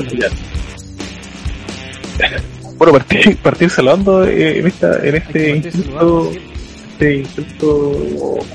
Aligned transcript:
Bueno, 2.78 2.94
partir, 2.94 3.36
partir 3.36 3.70
saludando 3.70 4.24
eh, 4.24 4.58
en, 4.58 4.66
esta, 4.66 5.06
en 5.06 5.14
este 5.14 5.50
intento, 5.56 6.32
este 6.92 7.16
intento 7.18 7.90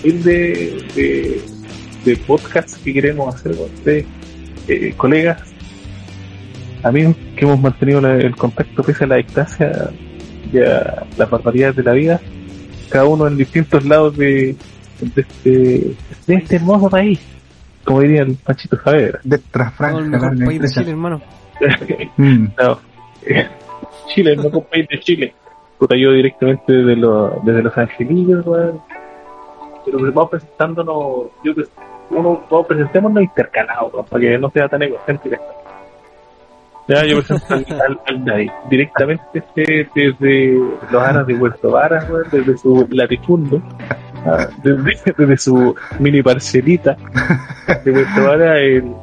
humilde 0.03 0.83
de, 0.95 1.41
de 2.03 2.17
podcast 2.17 2.75
que 2.83 2.93
queremos 2.93 3.33
hacer 3.33 3.55
con 3.55 3.65
ustedes, 3.73 4.05
eh, 4.67 4.93
colegas, 4.97 5.41
amigos 6.83 7.15
que 7.37 7.45
hemos 7.45 7.59
mantenido 7.61 8.01
la- 8.01 8.17
el 8.17 8.35
contacto 8.35 8.83
pese 8.83 9.05
a 9.05 9.07
la 9.07 9.15
distancia 9.15 9.91
y 10.51 10.57
a 10.59 11.05
las 11.17 11.29
barbaridades 11.29 11.77
de 11.77 11.83
la 11.83 11.93
vida, 11.93 12.19
cada 12.89 13.05
uno 13.05 13.27
en 13.27 13.37
distintos 13.37 13.85
lados 13.85 14.17
de, 14.17 14.57
de, 14.99 15.21
este, 15.21 15.49
de 16.27 16.35
este 16.35 16.55
hermoso 16.57 16.89
país, 16.89 17.19
como 17.87 18.01
diría 18.01 18.23
el 18.23 18.35
Panchito 18.35 18.77
Saavedra. 18.83 19.19
De 19.23 19.37
el 19.97 20.09
mejor 20.09 20.37
la 20.37 20.45
país 20.45 20.61
de. 20.61 20.67
Chile, 20.67 20.91
hermano. 20.91 21.21
Mm. 22.17 22.47
No. 22.59 22.79
Chile, 24.07 24.35
no 24.35 24.43
un 24.43 24.65
país 24.65 24.87
de 24.89 24.99
Chile. 24.99 25.33
Puta, 25.77 25.95
yo 25.95 26.11
directamente 26.11 26.73
desde, 26.73 26.95
los 26.97 27.45
desde 27.45 27.63
Los 27.63 27.77
Angelillos, 27.77 28.45
weón. 28.45 28.81
Pero 29.85 29.99
vamos 29.99 30.29
presentándonos, 30.31 31.27
yo 31.43 31.55
que 31.55 31.63
uno, 32.09 32.43
vamos 32.49 32.67
presentémonos 32.67 33.23
intercalados, 33.23 34.05
para 34.09 34.21
que 34.21 34.37
no 34.37 34.49
sea 34.49 34.67
tan 34.67 34.81
egocéntrico 34.81 35.35
esto. 35.35 35.66
Ya, 36.87 37.03
yo 37.05 37.19
al, 37.49 37.99
al, 38.07 38.25
Daddy, 38.25 38.49
directamente 38.69 39.21
este, 39.33 39.89
desde 39.93 40.53
los 40.89 41.03
aras 41.03 41.27
de 41.27 41.35
Puerto 41.35 41.71
Varas, 41.71 42.05
desde 42.31 42.57
su 42.57 42.87
latifundo, 42.91 43.61
ah, 44.25 44.47
desde, 44.63 45.13
desde 45.17 45.37
su 45.37 45.75
mini 45.99 46.21
parcelita 46.21 46.95
de 47.83 47.91
Puerto 47.91 48.23
Varas, 48.23 48.57
el, 48.59 48.93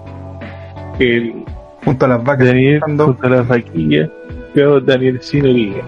el 0.99 1.45
Junto 1.85 2.07
a 2.07 2.09
las 2.09 2.25
vacas. 2.25 2.47
Daniel 2.47 2.81
junto 2.81 3.19
a 3.21 3.29
las 3.29 3.47
vaquillas, 3.47 4.09
yo 4.55 4.81
Daniel 4.81 5.21
Sinoliga. 5.21 5.83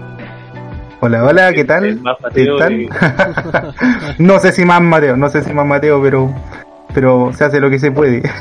Hola, 0.99 1.23
hola, 1.23 1.51
¿qué 1.53 1.61
El 1.61 1.67
tal? 1.67 1.99
más 2.01 2.17
¿Qué 2.33 2.45
tal? 2.59 2.77
de- 2.77 2.89
No 4.23 4.37
sé 4.37 4.51
si 4.51 4.65
más 4.65 4.81
Mateo, 4.81 5.17
no 5.17 5.29
sé 5.29 5.43
si 5.43 5.51
más 5.51 5.65
Mateo, 5.65 5.99
pero, 6.01 6.31
pero 6.93 7.31
se 7.33 7.45
hace 7.45 7.59
lo 7.59 7.71
que 7.71 7.79
se 7.79 7.91
puede. 7.91 8.21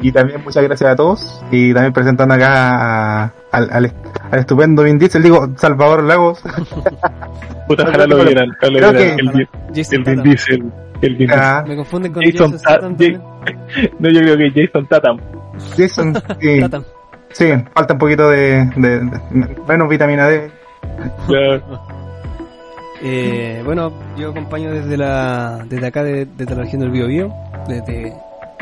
y 0.00 0.12
también 0.12 0.42
muchas 0.44 0.62
gracias 0.64 0.90
a 0.90 0.96
todos. 0.96 1.42
Y 1.50 1.72
también 1.74 1.92
presentando 1.92 2.34
acá 2.34 3.24
a- 3.24 3.32
al, 3.52 3.70
al, 3.72 3.92
al 4.30 4.38
estupendo 4.38 4.82
Vin 4.82 4.98
Diesel, 4.98 5.22
digo 5.22 5.48
Salvador 5.56 6.02
Lagos. 6.04 6.42
Puta, 7.68 7.82
ojalá 7.84 8.06
lo 8.06 8.24
vieran, 8.24 8.48
ojalá 8.58 8.80
lo 8.80 8.92
vieran. 8.92 9.18
El, 9.18 9.28
Vin- 9.32 9.48
el 9.92 10.02
Vin. 10.04 10.22
Diesel. 10.22 10.72
El 11.02 11.16
Vin 11.16 11.30
Ah, 11.32 11.64
Me 11.66 11.76
confunden 11.76 12.12
con 12.12 12.22
Jason 12.24 12.52
Jason 12.52 12.96
Tatum. 12.96 13.20
No, 13.98 14.10
yo 14.10 14.20
creo 14.20 14.36
que 14.36 14.50
Jason 14.66 14.86
Tatum. 14.86 15.18
Jason, 15.76 16.14
sí, 16.40 16.60
Tatum. 16.60 16.84
sí, 17.32 17.46
falta 17.74 17.92
un 17.94 17.98
poquito 17.98 18.28
de, 18.30 18.66
de- 18.76 19.00
de- 19.00 19.56
menos 19.68 19.88
vitamina 19.88 20.26
D. 20.28 20.50
Ya, 21.28 21.60
Eh, 23.02 23.60
bueno, 23.64 23.92
yo 24.16 24.30
acompaño 24.30 24.72
desde 24.72 24.96
la 24.96 25.64
desde 25.68 25.86
acá, 25.86 26.02
de- 26.02 26.24
desde 26.36 26.54
la 26.54 26.62
región 26.62 26.80
del 26.80 26.90
Biobío, 26.90 27.30
desde 27.68 28.14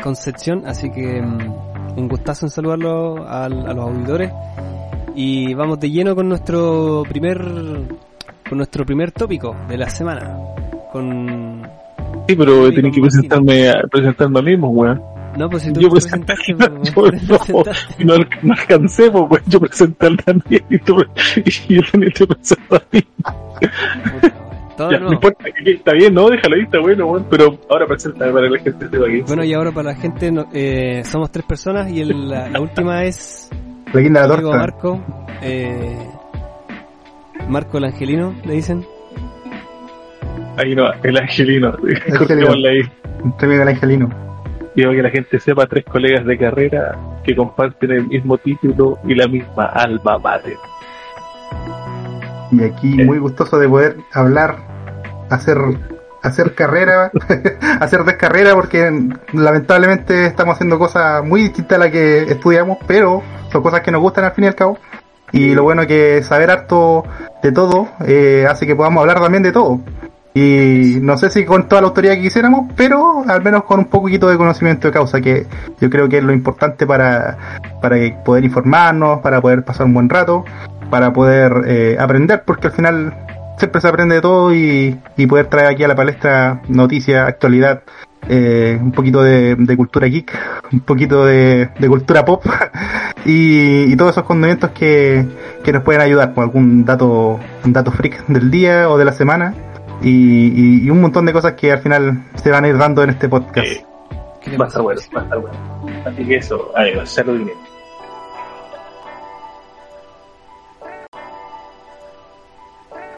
Concepción, 0.03 0.63
así 0.65 0.89
que 0.91 1.21
mm, 1.21 1.97
un 1.97 2.07
gustazo 2.07 2.45
en 2.45 2.49
saludarlo 2.51 3.27
al- 3.27 3.67
a, 3.67 3.73
los 3.73 3.85
auditores 3.89 4.31
y 5.15 5.53
vamos 5.53 5.79
de 5.79 5.89
lleno 5.89 6.15
con 6.15 6.27
nuestro 6.29 7.03
primer 7.09 7.39
con 8.47 8.57
nuestro 8.59 8.85
primer 8.85 9.11
tópico 9.11 9.55
de 9.67 9.77
la 9.77 9.89
semana. 9.89 10.37
Con 10.91 11.61
Sí, 12.27 12.35
pero 12.35 12.71
tenía 12.71 12.91
que 12.91 13.01
presentarme 13.01 13.69
a, 13.69 13.73
presentarme 13.91 14.39
a 14.39 14.41
mí, 14.43 14.57
pues, 14.57 14.71
weón. 14.73 15.01
no, 15.37 15.49
pues 15.49 15.63
si 15.63 15.73
tú 15.73 15.79
Yo 15.81 15.87
te 15.89 15.93
presenté, 15.93 16.33
presentaste, 16.35 16.79
yo 16.83 16.93
pues, 16.93 17.23
no, 17.23 17.37
presentaste. 17.37 18.05
no, 18.05 18.13
no 18.43 18.53
alcancé, 18.53 19.11
pues, 19.11 19.23
weón. 19.29 19.43
Yo 19.47 19.59
presenté 19.59 20.05
al 20.07 20.15
Daniel 20.17 20.63
y, 20.69 20.77
tú, 20.79 20.97
y 21.67 21.75
el 21.77 21.85
Daniel 21.91 22.13
te 22.13 22.27
presentó 22.27 22.75
a 22.75 22.81
mí. 22.91 23.03
Todo 24.77 24.91
Ya, 24.91 24.99
no 24.99 25.13
importa, 25.13 25.45
está 25.65 25.93
bien, 25.93 26.13
no, 26.13 26.29
déjalo 26.29 26.55
ahí, 26.55 26.63
está 26.63 26.79
bueno. 26.79 27.25
Pero 27.29 27.57
ahora 27.69 27.85
preséntame 27.87 28.31
para 28.33 28.47
que 28.47 28.53
la 28.55 28.59
gente 28.61 28.89
sepa 28.89 29.05
que 29.05 29.21
Bueno, 29.27 29.43
y 29.45 29.53
ahora 29.53 29.71
para 29.71 29.91
la 29.91 29.95
gente, 29.95 30.31
no- 30.31 30.47
eh, 30.53 31.01
somos 31.05 31.31
tres 31.31 31.45
personas 31.45 31.89
y 31.89 32.01
el- 32.01 32.29
la, 32.29 32.49
la 32.49 32.59
última 32.59 33.03
es 33.05 33.49
La 33.93 34.01
guinda 34.01 34.21
de 34.23 34.27
la 34.27 34.33
Diego 34.35 34.49
torta. 34.51 34.65
Marco, 34.65 35.03
eh, 35.41 36.09
Marco 37.47 37.77
el 37.77 37.85
Angelino, 37.85 38.35
le 38.43 38.53
dicen. 38.53 38.85
Ahí 40.57 40.73
no, 40.75 40.85
el 41.03 41.17
angelino. 41.17 41.73
Cortémosle 42.17 42.69
ahí. 42.69 42.81
El 43.41 43.67
angelino. 43.67 44.09
Quiero 44.73 44.91
que 44.91 45.01
la 45.01 45.09
gente 45.09 45.39
sepa, 45.39 45.65
tres 45.67 45.85
colegas 45.85 46.25
de 46.25 46.37
carrera 46.37 46.97
que 47.23 47.35
comparten 47.35 47.91
el 47.91 48.07
mismo 48.07 48.37
título 48.37 48.97
y 49.07 49.15
la 49.15 49.27
misma 49.27 49.65
alma 49.67 50.17
mater. 50.17 50.55
Y 52.57 52.63
aquí 52.63 53.03
muy 53.03 53.17
gustoso 53.17 53.59
de 53.59 53.67
poder 53.67 53.97
hablar, 54.13 54.57
hacer 55.29 55.57
hacer 56.25 56.55
carrera, 56.55 57.11
hacer 57.79 58.03
descarrera 58.03 58.55
porque 58.55 58.91
lamentablemente 59.33 60.25
estamos 60.25 60.55
haciendo 60.55 60.79
cosas 60.79 61.23
muy 61.23 61.41
distintas 61.41 61.75
a 61.75 61.79
las 61.79 61.91
que 61.91 62.23
estudiamos, 62.23 62.79
pero 62.87 63.21
son 63.51 63.61
cosas 63.61 63.81
que 63.81 63.91
nos 63.91 64.01
gustan 64.01 64.23
al 64.25 64.31
fin 64.31 64.45
y 64.45 64.47
al 64.47 64.55
cabo. 64.55 64.77
Y 65.31 65.53
lo 65.53 65.63
bueno 65.63 65.85
que 65.85 66.23
saber 66.23 66.49
harto 66.49 67.03
de 67.43 67.51
todo 67.51 67.89
eh, 68.07 68.47
hace 68.49 68.65
que 68.65 68.75
podamos 68.75 69.01
hablar 69.01 69.19
también 69.19 69.43
de 69.43 69.51
todo. 69.51 69.81
Y 70.33 70.97
no 71.01 71.17
sé 71.17 71.29
si 71.29 71.45
con 71.45 71.69
toda 71.69 71.81
la 71.81 71.87
autoridad 71.87 72.15
que 72.15 72.23
quisiéramos, 72.23 72.71
pero 72.75 73.23
al 73.25 73.41
menos 73.41 73.63
con 73.63 73.79
un 73.79 73.85
poquito 73.85 74.27
de 74.27 74.37
conocimiento 74.37 74.87
de 74.87 74.93
causa, 74.93 75.21
que 75.21 75.47
yo 75.79 75.89
creo 75.89 76.09
que 76.09 76.17
es 76.17 76.23
lo 76.23 76.33
importante 76.33 76.85
para, 76.85 77.37
para 77.81 77.95
poder 78.23 78.43
informarnos, 78.43 79.21
para 79.21 79.39
poder 79.41 79.63
pasar 79.63 79.85
un 79.85 79.93
buen 79.93 80.09
rato 80.09 80.43
para 80.89 81.13
poder 81.13 81.63
eh, 81.67 81.97
aprender, 81.99 82.43
porque 82.45 82.67
al 82.67 82.73
final 82.73 83.13
siempre 83.57 83.81
se 83.81 83.87
aprende 83.87 84.15
de 84.15 84.21
todo 84.21 84.53
y, 84.53 84.99
y 85.17 85.27
poder 85.27 85.47
traer 85.47 85.67
aquí 85.67 85.83
a 85.83 85.87
la 85.87 85.95
palestra 85.95 86.61
noticias, 86.67 87.27
actualidad, 87.27 87.83
eh, 88.27 88.77
un 88.81 88.91
poquito 88.91 89.21
de, 89.21 89.55
cultura 89.77 90.07
geek, 90.07 90.37
un 90.71 90.79
poquito 90.79 91.25
de, 91.25 91.69
cultura 91.87 92.25
pop 92.25 92.43
y, 93.25 93.95
todos 93.95 94.11
esos 94.11 94.23
condimentos 94.23 94.71
que, 94.71 95.25
que 95.63 95.71
nos 95.71 95.83
pueden 95.83 96.01
ayudar 96.01 96.33
con 96.33 96.43
algún 96.43 96.85
dato, 96.85 97.39
un 97.63 97.73
dato 97.73 97.91
freak 97.91 98.25
del 98.27 98.49
día 98.49 98.89
o 98.89 98.97
de 98.97 99.05
la 99.05 99.13
semana 99.13 99.53
y, 100.01 100.85
y- 100.85 100.89
un 100.89 101.01
montón 101.01 101.25
de 101.25 101.33
cosas 101.33 101.53
que 101.53 101.71
al 101.71 101.79
final 101.79 102.23
se 102.35 102.51
van 102.51 102.65
a 102.65 102.67
ir 102.67 102.77
dando 102.77 103.03
en 103.03 103.11
este 103.11 103.29
podcast. 103.29 103.67
Eh, 103.67 103.85
bueno. 105.41 105.57
Así 106.05 106.25
que 106.25 106.37
eso, 106.37 106.71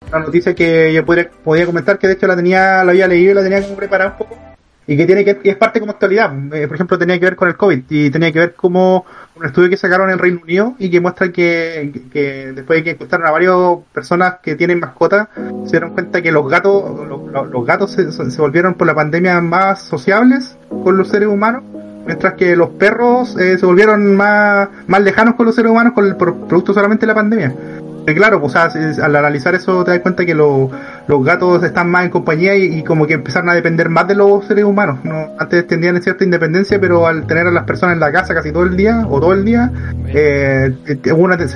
una 0.09 0.19
noticia 0.19 0.56
que 0.56 0.94
yo 0.94 1.06
podría, 1.06 1.29
podía 1.29 1.66
comentar 1.66 2.00
que 2.00 2.07
de 2.07 2.13
hecho 2.13 2.28
la 2.28 2.35
tenía, 2.35 2.84
la 2.84 2.91
había 2.91 3.07
leído 3.07 3.31
y 3.31 3.35
la 3.35 3.44
tenía 3.44 3.62
como 3.62 3.75
preparada 3.75 4.12
un 4.12 4.18
poco 4.18 4.38
y 4.88 4.95
que 4.95 5.06
tiene 5.06 5.25
que 5.25 5.38
que 5.38 5.50
es 5.50 5.57
parte 5.57 5.79
como 5.81 5.91
actualidad. 5.91 6.31
Eh, 6.53 6.66
por 6.66 6.75
ejemplo, 6.75 6.97
tenía 6.97 7.19
que 7.19 7.25
ver 7.25 7.35
con 7.35 7.50
el 7.50 7.57
COVID 7.57 7.84
y 7.90 8.09
tenía 8.09 8.31
que 8.31 8.40
ver 8.40 8.53
como 8.56 9.06
un 9.35 9.45
estudio 9.45 9.69
que 9.69 9.75
sacaron 9.78 10.09
en 10.09 10.18
Reino 10.18 10.40
Unido 10.41 10.75
y 10.79 10.90
que 10.90 11.01
muestra 11.01 11.31
que, 11.31 11.91
que- 12.12 12.53
después 12.53 12.79
de 12.79 12.84
que 12.84 12.90
encontraron 12.91 13.28
a 13.28 13.31
varias 13.31 13.53
personas 13.94 14.35
que 14.41 14.56
tienen 14.56 14.79
mascotas, 14.79 15.28
se 15.66 15.72
dieron 15.72 15.91
cuenta 15.91 16.22
que 16.22 16.31
los 16.31 16.50
gatos, 16.50 16.84
los, 17.51 17.66
gatos 17.66 17.91
se, 17.91 18.41
volvieron 18.41 18.75
por 18.75 18.88
la 18.88 18.95
pandemia 18.95 19.41
más 19.41 19.84
sociables 19.84 20.57
con 20.69 20.97
los 20.97 21.09
seres 21.09 21.28
humanos. 21.28 21.63
Mientras 22.06 22.35
que 22.35 22.56
los 22.56 22.69
perros 22.69 23.35
eh, 23.35 23.57
se 23.57 23.66
volvieron 23.66 24.16
más, 24.16 24.69
más 24.88 25.01
lejanos 25.01 25.36
con 25.36 25.45
los 25.45 25.53
seres 25.53 25.69
humanos 25.69 25.92
con 25.92 26.06
el, 26.06 26.15
producto 26.15 26.74
solamente 26.74 27.01
de 27.01 27.07
la 27.07 27.15
pandemia. 27.15 27.53
Claro, 28.15 28.39
pues, 28.39 28.56
al 28.56 29.15
analizar 29.18 29.54
eso 29.54 29.83
te 29.83 29.92
das 29.92 30.00
cuenta 30.00 30.25
que 30.25 30.33
lo- 30.33 30.71
los 31.09 31.25
gatos 31.25 31.62
están 31.63 31.89
más 31.92 32.06
en 32.06 32.09
compañía 32.09 32.56
y, 32.56 32.81
como 32.83 33.06
que 33.06 33.15
empezaron 33.15 33.50
a 33.50 33.54
depender 33.54 33.89
más 33.89 34.07
de 34.07 34.15
los 34.15 34.45
seres 34.45 34.63
humanos. 34.63 35.00
¿no? 35.04 35.31
Antes 35.38 35.68
tenían 35.68 36.01
cierta 36.01 36.24
independencia, 36.24 36.80
pero 36.80 37.06
al 37.06 37.27
tener 37.27 37.48
a 37.48 37.51
las 37.51 37.65
personas 37.65 37.95
en 37.95 38.00
la 38.00 38.09
casa 38.13 38.33
casi 38.33 38.54
todo 38.54 38.63
el 38.63 38.77
día 38.77 39.06
o 39.09 39.19
todo 39.19 39.33
el 39.33 39.44
día, 39.44 39.71
eh, 40.07 40.74
eh, 40.86 41.48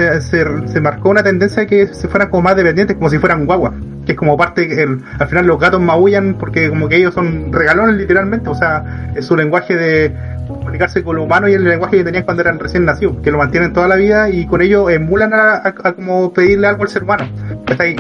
se, 0.68 0.82
marcó 0.82 1.10
una 1.10 1.24
tendencia 1.24 1.66
que 1.66 1.88
se 1.88 2.08
fueran 2.10 2.30
como 2.30 2.44
más 2.44 2.58
dependientes, 2.58 2.98
como 2.98 3.10
si 3.10 3.18
fueran 3.18 3.46
guaguas. 3.46 3.72
Que 4.06 4.12
es 4.14 4.18
como 4.18 4.36
parte, 4.36 4.84
el- 4.84 5.00
al 5.20 5.28
final 5.30 5.48
los 5.48 5.58
gatos 5.58 5.80
maullan 5.80 6.34
porque 6.38 6.70
como 6.70 6.90
que 6.90 6.98
ellos 6.98 7.14
son 7.14 7.54
regalones 7.54 7.96
literalmente, 7.96 8.50
o 8.50 8.56
sea, 8.56 9.12
es 9.16 9.26
su 9.26 9.38
lenguaje 9.38 9.76
de 9.78 10.12
comunicarse 10.60 11.04
con 11.04 11.16
lo 11.16 11.24
humano 11.24 11.48
y 11.50 11.54
el 11.54 11.64
lenguaje 11.64 11.98
que 11.98 12.04
tenían 12.04 12.24
cuando 12.24 12.42
eran 12.42 12.60
recién 12.60 12.86
nacidos, 12.86 13.18
que 13.24 13.32
lo 13.32 13.38
mantienen 13.38 13.74
toda 13.74 13.88
la 13.88 13.96
vida 13.96 14.30
y 14.30 14.46
con 14.46 14.62
ello 14.62 14.90
emulan 14.90 15.34
a, 15.34 15.56
a- 15.56 15.74
a 15.84 15.94
como 15.94 16.32
pedirle 16.34 16.68
algo 16.68 16.84
al 16.84 16.90
ser 16.90 17.04
humano. 17.04 17.26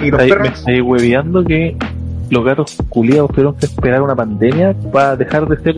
Y 0.06 0.12
los 0.12 0.19
Ahí, 0.19 0.30
me 0.30 0.36
perros, 0.36 0.63
hueveando 0.83 1.44
que 1.44 1.75
los 2.30 2.45
gatos 2.45 2.77
culiados 2.89 3.30
tuvieron 3.31 3.56
que 3.56 3.65
esperar 3.65 4.01
una 4.01 4.15
pandemia 4.15 4.74
para 4.92 5.15
dejar 5.15 5.48
de 5.48 5.57
ser 5.62 5.75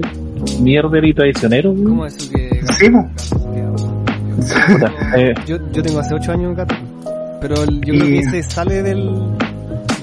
mierder 0.62 1.06
y 1.06 1.14
traicioneros. 1.14 1.76
¿Cómo 1.84 2.06
es 2.06 2.16
eso 2.18 2.32
que.? 2.32 2.62
Sí, 2.74 2.88
eh, 5.16 5.34
Yo, 5.46 5.58
yo 5.72 5.82
tengo 5.84 6.00
hace 6.00 6.14
8 6.16 6.32
años 6.32 6.50
un 6.50 6.56
gato, 6.56 6.76
pero 7.42 7.56
el- 7.64 7.82
yo 7.82 7.94
creo 7.94 8.06
Y- 8.06 8.12
que 8.14 8.20
ese 8.20 8.44
sale 8.44 8.84
del, 8.84 9.10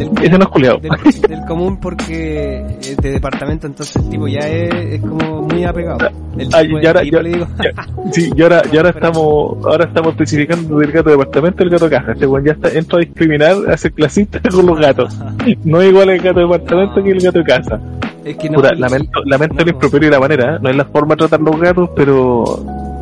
del, 0.01 0.11
Ese 0.23 0.39
no 0.39 0.45
es 0.45 0.49
culiado. 0.51 0.79
del, 0.79 0.91
del 1.29 1.41
común 1.47 1.79
porque 1.81 2.65
es 2.81 2.97
de 2.97 3.11
departamento, 3.13 3.67
entonces 3.67 3.97
el 3.97 4.09
tipo 4.11 4.27
ya 4.29 4.41
es, 4.41 4.75
es 4.95 5.01
como 5.01 5.43
muy 5.43 5.65
apegado. 5.65 5.99
El 6.39 6.49
Ah, 6.53 6.63
tipo, 6.63 6.79
y 6.81 6.87
ahora- 6.87 7.01
el 7.01 7.07
tipo 7.07 7.17
ya- 7.19 7.23
le 7.23 7.29
digo, 7.31 7.47
Sí, 8.13 8.31
y 8.35 8.43
ahora, 8.43 8.63
y 8.73 8.77
ahora 8.77 8.91
estamos, 8.91 9.65
ahora 9.67 9.85
estamos 9.85 10.11
especificando 10.13 10.79
del 10.79 10.91
gato 10.93 11.11
de 11.11 11.17
departamento 11.17 11.63
y 11.63 11.67
el 11.67 11.71
gato 11.71 11.89
de 11.89 11.97
casa. 11.97 12.13
Este 12.13 12.27
weón 12.27 12.45
ya 12.45 12.53
está, 12.53 12.69
entra 12.71 12.99
a 12.99 13.01
discriminar, 13.01 13.57
a 13.71 13.77
ser 13.77 13.93
clasista 13.93 14.41
con 14.51 14.67
los 14.67 14.79
gatos. 14.79 15.17
No 15.65 15.81
es 15.81 15.91
igual 15.91 16.11
el 16.11 16.21
gato 16.21 16.41
de 16.41 16.47
departamento 16.47 17.03
que 17.03 17.11
el 17.11 17.21
gato 17.21 17.39
de 17.39 17.45
casa. 17.45 17.81
es 18.25 18.37
que 18.37 18.49
no. 18.51 18.57
Puta, 18.57 18.75
lamento, 18.75 19.21
lamento 19.25 19.55
no, 19.57 19.63
el 19.63 19.69
improperio 19.69 20.09
y 20.09 20.13
la 20.13 20.21
manera, 20.21 20.57
¿eh? 20.57 20.59
no 20.63 20.71
es 20.71 20.77
la 20.77 20.85
forma 20.87 21.15
de 21.15 21.19
tratar 21.19 21.41
los 21.41 21.61
gatos, 21.61 21.91
pero 21.95 22.45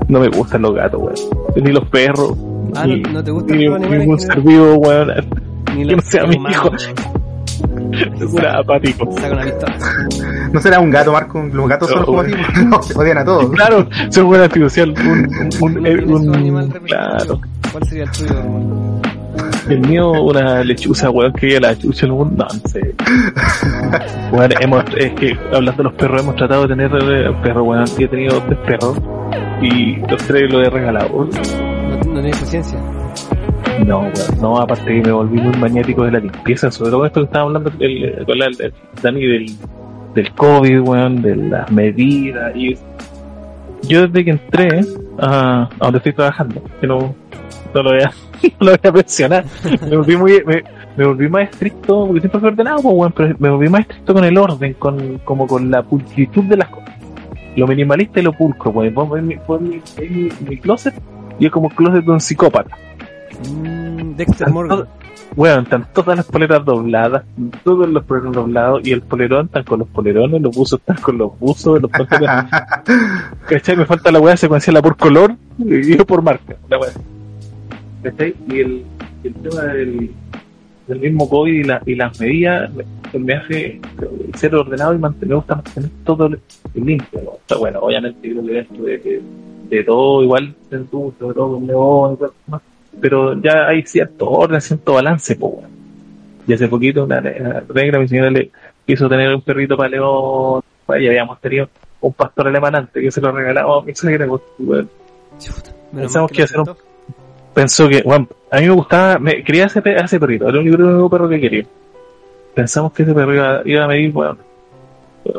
no 0.08 0.20
me 0.20 0.28
gustan 0.28 0.62
los 0.62 0.74
gatos, 0.74 1.00
weón. 1.00 1.14
Ni 1.64 1.72
los 1.72 1.84
perros. 1.88 2.32
Ah, 2.74 2.86
ni, 2.86 3.00
no, 3.00 3.12
no 3.12 3.24
te 3.24 3.30
gustan 3.30 3.56
ni, 3.56 3.64
los 3.66 3.76
animales. 3.76 4.00
ningún 4.00 4.20
ser 4.20 4.40
vivo, 4.40 4.74
weón. 4.74 5.10
Ni 5.84 5.88
que 5.88 5.96
no 5.96 6.02
sea 6.02 6.24
mi 6.26 6.36
hijo. 6.50 6.70
Es 7.92 8.44
apático. 8.54 9.04
Una 9.08 9.42
pistola. 9.44 9.76
No 10.52 10.60
será 10.60 10.80
un 10.80 10.90
gato, 10.90 11.12
Marco. 11.12 11.42
Los 11.52 11.68
gatos 11.68 11.88
son 11.90 11.98
No, 12.00 12.06
como 12.06 12.20
así, 12.20 12.32
no, 12.64 12.80
odian 13.00 13.18
a 13.18 13.24
todos. 13.24 13.50
Claro, 13.54 13.88
soy 14.10 14.22
buena 14.24 14.44
artificial. 14.44 14.90
Un, 15.60 15.78
un, 15.78 16.10
un- 16.10 16.34
animal 16.34 16.68
claro. 16.86 17.40
¿Cuál 17.72 17.84
sería 17.88 18.04
el 18.04 18.10
tuyo? 18.10 18.30
hermano? 18.38 19.00
El 19.68 19.80
mío, 19.80 20.10
una 20.12 20.64
lechuza, 20.64 21.10
weón, 21.10 21.32
que 21.34 21.60
la 21.60 21.76
chucha 21.76 22.06
en 22.06 22.12
un... 22.12 22.36
No, 22.36 22.44
no 22.44 22.68
sé. 22.70 22.94
Weón, 24.32 24.50
hemos, 24.60 24.84
es 24.96 25.12
que 25.12 25.36
hablando 25.52 25.82
de 25.82 25.84
los 25.84 25.92
perros, 25.94 26.22
hemos 26.22 26.36
tratado 26.36 26.62
de 26.62 26.68
tener 26.68 26.90
eh, 26.94 27.30
perros, 27.42 27.66
weón. 27.66 27.84
Yo 27.86 28.06
he 28.06 28.08
tenido 28.08 28.42
tres 28.44 28.58
perros 28.66 28.98
y 29.60 29.96
los 29.96 30.22
tres 30.24 30.50
los 30.52 30.66
he 30.66 30.70
regalado. 30.70 31.08
No, 31.10 32.12
no 32.14 32.20
tienes 32.20 32.38
paciencia. 32.38 32.78
No, 33.86 34.00
weón, 34.00 34.12
no, 34.40 34.58
aparte 34.58 34.84
que 34.84 35.02
me 35.02 35.12
volví 35.12 35.40
muy 35.40 35.56
magnético 35.56 36.04
de 36.04 36.12
la 36.12 36.18
limpieza, 36.18 36.70
sobre 36.70 36.90
todo 36.90 37.06
esto 37.06 37.20
que 37.20 37.26
estaba 37.26 37.44
hablando 37.46 37.70
el, 37.78 38.24
la, 38.26 38.46
el- 38.46 38.74
Dani 39.02 39.26
del, 39.26 39.46
del 40.14 40.32
COVID, 40.34 40.80
weón, 40.80 41.22
de 41.22 41.36
las 41.36 41.70
medidas 41.70 42.54
y 42.56 42.76
yo 43.82 44.06
desde 44.08 44.24
que 44.24 44.30
entré 44.32 44.80
a, 45.20 45.62
a 45.62 45.84
donde 45.84 45.98
estoy 45.98 46.12
trabajando, 46.12 46.60
que 46.80 46.86
no, 46.86 47.14
lo 47.72 47.82
voy 47.84 48.00
a, 48.02 48.10
no 48.60 48.66
lo 48.66 48.70
voy 48.72 48.80
a 48.82 48.92
mencionar, 48.92 49.44
me 49.88 49.96
volví 49.96 50.16
muy, 50.16 50.42
me, 50.96 51.04
volví 51.06 51.28
más 51.28 51.48
estricto, 51.50 52.06
porque 52.06 52.20
siempre 52.20 52.40
fui 52.40 52.48
ordenado, 52.48 52.82
pues, 52.82 52.94
weón, 52.94 53.12
pero 53.12 53.36
me 53.38 53.48
volví 53.48 53.68
más 53.68 53.82
estricto 53.82 54.14
con 54.14 54.24
el 54.24 54.36
orden, 54.36 54.74
con, 54.74 55.18
como 55.18 55.46
con 55.46 55.70
la 55.70 55.82
pulcritud 55.82 56.44
de 56.44 56.56
las 56.56 56.68
cosas. 56.68 56.94
Lo 57.56 57.66
minimalista 57.66 58.20
y 58.20 58.22
lo 58.24 58.32
pulcro, 58.32 58.70
weón. 58.72 58.94
Vos 58.94 59.22
mi, 59.22 59.36
mi, 59.36 59.80
mi, 60.08 60.28
mi 60.48 60.56
closet 60.58 60.94
y 61.40 61.46
es 61.46 61.52
como 61.52 61.68
el 61.68 61.74
closet 61.74 62.04
de 62.04 62.10
un 62.10 62.20
psicópata. 62.20 62.76
Mm, 63.46 64.16
Dexter 64.16 64.50
Morgan. 64.50 64.86
Bueno, 65.36 65.60
están 65.60 65.86
todas 65.92 66.16
las 66.16 66.26
poleras 66.26 66.64
dobladas, 66.64 67.24
todos 67.62 67.88
los 67.88 68.04
polerones 68.04 68.34
doblados, 68.34 68.86
y 68.86 68.92
el 68.92 69.02
polerón 69.02 69.46
están 69.46 69.62
con 69.64 69.80
los 69.80 69.88
polerones, 69.88 70.40
los 70.40 70.56
buzos 70.56 70.80
están 70.80 70.96
con 70.96 71.18
los 71.18 71.38
buzos, 71.38 71.80
los 71.80 71.90
pantalones. 71.90 72.50
¿Cachai? 73.48 73.76
Me 73.76 73.86
falta 73.86 74.10
la 74.10 74.20
weá 74.20 74.36
secuenciarla 74.36 74.82
por 74.82 74.96
color 74.96 75.36
y 75.58 75.96
yo 75.96 76.04
por 76.06 76.22
marca, 76.22 76.56
la 76.68 76.78
weá. 76.78 76.90
¿Cachai? 78.02 78.34
Y 78.48 78.60
el, 78.60 78.84
el 79.22 79.34
tema 79.34 79.62
del, 79.64 80.10
del 80.88 80.98
mismo 80.98 81.28
COVID 81.28 81.52
y, 81.52 81.64
la, 81.64 81.82
y 81.86 81.94
las 81.94 82.18
medidas 82.18 82.70
me, 83.12 83.34
hace 83.34 83.80
ser 84.34 84.54
ordenado 84.54 84.94
y 84.94 84.98
mantener, 84.98 85.28
me 85.28 85.34
gusta 85.36 85.56
mantener 85.56 85.90
todo 86.04 86.30
limpio. 86.74 87.20
¿no? 87.22 87.30
O 87.30 87.40
sea, 87.46 87.58
bueno, 87.58 87.80
obviamente 87.80 88.28
yo 88.28 88.42
creo 88.42 88.66
que 88.66 88.82
de, 88.82 88.98
de, 88.98 89.22
de 89.68 89.84
todo 89.84 90.22
igual 90.22 90.54
sobre 90.70 91.34
todo 91.34 91.52
con 91.52 91.66
león 91.66 92.14
y 92.14 92.16
cosas 92.16 92.36
más 92.46 92.62
pero 93.00 93.40
ya 93.40 93.68
hay 93.68 93.82
cierto 93.82 94.28
orden, 94.28 94.60
cierto 94.60 94.94
balance, 94.94 95.36
pues, 95.36 95.52
weón. 95.54 95.70
Y 96.46 96.52
hace 96.54 96.68
poquito 96.68 97.04
una 97.04 97.20
negra, 97.20 97.98
mi 97.98 98.08
señora 98.08 98.30
le 98.30 98.50
quiso 98.86 99.08
tener 99.08 99.34
un 99.34 99.42
perrito 99.42 99.76
para 99.76 99.90
León, 99.90 100.62
pues, 100.86 101.02
y 101.02 101.08
habíamos 101.08 101.40
tenido 101.40 101.68
un 102.00 102.12
pastor 102.12 102.48
alemán 102.48 102.74
antes 102.74 103.02
que 103.02 103.10
se 103.10 103.20
lo 103.20 103.32
regalamos 103.32 103.82
a 103.82 103.86
mi 103.86 103.94
suegra, 103.94 104.26
pues, 104.26 104.42
menos 104.58 104.88
Pensamos 105.92 106.30
que 106.30 106.38
iba 106.38 106.44
a 106.44 106.56
lo 106.56 106.64
ser 106.64 106.74
un-. 106.74 106.88
Pensó 107.54 107.88
que, 107.88 108.02
bueno, 108.02 108.28
a 108.50 108.60
mí 108.60 108.66
me 108.66 108.72
gustaba, 108.72 109.18
me, 109.18 109.42
quería 109.42 109.66
ese, 109.66 109.82
ese 109.84 110.20
perrito, 110.20 110.48
era 110.48 110.58
el 110.60 110.68
único 110.68 111.10
perro 111.10 111.28
que 111.28 111.40
quería. 111.40 111.66
Pensamos 112.54 112.92
que 112.92 113.02
ese 113.02 113.14
perro 113.14 113.34
iba, 113.34 113.62
iba 113.64 113.84
a 113.84 113.88
medir, 113.88 114.14
weón, 114.14 114.38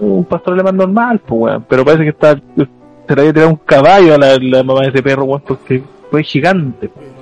un 0.02 0.26
pastor 0.26 0.54
alemán 0.54 0.78
normal, 0.78 1.20
pues, 1.20 1.42
weón, 1.42 1.66
pero 1.68 1.84
parece 1.84 2.04
que 2.04 2.10
está, 2.10 2.36
se 2.36 3.16
le 3.16 3.22
había 3.22 3.34
tirado 3.34 3.50
un 3.50 3.56
caballo 3.58 4.14
a 4.14 4.18
la, 4.18 4.38
la 4.38 4.64
mamá 4.64 4.82
de 4.82 4.90
ese 4.90 5.02
perro, 5.02 5.24
weón, 5.24 5.42
porque 5.42 5.82
fue 6.12 6.24
gigante, 6.24 6.90
pues. 6.90 7.19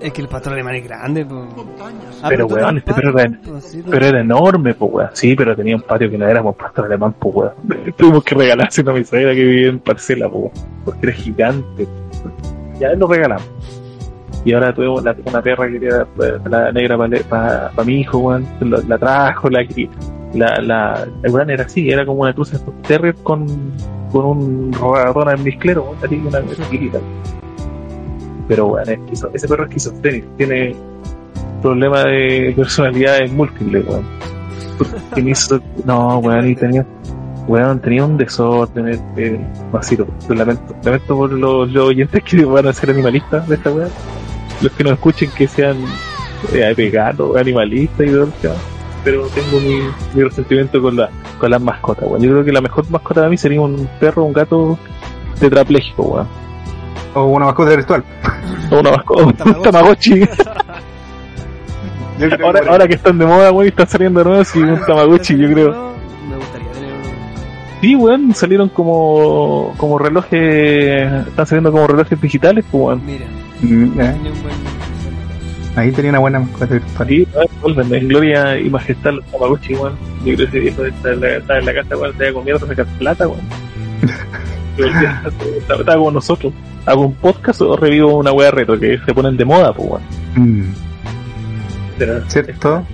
Es 0.00 0.12
que 0.12 0.20
el 0.22 0.28
pastor 0.28 0.52
alemán 0.52 0.76
es 0.76 0.84
grande. 0.84 1.24
po. 1.24 1.46
Ah, 2.22 2.26
Pero, 2.28 2.46
tú 2.46 2.54
weón, 2.54 2.78
este 2.78 2.94
perro 2.94 3.18
era- 3.18 3.30
sí, 3.60 3.82
tú- 3.82 3.90
Pero 3.90 4.06
era 4.06 4.20
enorme, 4.20 4.74
pues 4.74 4.92
weón. 4.92 5.10
Sí, 5.12 5.34
pero 5.34 5.56
tenía 5.56 5.74
un 5.76 5.82
patio 5.82 6.08
que 6.10 6.16
no 6.18 6.26
éramos 6.28 6.54
pastor 6.56 6.84
alemán, 6.86 7.14
pues 7.18 7.34
weón. 7.34 7.52
Tuvimos 7.96 8.22
que 8.24 8.34
regalárselo 8.36 8.92
a 8.92 8.94
mi 8.94 9.04
suegra 9.04 9.34
que 9.34 9.42
vivía 9.44 9.68
en 9.68 9.80
parcela, 9.80 10.28
pues. 10.28 10.52
Porque 10.84 11.06
era 11.08 11.12
gigante. 11.16 11.86
Ya 12.78 12.92
lo 12.94 13.08
regalamos. 13.08 13.48
Y 14.44 14.52
ahora 14.52 14.72
tuvimos 14.72 15.02
la- 15.02 15.16
una 15.24 15.42
perra 15.42 15.68
que 15.68 15.84
era 15.84 16.04
pues, 16.16 16.32
la 16.48 16.70
negra 16.70 16.96
para 17.28 17.70
mi 17.84 18.00
hijo, 18.00 18.18
weón. 18.18 18.46
La, 18.60 18.78
la 18.86 18.98
trajo, 18.98 19.50
la 19.50 19.64
la, 20.34 20.60
la, 20.60 21.06
el 21.24 21.32
weón 21.32 21.50
era 21.50 21.64
así, 21.64 21.90
era 21.90 22.06
como 22.06 22.20
una 22.22 22.32
cruz 22.34 22.52
de 22.52 22.58
terrier 22.86 23.14
con, 23.22 23.46
con 24.12 24.24
un 24.26 24.72
ratón 24.72 25.30
en 25.30 25.42
misclero, 25.42 25.82
weón, 25.84 25.96
así, 26.04 26.16
una 26.24 26.40
chiquitita. 26.54 26.98
Pero 28.48 28.66
weón, 28.66 28.88
es 28.88 29.24
ese 29.34 29.46
perro 29.48 29.64
es 29.64 29.68
esquizofrénico, 29.68 30.28
tiene 30.36 30.74
problema 31.62 32.04
de 32.04 32.52
personalidades 32.56 33.30
múltiples, 33.32 33.84
weón. 33.86 34.04
Hizo- 35.28 35.60
no, 35.84 36.18
weón, 36.18 36.48
y 36.48 36.54
tenía, 36.54 36.86
weón, 37.46 37.80
tenía 37.80 38.04
un 38.04 38.16
desorden, 38.16 38.88
este, 38.88 39.40
masito. 39.72 40.06
Lo 40.28 40.34
lamento, 40.36 40.74
lamento 40.82 41.16
por 41.16 41.32
los, 41.32 41.70
los 41.70 41.84
oyentes 41.88 42.22
que 42.24 42.44
van 42.44 42.66
a 42.66 42.72
ser 42.72 42.90
animalistas 42.90 43.46
de 43.48 43.56
esta 43.56 43.70
weón. 43.70 43.90
Los 44.62 44.72
que 44.72 44.84
nos 44.84 44.94
escuchen 44.94 45.30
que 45.36 45.46
sean 45.46 45.76
eh, 46.52 46.74
veganos, 46.76 47.36
animalistas 47.36 48.06
y 48.06 48.10
todo 48.10 48.24
el 48.24 48.32
tema. 48.32 48.54
Pero 49.04 49.26
tengo 49.28 49.60
mi, 49.60 49.80
mi 50.14 50.22
resentimiento 50.24 50.80
con, 50.82 50.96
la, 50.96 51.08
con 51.38 51.50
las 51.50 51.60
mascotas, 51.60 52.04
weón. 52.08 52.22
Yo 52.22 52.30
creo 52.30 52.44
que 52.44 52.52
la 52.52 52.60
mejor 52.60 52.88
mascota 52.90 53.20
para 53.20 53.28
mí 53.30 53.36
sería 53.36 53.60
un 53.60 53.88
perro, 54.00 54.24
un 54.24 54.32
gato 54.32 54.78
tetrapléjico, 55.38 56.02
weón. 56.02 56.26
O 57.14 57.24
una 57.24 57.46
mascota 57.46 57.70
virtual. 57.70 58.04
O 58.70 58.80
una 58.80 58.90
mascota, 58.92 59.44
un 59.44 59.62
tamagotchi. 59.62 60.20
Yo 62.18 62.28
creo 62.30 62.38
ahora, 62.46 62.60
que- 62.60 62.68
ahora 62.68 62.88
que 62.88 62.94
están 62.94 63.18
de 63.18 63.26
moda, 63.26 63.50
weón, 63.52 63.66
y 63.66 63.68
están 63.68 63.88
saliendo 63.88 64.22
nuevos, 64.24 64.54
y 64.54 64.58
un 64.60 64.80
tamagotchi, 64.86 65.36
yo 65.36 65.50
creo. 65.52 65.92
Me 66.28 66.36
gustaría 66.36 66.68
tener 66.72 66.90
uno. 66.92 67.10
Sí, 67.80 67.94
weón, 67.96 68.34
salieron 68.34 68.68
como, 68.68 69.74
como 69.76 69.98
relojes, 69.98 71.12
están 71.28 71.46
saliendo 71.46 71.72
como 71.72 71.86
relojes 71.86 72.20
digitales, 72.20 72.64
pues, 72.70 72.82
weón. 72.82 73.02
Mira, 73.06 73.24
Mm, 73.60 73.84
eh, 74.00 74.12
tenía 74.14 74.32
un 74.32 74.42
buen. 74.42 74.54
ahí 75.74 75.90
tenía 75.90 76.10
una 76.10 76.18
buena 76.20 76.38
mascota 76.38 76.66
virtual. 76.66 77.08
Sí, 77.08 77.26
vuelven 77.60 77.92
en 77.94 78.08
gloria 78.08 78.56
y 78.60 78.70
majestad 78.70 79.12
los 79.14 79.24
tamagotchi, 79.26 79.74
weón. 79.74 79.94
Yo 80.24 80.34
creo 80.34 80.36
que 80.36 80.44
ese 80.44 80.58
viejo 80.60 80.84
está 80.84 81.10
en 81.12 81.20
la, 81.20 81.28
está 81.38 81.58
en 81.58 81.66
la 81.66 81.74
casa, 81.74 81.96
weón, 81.96 82.12
se 82.16 82.22
había 82.22 82.32
comido 82.34 82.58
sacar 82.60 82.86
plata, 82.98 83.26
weón. 83.26 83.40
Como 85.86 86.10
nosotros. 86.10 86.52
Hago 86.86 87.06
un 87.06 87.14
podcast 87.14 87.60
o 87.60 87.76
revivo 87.76 88.16
una 88.16 88.32
wea 88.32 88.50
retro 88.50 88.78
que 88.78 88.98
se 89.04 89.12
ponen 89.12 89.36
de 89.36 89.44
moda, 89.44 89.72
pues, 89.72 89.88
weón. 89.90 90.02
Mm, 90.36 90.74
¿Cierto? 92.28 92.84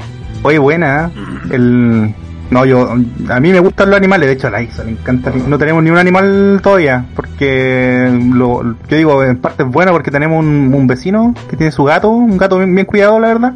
Oye, 0.43 0.59
buena. 0.59 1.07
¿eh? 1.07 1.55
El... 1.55 2.15
No, 2.51 2.65
yo, 2.67 2.91
a 3.29 3.41
mí 3.41 3.53
me 3.53 3.59
gustan 3.59 3.89
los 3.89 3.97
animales, 3.97 4.29
de 4.29 4.35
hecho 4.35 4.49
a 4.49 4.51
la 4.51 4.63
Isa 4.63 4.85
le 4.85 4.93
encanta. 4.93 5.33
No 5.49 5.59
tenemos 5.59 5.83
ni 5.83 5.91
un 5.91 5.97
animal 5.97 6.61
todavía, 6.63 7.05
porque 7.17 8.09
lo, 8.33 8.77
yo 8.87 8.97
digo, 8.97 9.25
en 9.25 9.39
parte 9.39 9.63
es 9.63 9.69
bueno 9.69 9.93
porque 9.93 10.11
tenemos 10.11 10.39
un, 10.45 10.73
un 10.73 10.87
vecino 10.87 11.35
que 11.49 11.57
tiene 11.57 11.73
su 11.73 11.85
gato, 11.85 12.11
un 12.11 12.37
gato 12.37 12.59
bien, 12.59 12.75
bien 12.75 12.87
cuidado, 12.87 13.19
la 13.19 13.29
verdad. 13.29 13.55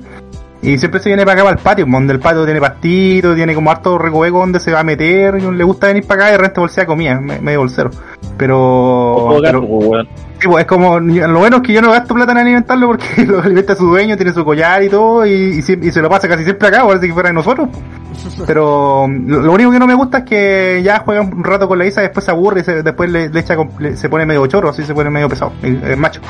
Y 0.61 0.77
siempre 0.77 1.01
se 1.01 1.09
viene 1.09 1.25
para 1.25 1.35
acá, 1.35 1.45
para 1.45 1.57
el 1.57 1.63
patio, 1.63 1.87
donde 1.89 2.13
el 2.15 2.19
patio 2.19 2.45
tiene 2.45 2.61
pastito, 2.61 3.35
tiene 3.35 3.55
como 3.55 3.71
harto 3.71 3.97
recoveco 3.97 4.41
donde 4.41 4.59
se 4.59 4.73
va 4.73 4.81
a 4.81 4.85
meter, 4.85 5.37
y 5.39 5.51
le 5.53 5.63
gusta 5.65 5.87
venir 5.87 6.05
para 6.07 6.23
acá 6.23 6.29
y 6.31 6.33
de 6.33 6.39
repente 6.39 6.61
bolsea 6.61 6.85
comida, 6.87 7.21
me- 7.21 7.41
medio 7.41 7.61
bolsero. 7.61 7.91
Pero, 8.37 9.15
Como 9.19 9.41
gato, 9.41 9.61
pero- 9.61 9.61
pues, 9.69 9.89
weón. 9.89 10.09
Sí, 10.41 10.47
pues, 10.47 10.63
es 10.63 10.69
como, 10.69 11.01
lo 11.01 11.39
bueno 11.41 11.57
es 11.57 11.63
que 11.63 11.73
yo 11.73 11.83
no 11.83 11.91
gasto 11.91 12.15
plata 12.15 12.31
en 12.33 12.39
alimentarlo 12.39 12.87
porque 12.89 13.05
lo 13.27 13.41
alimenta 13.41 13.75
su 13.77 13.87
dueño, 13.87 14.17
tiene 14.17 14.33
su 14.33 14.45
collar 14.45 14.83
y 14.83 14.89
todo, 14.89 15.25
y, 15.27 15.33
y, 15.33 15.59
y 15.59 15.91
se 15.93 16.01
lo 16.03 16.09
pasa 16.09 16.29
casi 16.29 16.45
siempre 16.45 16.69
acá, 16.69 16.85
parece 16.87 17.07
que 17.09 17.13
fuera 17.13 17.29
de 17.29 17.35
nosotros. 17.35 17.69
Pero 18.47 19.07
lo, 19.09 19.41
lo 19.43 19.53
único 19.53 19.71
que 19.71 19.79
no 19.79 19.87
me 19.87 19.95
gusta 19.95 20.19
es 20.19 20.25
que 20.25 20.81
ya 20.85 21.01
juega 21.05 21.21
un 21.23 21.45
rato 21.45 21.69
con 21.69 21.79
la 21.79 21.87
Isa, 21.87 22.01
después 22.01 22.25
se 22.25 22.31
aburre 22.33 22.61
y 22.61 22.65
se- 22.65 22.83
después 22.83 23.11
le, 23.11 23.29
le 23.29 23.41
echa, 23.41 23.57
le- 23.79 23.97
se 23.97 24.09
pone 24.09 24.27
medio 24.27 24.45
chorro, 24.49 24.71
así 24.71 24.83
se 24.85 24.95
pone 24.95 25.09
medio 25.11 25.29
pesado, 25.29 25.53
el, 25.63 25.83
el 25.85 25.97
macho. 25.97 26.21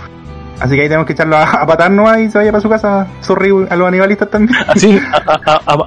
Así 0.61 0.75
que 0.75 0.83
ahí 0.83 0.89
tenemos 0.89 1.07
que 1.07 1.13
echarlo 1.13 1.37
a, 1.37 1.45
a 1.45 1.67
patar 1.67 1.91
nomás 1.91 2.19
y 2.19 2.31
se 2.31 2.39
vaya 2.39 2.51
para 2.51 2.61
su 2.61 2.69
casa. 2.69 3.07
Sorry 3.21 3.51
a 3.71 3.77
los 3.77 3.89
animalistas 3.89 4.29
también. 4.31 4.59
Así, 4.67 4.99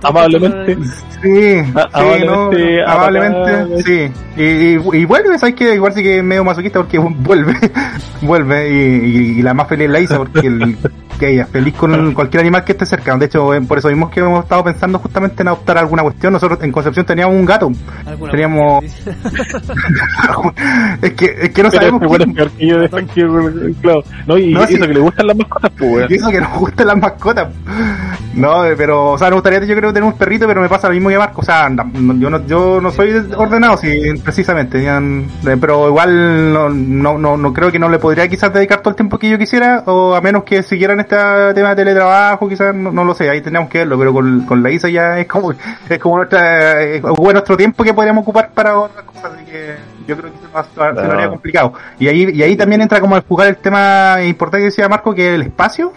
amablemente. 0.01 0.77
Sí, 1.21 1.57
A- 1.75 2.17
sí, 2.19 2.25
no, 2.25 2.49
amablemente, 2.87 3.51
patar. 3.51 3.67
sí. 3.83 4.11
Y, 4.37 4.43
y, 4.43 4.79
y 4.93 5.05
vuelve, 5.05 5.37
¿sabes 5.37 5.55
que 5.55 5.75
Igual 5.75 5.93
sí 5.93 6.01
que 6.01 6.17
es 6.19 6.23
medio 6.23 6.43
masoquista 6.43 6.79
porque 6.79 6.97
vuelve, 6.99 7.53
vuelve 8.21 8.69
y, 8.69 8.75
y- 8.75 9.39
y 9.39 9.41
la 9.41 9.53
más 9.53 9.67
feliz 9.67 9.85
es 9.87 9.91
la 9.91 9.99
Isa 9.99 10.17
porque 10.17 10.47
el, 10.47 10.77
que 11.19 11.33
ella 11.33 11.43
es 11.43 11.49
feliz 11.49 11.75
con 11.75 12.13
cualquier 12.13 12.41
animal 12.41 12.63
que 12.63 12.71
esté 12.71 12.85
cerca. 12.85 13.15
De 13.17 13.25
hecho, 13.25 13.53
eh, 13.53 13.61
por 13.61 13.77
eso 13.77 13.89
mismo 13.89 14.09
que 14.09 14.21
hemos 14.21 14.43
estado 14.43 14.63
pensando 14.63 14.97
justamente 14.99 15.41
en 15.43 15.49
adoptar 15.49 15.77
alguna 15.77 16.01
cuestión. 16.01 16.33
Nosotros 16.33 16.59
en 16.63 16.71
Concepción 16.71 17.05
teníamos 17.05 17.35
un 17.35 17.45
gato. 17.45 17.71
¿Alguna 18.05 18.31
Teníamos- 18.31 18.83
es 21.01 21.13
que, 21.13 21.25
es 21.41 21.49
que 21.51 21.63
no 21.63 21.69
Pero 21.69 21.81
sabemos 21.81 22.01
bueno 22.07 22.25
es 22.25 22.29
qué- 22.29 22.35
peor 22.35 22.51
que 23.07 23.21
yo, 23.21 23.27
claro. 23.81 24.03
No, 24.27 24.37
y 24.37 24.53
No, 24.61 24.69
y 24.69 24.73
sí. 24.75 24.79
que 24.81 24.87
le 24.93 24.99
gustan 24.99 25.27
las 25.27 25.37
mascotas, 25.37 25.71
pues, 25.77 25.91
weón. 25.91 26.07
Y 26.09 26.15
eso 26.15 26.29
que 26.29 26.41
nos 26.41 26.57
gustan 26.59 26.87
las 26.87 26.97
mascotas. 26.97 27.47
No, 28.33 28.65
eh, 28.65 28.75
pero, 28.77 29.11
o 29.11 29.17
sea, 29.17 29.27
me 29.29 29.33
gustaría, 29.35 29.59
yo 29.65 29.75
creo, 29.75 29.91
tener 29.91 30.07
un 30.07 30.17
perrito, 30.17 30.47
pero 30.47 30.61
me 30.61 30.69
pasa 30.69 30.87
lo 30.87 30.93
mismo 30.93 31.09
que 31.09 31.17
Marco. 31.17 31.41
O 31.41 31.43
sea, 31.43 31.69
no- 31.69 31.83
yo 32.17 32.29
no, 32.29 32.45
yo 32.47 32.79
no 32.79 32.91
soy 32.91 33.13
ordenado, 33.35 33.77
sí, 33.77 34.13
precisamente. 34.23 34.81
eh, 34.85 35.57
Pero 35.59 35.87
igual 35.89 36.53
no, 36.53 36.69
no, 36.69 37.17
no, 37.17 37.37
no 37.37 37.53
creo 37.53 37.71
que 37.71 37.79
no 37.79 37.89
le 37.89 37.99
podría 37.99 38.27
quizás 38.29 38.53
dedicar 38.53 38.79
todo 38.79 38.91
el 38.91 38.95
tiempo 38.95 39.17
que 39.19 39.29
yo 39.29 39.37
quisiera, 39.37 39.83
o 39.85 40.15
a 40.15 40.21
menos 40.21 40.43
que 40.43 40.63
siguieran 40.63 40.99
este 41.01 41.15
tema 41.55 41.69
de 41.69 41.75
teletrabajo, 41.75 42.47
quizás, 42.47 42.73
no, 42.73 42.91
no 42.91 43.03
lo 43.03 43.13
sé, 43.13 43.29
ahí 43.29 43.41
tendríamos 43.41 43.69
que 43.69 43.79
verlo, 43.79 43.97
pero 43.99 44.13
con, 44.13 44.45
con 44.45 44.63
la 44.63 44.71
Isa 44.71 44.87
ya 44.89 45.19
es 45.19 45.27
como, 45.27 45.51
es 45.89 45.99
como 45.99 46.17
nuestra, 46.17 46.81
es 46.83 47.01
como 47.01 47.31
nuestro 47.33 47.57
tiempo 47.57 47.83
que 47.83 47.93
podríamos 47.93 48.21
ocupar 48.23 48.51
para 48.53 48.77
otras 48.79 49.03
cosas, 49.05 49.31
así 49.35 49.45
que 49.45 49.75
yo 50.07 50.17
creo 50.17 50.31
que 50.31 50.39
se, 50.39 50.47
va- 50.79 50.93
se 50.95 51.07
lo 51.07 51.13
haría 51.13 51.29
complicado. 51.29 51.73
Y 51.99 52.07
ahí, 52.07 52.29
y 52.33 52.41
ahí 52.43 52.55
también 52.55 52.81
entra 52.81 52.99
como 52.99 53.15
a 53.15 53.21
jugar 53.21 53.47
el 53.49 53.57
tema 53.57 54.17
importante 54.23 54.50
que 54.57 54.65
decía 54.65 54.89
Marco, 54.89 55.13
que 55.13 55.29
es 55.29 55.35
el 55.35 55.41
espacio 55.43 55.93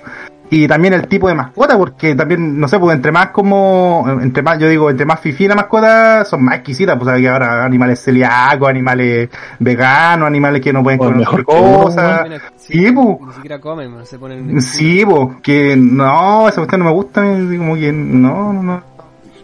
y 0.50 0.68
también 0.68 0.92
el 0.94 1.08
tipo 1.08 1.26
de 1.26 1.34
mascota, 1.34 1.76
porque 1.76 2.14
también, 2.14 2.60
no 2.60 2.68
sé, 2.68 2.78
pues 2.78 2.94
entre 2.94 3.10
más 3.10 3.28
como, 3.30 4.06
entre 4.20 4.42
más, 4.42 4.58
yo 4.58 4.68
digo, 4.68 4.90
entre 4.90 5.06
más 5.06 5.18
fifi 5.18 5.48
la 5.48 5.54
mascota, 5.54 6.24
son 6.26 6.44
más 6.44 6.56
exquisitas, 6.56 6.96
pues 6.96 7.08
hay 7.08 7.26
ahora 7.26 7.64
animales 7.64 8.00
celíacos, 8.04 8.68
animales 8.68 9.30
veganos, 9.58 10.26
animales 10.28 10.60
que 10.60 10.72
no 10.72 10.82
pueden 10.82 10.98
comer 10.98 11.16
mejor 11.16 11.44
cosas. 11.44 12.28
Sí, 12.56 12.92
po. 12.92 13.20
Ni 13.26 13.32
siquiera 13.32 13.58
comen, 13.58 14.04
se 14.04 14.18
ponen. 14.18 14.60
Sí, 14.60 15.04
pues, 15.04 15.36
que 15.42 15.76
no, 15.76 16.46
esa 16.48 16.56
cuestión 16.60 16.80
no 16.80 16.86
me 16.86 16.92
gusta, 16.92 17.22
como 17.22 17.74
que 17.74 17.90
no, 17.92 18.52
no, 18.52 18.62
no, 18.62 18.82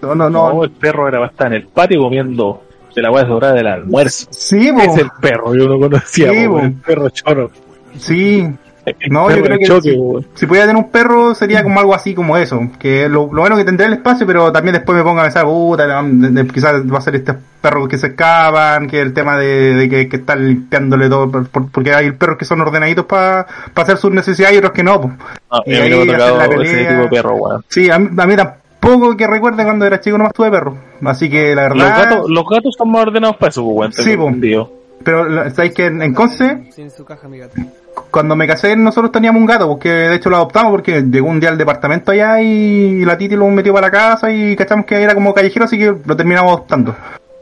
no, 0.03 0.15
no, 0.15 0.31
No, 0.31 0.53
no. 0.53 0.65
el 0.65 0.71
perro 0.71 1.09
era 1.09 1.25
estar 1.27 1.49
en 1.49 1.55
el 1.55 1.67
patio 1.67 2.03
comiendo 2.03 2.63
de 2.95 3.03
la 3.03 3.11
hueá 3.11 3.27
sobrada 3.27 3.55
del 3.55 3.67
almuerzo. 3.67 4.29
Sí, 4.31 4.69
Es 4.69 4.73
pues, 4.75 4.97
el 4.99 5.11
perro, 5.21 5.55
yo 5.55 5.67
no 5.67 5.79
conocía, 5.81 6.31
Sí, 6.31 6.47
po, 6.47 6.53
po. 6.53 6.61
el 6.61 6.73
perro 6.75 7.09
choro. 7.11 7.51
sí. 7.97 8.47
No, 9.11 9.31
yo 9.31 9.43
creo 9.43 9.59
que 9.59 9.65
choque, 9.65 9.93
weón. 9.93 10.27
Si 10.35 10.47
pudiera 10.47 10.67
tener 10.67 10.83
un 10.83 10.91
perro 10.91 11.35
sería 11.35 11.63
como 11.63 11.79
algo 11.81 11.95
así 11.95 12.15
como 12.15 12.37
eso, 12.37 12.61
que 12.79 13.09
lo, 13.09 13.31
lo 13.33 13.41
bueno 13.43 13.57
que 13.57 13.65
tendría 13.65 13.87
el 13.89 13.95
espacio, 13.95 14.27
pero 14.27 14.51
también 14.53 14.75
después 14.75 14.97
me 14.97 15.05
ponga 15.05 15.23
a 15.23 15.25
pensar, 15.25 15.45
puta, 15.45 15.87
quizás 16.53 16.83
va 16.93 16.99
a 16.99 17.01
ser 17.03 17.17
estos 17.17 17.37
perros 17.61 17.89
que 17.89 17.99
se 17.99 18.09
escapan, 18.09 18.87
que 18.89 19.01
el 19.01 19.13
tema 19.13 19.37
de, 19.37 19.75
de 19.75 19.89
que, 19.89 20.09
que 20.09 20.17
están 20.17 20.47
limpiándole 20.47 21.09
todo, 21.09 21.31
por- 21.31 21.49
por- 21.49 21.71
porque 21.71 21.93
hay 21.95 22.11
perros 22.13 22.39
que 22.39 22.45
son 22.45 22.61
ordenaditos 22.63 23.05
para 23.05 23.47
hacer 23.75 23.97
sus 23.99 24.11
necesidades 24.11 24.55
y 24.55 24.59
otros 24.59 24.73
que 24.73 24.83
no. 24.83 25.01
pues. 25.01 25.15
No, 25.51 25.59
Y 25.67 25.73
y 25.73 25.77
a 25.77 25.83
mí 25.85 25.91
no 25.91 25.97
ahí 26.01 26.07
tocado 26.09 26.63
ese 26.63 26.73
pelea. 26.75 26.89
tipo 26.91 27.03
de 27.03 27.09
perro, 27.09 27.35
weón. 27.37 27.65
Sí, 27.69 27.91
a 27.91 27.99
mí, 27.99 28.09
a 28.17 28.27
mí 28.27 28.37
tampoco 28.37 29.17
que 29.17 29.27
recuerde 29.27 29.63
cuando 29.65 29.85
era 29.87 30.01
chico 30.01 30.17
nomás 30.17 30.33
tuve 30.33 30.51
perro, 30.51 30.77
así 31.05 31.29
que 31.29 31.55
la 31.55 31.69
Los 31.69 31.79
verdad... 31.79 31.99
gatos, 32.11 32.31
los 32.31 32.45
gatos 32.49 32.75
son 32.79 32.91
más 32.91 33.03
ordenados 33.03 33.37
para 33.37 33.51
eso, 33.51 33.63
pues. 33.75 33.95
Sí, 33.95 34.13
entendido. 34.13 34.73
Pero 35.05 35.51
sabéis 35.51 35.75
que 35.75 35.87
en, 35.87 36.03
en 36.03 36.13
Conce, 36.13 36.71
Sin 36.73 36.91
su 36.91 37.05
caja, 37.07 37.27
mi 37.27 37.39
gato. 37.39 37.55
Cuando 38.11 38.37
me 38.37 38.47
casé 38.47 38.77
nosotros 38.77 39.13
teníamos 39.13 39.41
un 39.41 39.47
gato, 39.47 39.69
porque 39.69 39.91
de 39.91 40.15
hecho 40.17 40.31
lo 40.31 40.37
adoptamos 40.37 40.71
porque 40.71 41.03
llegó 41.03 41.29
un 41.29 41.41
día 41.41 41.51
al 41.51 41.59
departamento 41.59 42.13
allá 42.13 42.41
y 42.41 43.05
la 43.05 43.19
Titi 43.19 43.37
lo 43.37 43.49
metió 43.49 43.73
para 43.73 43.89
la 43.89 43.91
casa 43.91 44.31
y 44.31 44.57
cachamos 44.57 44.87
que 44.87 44.97
era 45.03 45.15
como 45.15 45.35
callejero, 45.35 45.65
así 45.65 45.79
que 45.79 45.95
lo 46.05 46.17
terminamos 46.17 46.53
adoptando. 46.53 46.95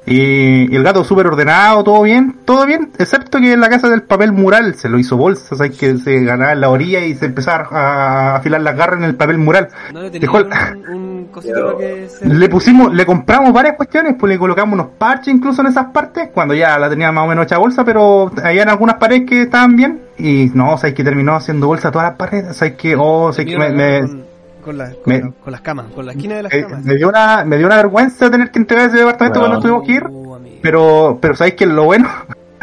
Y, 0.06 0.72
y 0.72 0.76
el 0.76 0.82
gato 0.82 1.04
súper 1.04 1.26
ordenado, 1.26 1.84
todo 1.84 2.02
bien, 2.02 2.38
todo 2.46 2.64
bien, 2.64 2.92
excepto 2.98 3.38
que 3.38 3.52
en 3.52 3.60
la 3.60 3.68
casa 3.68 3.90
del 3.90 4.02
papel 4.02 4.32
mural 4.32 4.74
se 4.74 4.88
lo 4.88 4.98
hizo 4.98 5.18
bolsa, 5.18 5.54
sabes 5.54 5.76
que 5.76 5.98
se 5.98 6.24
ganaba 6.24 6.52
en 6.52 6.62
la 6.62 6.70
orilla 6.70 7.00
y 7.04 7.14
se 7.14 7.26
empezaba 7.26 7.68
a 7.70 8.36
afilar 8.36 8.62
las 8.62 8.74
garras 8.74 9.00
en 9.00 9.04
el 9.04 9.16
papel 9.16 9.36
mural. 9.36 9.68
¿No 9.92 10.08
Dejó 10.08 10.38
un, 10.38 10.88
un 10.88 11.07
cosito 11.30 11.66
para 11.66 11.78
que 11.78 12.08
se... 12.08 12.26
Le 12.28 12.48
pusimos, 12.48 12.92
le 12.94 13.04
compramos 13.06 13.52
varias 13.52 13.76
cuestiones, 13.76 14.14
pues 14.18 14.30
le 14.32 14.38
colocamos 14.38 14.74
unos 14.74 14.88
parches 14.98 15.34
incluso 15.34 15.60
en 15.62 15.68
esas 15.68 15.86
partes, 15.86 16.30
cuando 16.34 16.54
ya 16.54 16.78
la 16.78 16.88
tenía 16.90 17.10
más 17.12 17.24
o 17.24 17.28
menos 17.28 17.44
hecha 17.46 17.58
bolsa, 17.58 17.84
pero 17.84 18.30
había 18.42 18.62
algunas 18.64 18.96
paredes 18.96 19.24
que 19.28 19.42
estaban 19.42 19.76
bien, 19.76 20.00
y 20.18 20.50
no, 20.54 20.76
sabes 20.78 20.94
que 20.94 21.04
terminó 21.04 21.34
haciendo 21.36 21.66
bolsa 21.66 21.90
todas 21.90 22.08
las 22.08 22.16
paredes, 22.16 22.56
sabes 22.56 22.74
que, 22.74 22.96
oh, 22.98 23.32
sabes 23.32 23.46
que 23.52 23.58
me, 23.58 23.70
me, 23.70 24.00
Con, 24.00 24.24
con, 24.64 24.78
la- 24.78 24.90
con 24.90 25.00
me- 25.06 25.20
la- 25.20 25.30
con 25.44 25.52
las 25.52 25.60
camas, 25.60 25.86
con 25.94 26.06
la 26.06 26.12
esquina 26.12 26.36
de 26.36 26.42
las 26.44 26.52
eh, 26.52 26.62
camas. 26.62 26.84
me 26.84 26.96
dio 26.96 27.08
una, 27.08 27.44
me 27.44 27.56
dio 27.56 27.66
una 27.66 27.76
vergüenza 27.76 28.30
tener 28.30 28.50
que 28.50 28.58
entregar 28.58 28.88
ese 28.88 28.98
departamento 28.98 29.40
Bueno. 29.40 29.54
cuando 29.60 29.68
tuvimos 29.80 29.86
que 29.86 29.92
ir, 29.92 30.04
Uh, 30.10 30.34
amigo. 30.34 30.56
pero, 30.62 31.18
pero 31.20 31.36
sabéis 31.36 31.54
que 31.54 31.66
lo 31.66 31.84
bueno, 31.84 32.08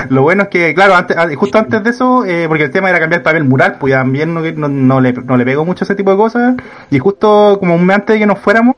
lo 0.09 0.21
bueno 0.21 0.43
es 0.43 0.49
que, 0.49 0.73
claro, 0.73 0.95
antes, 0.95 1.15
ah, 1.17 1.27
justo 1.35 1.57
antes 1.57 1.83
de 1.83 1.89
eso, 1.89 2.25
eh, 2.25 2.45
porque 2.47 2.65
el 2.65 2.71
tema 2.71 2.89
era 2.89 2.99
cambiar 2.99 3.19
el 3.19 3.23
papel 3.23 3.43
mural, 3.43 3.77
pues 3.79 3.93
también 3.93 4.33
no, 4.33 4.41
no, 4.41 4.67
no 4.67 5.01
le, 5.01 5.13
no 5.13 5.37
le 5.37 5.45
pegó 5.45 5.65
mucho 5.65 5.83
ese 5.83 5.95
tipo 5.95 6.11
de 6.11 6.17
cosas, 6.17 6.55
y 6.91 6.99
justo 6.99 7.57
como 7.59 7.75
un 7.75 7.85
mes 7.85 7.95
antes 7.95 8.15
de 8.15 8.19
que 8.19 8.25
nos 8.25 8.39
fuéramos, 8.39 8.75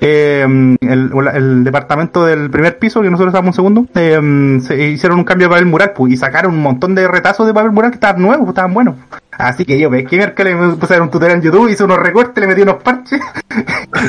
eh, 0.00 0.76
el, 0.80 1.64
departamento 1.64 2.24
del 2.24 2.50
primer 2.50 2.78
piso, 2.78 3.00
que 3.02 3.10
nosotros 3.10 3.32
estábamos 3.32 3.54
en 3.54 3.56
segundo, 3.56 3.86
eh, 3.94 4.58
se 4.60 4.88
hicieron 4.88 5.18
un 5.18 5.24
cambio 5.24 5.48
de 5.48 5.54
papel 5.54 5.66
mural, 5.66 5.92
pues, 5.94 6.12
y 6.12 6.16
sacaron 6.16 6.54
un 6.54 6.62
montón 6.62 6.94
de 6.94 7.08
retazos 7.08 7.46
de 7.46 7.54
papel 7.54 7.72
mural 7.72 7.90
que 7.90 7.96
estaban 7.96 8.20
nuevos, 8.20 8.48
estaban 8.48 8.74
buenos. 8.74 8.96
Así 9.32 9.64
que 9.64 9.78
yo, 9.78 9.88
pues, 9.88 10.06
que 10.06 10.16
miércoles 10.16 10.56
me 10.56 10.76
puse 10.76 11.00
un 11.00 11.10
tutorial 11.10 11.38
en 11.38 11.42
YouTube, 11.42 11.68
hice 11.68 11.84
unos 11.84 11.98
recortes, 11.98 12.40
le 12.40 12.46
metí 12.46 12.62
unos 12.62 12.82
parches, 12.82 13.20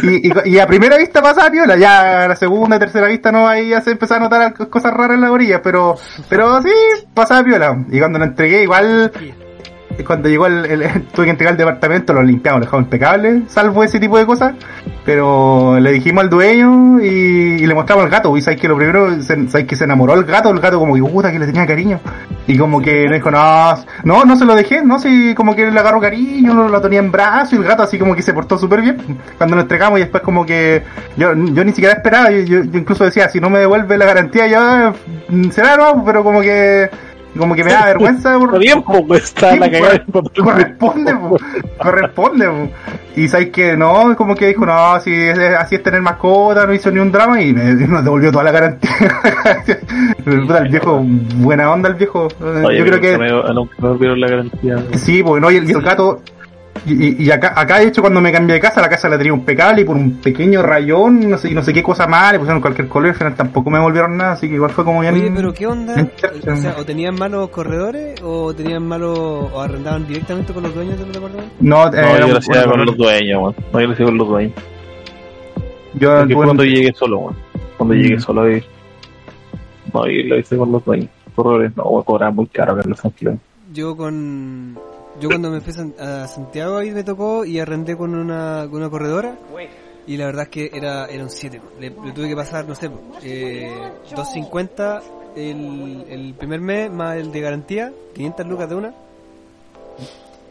y 0.46 0.60
a 0.60 0.68
primera 0.68 0.98
vista 0.98 1.22
pasaba 1.22 1.50
piola, 1.50 1.78
ya 1.78 2.26
a 2.26 2.28
la 2.28 2.36
segunda, 2.36 2.78
tercera 2.78 3.08
vista 3.08 3.32
no, 3.32 3.48
ahí 3.48 3.70
ya 3.70 3.82
se 3.82 3.92
empezó 3.92 4.16
a 4.16 4.20
notar 4.20 4.54
cosas 4.70 4.94
raras 4.94 5.16
en 5.16 5.22
la 5.22 5.32
orilla, 5.32 5.62
pero, 5.62 5.96
pero 6.30 6.62
sí, 6.62 6.72
pasaba 7.14 7.44
piola. 7.44 7.86
Y 7.90 8.00
cuando 8.00 8.20
lo 8.20 8.26
entregué, 8.26 8.64
igual, 8.64 9.12
cuando 10.04 10.28
llegó 10.30 10.48
el, 10.48 10.66
el- 10.66 11.04
tuve 11.14 11.26
que 11.26 11.32
entregar 11.32 11.54
el 11.54 11.58
departamento, 11.58 12.14
lo 12.14 12.24
limpiamos, 12.24 12.60
lo 12.60 12.66
dejamos 12.66 12.86
impecable, 12.86 13.44
salvo 13.48 13.84
ese 13.84 14.00
tipo 14.00 14.18
de 14.18 14.26
cosas. 14.26 14.54
Pero 15.06 15.80
le 15.80 15.92
dijimos 15.92 16.24
al 16.24 16.30
dueño 16.32 17.00
y, 17.00 17.60
le 17.66 17.74
mostramos 17.76 18.06
al 18.06 18.10
gato. 18.10 18.36
Y 18.36 18.42
sabes 18.42 18.60
que 18.60 18.68
lo 18.68 18.76
primero, 18.76 19.22
se- 19.22 19.48
sabes 19.50 19.68
que 19.68 19.76
se 19.76 19.84
enamoró 19.84 20.16
el 20.16 20.24
gato, 20.26 20.50
el 20.50 20.60
gato 20.60 20.80
como 20.80 20.96
que 20.96 21.02
puta 21.04 21.32
que 21.32 21.38
le 21.40 21.46
tenía 21.46 21.66
cariño. 21.68 22.00
Y 22.48 22.58
como 22.58 22.82
que 22.82 23.08
me 23.08 23.16
dijo, 23.16 23.30
no, 23.32 23.76
no, 24.04 24.26
no 24.26 24.36
se 24.36 24.46
lo 24.46 24.56
dejé, 24.56 24.84
no, 24.84 25.00
sí, 25.00 25.34
como 25.36 25.56
que 25.56 25.70
le 25.70 25.80
agarró 25.80 26.00
cariño, 26.00 26.54
lo, 26.54 26.70
lo 26.70 26.82
tenía 26.82 27.00
en 27.00 27.12
brazo 27.12 27.56
y 27.56 27.60
el 27.60 27.64
gato 27.66 27.84
así 27.84 27.98
como 28.00 28.16
que 28.16 28.22
se 28.22 28.34
portó 28.34 28.58
súper 28.58 28.82
bien. 28.82 28.98
Cuando 29.38 29.56
lo 29.56 29.62
entregamos 29.64 30.00
y 30.00 30.04
después 30.04 30.22
como 30.24 30.46
que 30.46 30.84
yo, 31.18 31.34
yo 31.34 31.64
ni 31.64 31.72
siquiera 31.72 31.94
esperaba, 31.96 32.32
yo, 32.32 32.40
yo- 32.42 32.64
yo 32.64 32.80
incluso 32.80 33.04
decía, 33.04 33.30
si 33.30 33.40
no 33.40 33.50
me 33.50 33.60
devuelve 33.60 33.98
la 33.98 34.06
garantía, 34.06 34.48
yo, 34.48 34.90
eh, 34.90 35.52
será, 35.52 35.76
no, 35.78 36.04
pero 36.06 36.24
como 36.24 36.42
que, 36.42 36.90
como 37.38 37.56
que 37.56 37.64
me 37.64 37.72
da 37.72 37.86
vergüenza 37.86 38.38
por, 38.40 38.60
bien, 38.60 38.84
pues, 38.84 39.24
está 39.24 39.52
Sí, 39.54 39.60
la 39.60 39.72
cagada 39.72 40.04
corresponde, 40.44 41.16
po, 41.16 41.38
corresponde. 41.82 42.48
po. 42.48 42.70
Y 43.16 43.28
sabes 43.30 43.50
que 43.50 43.78
no, 43.78 44.16
como 44.18 44.36
que 44.36 44.48
dijo, 44.48 44.66
no, 44.66 45.00
si 45.00 45.14
es, 45.14 45.38
así 45.38 45.76
es 45.76 45.84
tener 45.84 46.02
mascota, 46.02 46.66
no 46.66 46.74
hizo 46.74 46.92
ni 46.92 47.00
un 47.00 47.12
drama 47.12 47.42
y 47.42 47.54
me, 47.54 47.74
nos 47.88 48.04
devolvió 48.04 48.32
toda 48.32 48.44
la 48.44 48.52
garantía. 48.52 48.92
El 50.26 50.70
viejo, 50.70 51.02
buena 51.36 51.72
onda 51.72 51.90
el 51.90 51.96
viejo. 51.96 52.28
Oye, 52.64 52.80
Yo 52.80 52.86
creo 52.86 53.00
que 53.00 53.18
Me, 53.18 53.30
nunca 53.54 53.76
me 53.80 53.90
olvidaron 53.90 54.20
la 54.20 54.28
garantía. 54.28 54.78
sí, 54.94 55.22
porque 55.24 55.42
no, 55.42 55.52
y 55.52 55.58
el, 55.58 55.70
y 55.70 55.72
el 55.74 55.82
gato. 55.82 56.22
Y, 56.88 56.94
y- 56.94 57.24
y 57.26 57.32
acá, 57.32 57.54
acá 57.60 57.80
de 57.80 57.88
hecho 57.88 58.02
cuando 58.02 58.22
me 58.22 58.32
cambié 58.32 58.54
de 58.56 58.60
casa, 58.60 58.80
la 58.80 58.90
casa 58.90 59.10
la 59.10 59.18
tenía 59.18 59.34
impecable 59.34 59.82
y 59.82 59.86
por 59.86 59.96
un 59.96 60.18
pequeño 60.22 60.62
rayón, 60.62 61.28
no 61.30 61.38
sé, 61.38 61.50
y 61.50 61.56
no 61.56 61.64
sé 61.64 61.74
qué 61.74 61.82
cosa 61.82 62.06
más, 62.06 62.32
le 62.34 62.38
pusieron 62.38 62.62
cualquier 62.62 62.88
color, 62.88 63.10
al 63.10 63.16
final 63.16 63.34
tampoco 63.36 63.72
me 63.72 63.80
volvieron 63.80 64.16
nada, 64.18 64.34
así 64.34 64.48
que 64.48 64.54
igual 64.56 64.70
fue 64.70 64.84
como 64.86 65.02
bien. 65.02 65.16
Oye, 65.16 65.32
pero 65.36 65.52
¿qué 65.54 65.66
onda? 65.66 65.96
O 66.48 66.56
sea, 66.56 66.76
o 66.78 66.86
tenían 66.86 67.16
malos 67.16 67.50
corredores 67.50 68.22
o 68.22 68.54
tenían 68.54 68.88
malos 68.88 69.18
o 69.18 69.60
arrendaban 69.62 70.06
directamente 70.08 70.54
con 70.54 70.62
los 70.64 70.76
dueños 70.76 71.00
del 71.00 71.12
departamento. 71.12 71.56
No, 71.60 71.90
No, 71.90 71.98
eh, 71.98 72.18
yo 72.20 72.26
un- 72.26 72.32
lo 72.34 72.38
hacía 72.38 72.66
con 72.66 72.86
los 72.86 72.98
dueños, 72.98 73.42
weón. 73.42 73.56
No, 73.74 73.82
yo 73.82 73.88
lo 73.88 73.94
hacía 73.94 74.06
con 74.06 74.18
los 74.20 74.28
dueños. 74.28 74.54
yo 75.96 76.16
Porque 76.20 76.34
cuando 76.36 76.64
llegué 76.64 76.94
solo, 76.94 77.18
weón. 77.20 77.36
Cuando 77.78 77.96
Mm. 77.96 77.98
llegué 77.98 78.20
solo 78.20 78.42
a 78.42 78.46
vivir. 78.46 78.66
No, 79.94 80.08
y 80.08 80.24
lo 80.24 80.38
hice 80.38 80.58
con 80.58 80.72
los 80.72 80.86
dueños. 80.86 81.10
Corredores, 81.36 81.76
no, 81.76 81.84
cobraban 82.06 82.36
muy 82.36 82.48
caro 82.48 82.76
que 82.78 82.88
los. 82.88 83.02
Yo 83.74 83.98
con 83.98 84.78
yo 85.20 85.30
cuando 85.30 85.50
me 85.50 85.62
fui 85.62 85.72
a 85.72 85.76
San- 85.76 85.96
a 86.00 86.28
Santiago 86.28 86.78
ahí 86.78 86.92
me 86.92 87.04
tocó 87.04 87.46
y 87.46 87.60
arrendé 87.60 87.96
con 87.96 88.14
una, 88.16 88.68
con 88.70 88.82
una 88.82 88.90
corredora 88.90 89.38
y 90.08 90.18
la 90.18 90.26
verdad 90.28 90.44
es 90.44 90.50
que 90.50 90.70
era, 90.74 91.06
era 91.08 91.24
un 91.24 91.30
7. 91.30 91.62
Le, 91.80 91.92
tuve 91.92 92.28
que 92.30 92.36
pasar, 92.36 92.68
no 92.68 92.76
sé, 92.76 92.90
eh, 93.24 93.70
250 94.16 95.02
el, 95.36 96.06
el 96.10 96.34
primer 96.36 96.62
mes 96.62 96.92
más 96.92 97.18
el 97.18 97.32
de 97.32 97.42
garantía, 97.42 97.92
500 98.14 98.46
lucas 98.48 98.70
de 98.70 98.76
una. 98.76 98.94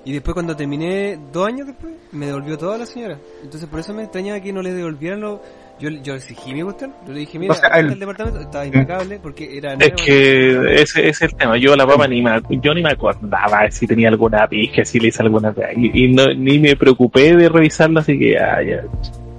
Y 0.06 0.12
después 0.12 0.34
cuando 0.34 0.54
terminé, 0.54 1.18
dos 1.32 1.46
años 1.46 1.66
después, 1.66 1.94
me 2.12 2.26
devolvió 2.26 2.58
toda 2.58 2.76
la 2.76 2.84
señora. 2.84 3.18
Entonces 3.42 3.68
por 3.68 3.80
eso 3.80 3.94
me 3.94 4.02
extrañaba 4.02 4.40
que 4.40 4.52
no 4.52 4.60
le 4.60 4.72
devolvieran 4.72 5.20
lo... 5.20 5.40
Yo, 5.80 5.90
yo 5.90 6.14
exigí 6.14 6.54
mi 6.54 6.62
cuestión, 6.62 6.94
yo 7.06 7.12
le 7.12 7.20
dije, 7.20 7.36
mira, 7.38 7.52
O 7.52 7.56
sea, 7.56 7.68
el- 7.70 7.92
el 7.92 7.98
departamento 7.98 8.40
estaba 8.40 8.64
impecable 8.64 9.18
porque 9.20 9.58
era 9.58 9.74
Es 9.74 9.92
que 9.92 10.82
ese, 10.82 11.08
es 11.08 11.20
el 11.22 11.34
tema. 11.34 11.56
Yo 11.58 11.74
la 11.74 11.84
papa 11.86 12.06
ni 12.06 12.22
me, 12.22 12.40
yo 12.62 12.72
ni 12.74 12.80
me 12.82 12.90
acordaba 12.90 13.68
si 13.70 13.86
tenía 13.86 14.08
alguna 14.08 14.46
pija, 14.46 14.84
si 14.84 15.00
le 15.00 15.08
hice 15.08 15.22
alguna 15.22 15.52
pega. 15.52 15.70
Y, 15.76 16.04
y 16.04 16.12
no, 16.12 16.26
ni 16.32 16.58
me 16.60 16.76
preocupé 16.76 17.34
de 17.36 17.48
revisarlo, 17.48 18.00
así 18.00 18.16
que 18.18 18.32
ya, 18.34 18.62
ya, 18.62 18.82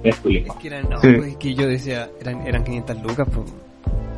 me 0.04 0.12
fui. 0.12 0.36
Es 0.46 0.52
que 0.60 0.68
eran, 0.68 0.90
no, 0.90 1.00
Sí. 1.00 1.12
pues, 1.14 1.28
es 1.30 1.36
que 1.38 1.54
yo 1.54 1.66
decía, 1.66 2.10
eran, 2.20 2.46
eran 2.46 2.62
500 2.64 3.02
lucas, 3.02 3.28
pues. 3.34 3.52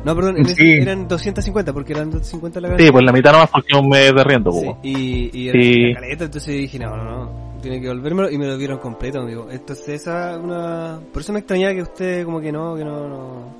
No, 0.03 0.15
perdón, 0.15 0.37
en 0.37 0.45
ese- 0.45 0.55
Sí. 0.55 0.71
eran 0.73 1.07
250 1.07 1.73
porque 1.73 1.93
eran 1.93 2.11
250 2.11 2.59
la 2.61 2.77
Sí, 2.77 2.91
pues 2.91 3.03
la 3.05 3.11
mitad 3.13 3.31
nomás 3.31 3.49
porque 3.49 3.75
un 3.77 3.87
mes 3.89 4.13
de 4.13 4.23
riendo, 4.25 4.51
Sí, 4.51 4.67
y, 4.83 5.29
y 5.33 5.49
era 5.49 5.61
Sí. 5.61 5.93
caleta, 5.93 6.25
entonces 6.25 6.53
dije, 6.53 6.79
no, 6.79 6.95
no, 6.97 7.03
no, 7.03 7.48
tiene 7.61 7.81
que 7.81 7.87
volvérmelo 7.87 8.29
y 8.29 8.37
me 8.37 8.47
lo 8.47 8.57
dieron 8.57 8.77
completo, 8.79 9.21
me 9.23 9.29
digo, 9.29 9.47
esto 9.51 9.73
es 9.73 9.87
esa, 9.89 10.37
una... 10.37 10.99
Por 11.13 11.21
eso 11.21 11.33
me 11.33 11.39
extrañaba 11.39 11.73
que 11.73 11.81
usted 11.81 12.25
como 12.25 12.39
que 12.41 12.51
no, 12.51 12.75
que 12.75 12.83
no, 12.85 13.07
no... 13.07 13.53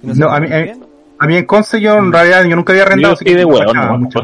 que 0.00 0.06
No, 0.18 0.28
a 0.30 0.40
mí- 0.40 0.46
portó 0.48 0.54
a 0.54 0.58
mí- 0.58 0.64
bien. 0.64 0.84
A 1.20 1.26
mí 1.26 1.36
en 1.36 1.46
Conce 1.46 1.80
yo 1.80 1.96
en 1.96 2.12
realidad 2.12 2.44
yo 2.44 2.54
nunca 2.54 2.72
había 2.72 2.84
arrendado, 2.84 3.14
Yo 3.14 3.18
así 3.20 3.34
de 3.34 3.44
cachaba 3.46 3.92
no, 3.92 3.98
mucho. 3.98 4.20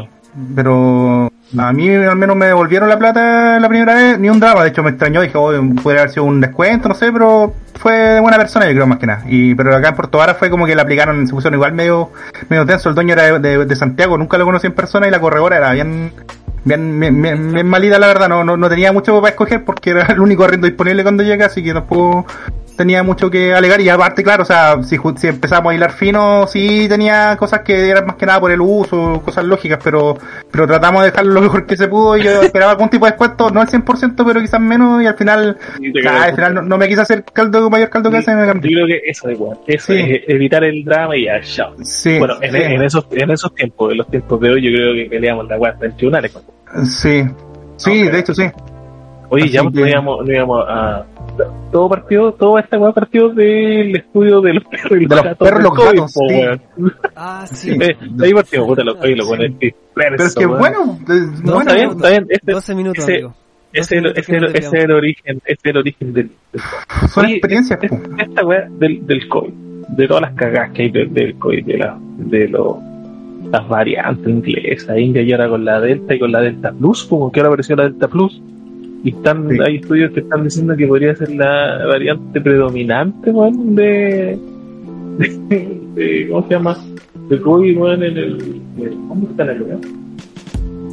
Pero 0.55 1.31
a 1.57 1.71
mí 1.73 1.89
al 1.93 2.15
menos 2.15 2.35
me 2.35 2.47
devolvieron 2.47 2.89
la 2.89 2.97
plata 2.97 3.59
la 3.59 3.69
primera 3.69 3.93
vez, 3.93 4.19
ni 4.19 4.29
un 4.29 4.39
drama, 4.39 4.63
de 4.63 4.69
hecho 4.69 4.83
me 4.83 4.89
extrañó, 4.89 5.21
dije, 5.21 5.37
oh, 5.37 5.51
puede 5.81 5.99
haber 5.99 6.09
sido 6.11 6.25
un 6.25 6.41
descuento, 6.41 6.89
no 6.89 6.95
sé, 6.95 7.11
pero 7.11 7.53
fue 7.75 7.93
de 7.93 8.19
buena 8.19 8.37
persona 8.37 8.65
yo 8.65 8.73
creo 8.73 8.87
más 8.87 8.97
que 8.97 9.07
nada. 9.07 9.23
Y 9.27 9.53
pero 9.55 9.75
acá 9.75 9.89
en 9.89 9.95
Puerto 9.95 10.17
Vara 10.17 10.33
fue 10.33 10.49
como 10.49 10.65
que 10.65 10.75
le 10.75 10.81
aplicaron, 10.81 11.25
se 11.27 11.33
pusieron 11.33 11.55
igual 11.55 11.73
medio, 11.73 12.11
medio 12.49 12.65
tenso, 12.65 12.89
el 12.89 12.95
dueño 12.95 13.13
era 13.13 13.39
de, 13.39 13.65
de- 13.65 13.75
Santiago, 13.75 14.17
nunca 14.17 14.37
lo 14.37 14.45
conocí 14.45 14.67
en 14.67 14.73
persona 14.73 15.07
y 15.07 15.11
la 15.11 15.19
corredora 15.19 15.57
era 15.57 15.71
bien, 15.73 16.11
bien, 16.63 16.99
bien, 16.99 17.21
bien, 17.53 17.67
malita 17.67 17.99
la 17.99 18.07
verdad, 18.07 18.27
no, 18.27 18.43
no, 18.43 18.57
no 18.57 18.69
tenía 18.69 18.91
mucho 18.91 19.21
para 19.21 19.29
escoger 19.31 19.63
porque 19.63 19.91
era 19.91 20.05
el 20.07 20.19
único 20.19 20.43
arriendo 20.43 20.67
disponible 20.67 21.03
cuando 21.03 21.23
llega, 21.23 21.45
así 21.45 21.63
que 21.63 21.73
tampoco 21.73 22.25
tenía 22.75 23.03
mucho 23.03 23.29
que 23.31 23.53
alegar. 23.53 23.79
Y 23.79 23.87
aparte 23.87 24.21
claro, 24.21 24.43
o 24.43 24.45
sea, 24.45 24.83
si, 24.83 24.97
si 25.15 25.27
empezamos 25.27 25.71
a 25.71 25.75
hilar 25.75 25.91
fino, 25.93 26.45
sí 26.47 26.87
tenía 26.89 27.37
cosas 27.37 27.61
que 27.61 27.89
eran 27.89 28.05
más 28.05 28.15
que 28.17 28.25
nada 28.25 28.39
por 28.41 28.51
el 28.51 28.59
uso, 28.59 29.21
cosas 29.23 29.45
lógicas, 29.45 29.79
pero 29.83 30.17
pero 30.51 30.67
tratamos 30.67 31.03
de 31.03 31.11
dejarlo 31.11 31.34
lo 31.35 31.41
mejor 31.41 31.65
que 31.65 31.77
se 31.77 31.87
pudo 31.87 32.17
y 32.17 32.23
yo 32.23 32.41
esperaba 32.41 32.71
algún 32.71 32.89
tipo 32.89 33.05
de 33.05 33.11
descuento, 33.11 33.51
no 33.51 33.61
al 33.61 33.67
100%, 33.67 34.23
pero 34.25 34.41
quizás 34.41 34.59
menos 34.59 35.03
y 35.03 35.05
al 35.07 35.15
final, 35.15 35.57
quedas- 35.93 36.23
al 36.29 36.35
final 36.35 36.53
no, 36.55 36.61
no 36.63 36.77
me 36.77 36.87
quise 36.87 37.01
hacer 37.01 37.23
caldo 37.25 37.69
mayor 37.69 37.89
caldo 37.89 38.09
que 38.09 38.17
ese 38.17 38.31
Yo 38.31 38.51
creo 38.59 38.87
que 38.87 39.01
eso 39.05 39.29
es 39.29 39.37
bueno. 39.37 39.61
Eso 39.67 39.93
Sí. 39.93 39.99
es 39.99 40.21
evitar 40.27 40.63
el 40.63 40.83
drama 40.83 41.15
y 41.15 41.25
ya, 41.25 41.39
chao. 41.41 41.73
Sí, 41.83 42.17
Bueno, 42.17 42.35
en, 42.41 42.51
sí, 42.51 42.57
en 42.57 42.81
esos, 42.83 43.07
en 43.11 43.29
esos 43.31 43.53
tiempos, 43.53 43.91
en 43.91 43.97
los 43.99 44.07
tiempos 44.09 44.39
de 44.39 44.49
hoy, 44.49 44.61
yo 44.63 44.71
creo 44.75 44.93
que 44.95 45.09
peleamos 45.09 45.47
la 45.47 45.57
guarda 45.57 45.85
en 45.85 45.95
tribunales. 45.95 46.37
sí, 46.85 47.23
sí, 47.77 48.03
de 48.03 48.19
hecho 48.19 48.33
sí. 48.33 48.43
Oye, 49.29 49.43
Así 49.45 49.53
ya 49.53 49.61
pues, 49.63 49.73
que- 49.75 49.81
no 49.81 49.87
íbamos, 49.87 50.25
no 50.25 50.33
íbamos 50.33 50.65
a. 50.67 51.05
Todo 51.71 51.89
partió, 51.89 52.31
toda 52.33 52.61
esta 52.61 52.77
weá 52.77 52.91
partió 52.93 53.29
del 53.29 53.95
estudio 53.95 54.39
de 54.41 54.53
los 54.53 54.63
perros 54.65 54.91
y 55.01 55.05
De 55.05 55.15
los 55.15 55.37
perros 55.37 55.63
los 55.63 55.73
gatos, 55.77 56.13
po, 56.13 56.27
sí. 56.29 56.35
weón. 56.35 56.61
Ah, 57.15 57.45
sí. 57.51 57.71
Eh, 57.71 57.97
ahí 58.23 58.33
partimos, 58.33 58.67
puta, 58.67 58.83
los 58.83 58.95
oye, 59.01 59.15
lo 59.15 59.25
bueno 59.27 59.43
es 59.43 59.53
que. 59.59 59.75
Pero 59.93 60.15
es 60.23 60.35
que 60.35 60.45
bueno, 60.45 60.97
No, 61.43 61.53
bueno, 61.55 61.59
está 61.61 61.73
bien, 61.75 61.89
está 61.91 62.09
bien. 62.09 62.25
Este, 62.29 62.51
12 62.53 62.75
minutos, 62.75 63.03
ese- 63.03 63.13
amigo. 63.13 63.33
ese, 63.73 63.95
12 64.01 64.19
ese, 64.19 64.37
ese 64.37 64.67
es 64.77 64.83
el 64.83 64.91
origen, 64.91 65.37
ese 65.45 65.53
es 65.53 65.65
el 65.65 65.77
origen 65.77 66.13
del, 66.13 66.29
del 66.53 66.61
son 67.09 67.25
experiencias. 67.25 67.79
esta 68.17 68.45
weá 68.45 68.67
del, 68.69 69.05
del 69.05 69.27
COVID, 69.27 69.53
de 69.89 70.07
todas 70.07 70.21
las 70.21 70.33
cagadas 70.33 70.71
que 70.71 70.83
hay 70.83 70.91
del, 70.91 71.13
del 71.13 71.35
COVID, 71.35 71.65
de, 71.65 71.77
la, 71.77 71.97
de 72.17 72.47
lo, 72.47 72.79
las 73.51 73.67
variantes 73.67 74.27
inglesas, 74.27 74.97
India 74.97 75.21
y 75.21 75.31
ahora 75.33 75.49
con 75.49 75.65
la 75.65 75.81
Delta 75.81 76.15
y 76.15 76.19
con 76.19 76.31
la 76.31 76.39
Delta 76.41 76.71
Plus, 76.71 77.03
como 77.05 77.29
que 77.31 77.39
ahora 77.41 77.49
apareció 77.49 77.75
la 77.75 77.83
Delta 77.83 78.07
Plus, 78.07 78.41
y 79.05 79.09
están, 79.11 79.47
Sí. 79.49 79.57
hay 79.65 79.75
estudios 79.77 80.11
que 80.11 80.19
están 80.19 80.43
diciendo 80.43 80.75
que 80.75 80.85
podría 80.87 81.15
ser 81.15 81.33
la 81.33 81.85
variante 81.87 82.41
predominante, 82.41 83.29
weón, 83.31 83.75
de, 83.75 84.37
de, 85.19 85.79
de- 85.95 86.27
¿cómo 86.29 86.45
se 86.47 86.53
llama? 86.55 86.77
De 87.29 87.39
COVID, 87.39 87.77
weón, 87.77 88.03
en 88.03 88.17
el, 88.17 88.61
¿cómo 89.07 89.27
está 89.29 89.45
la 89.45 89.53
weá? 89.53 89.77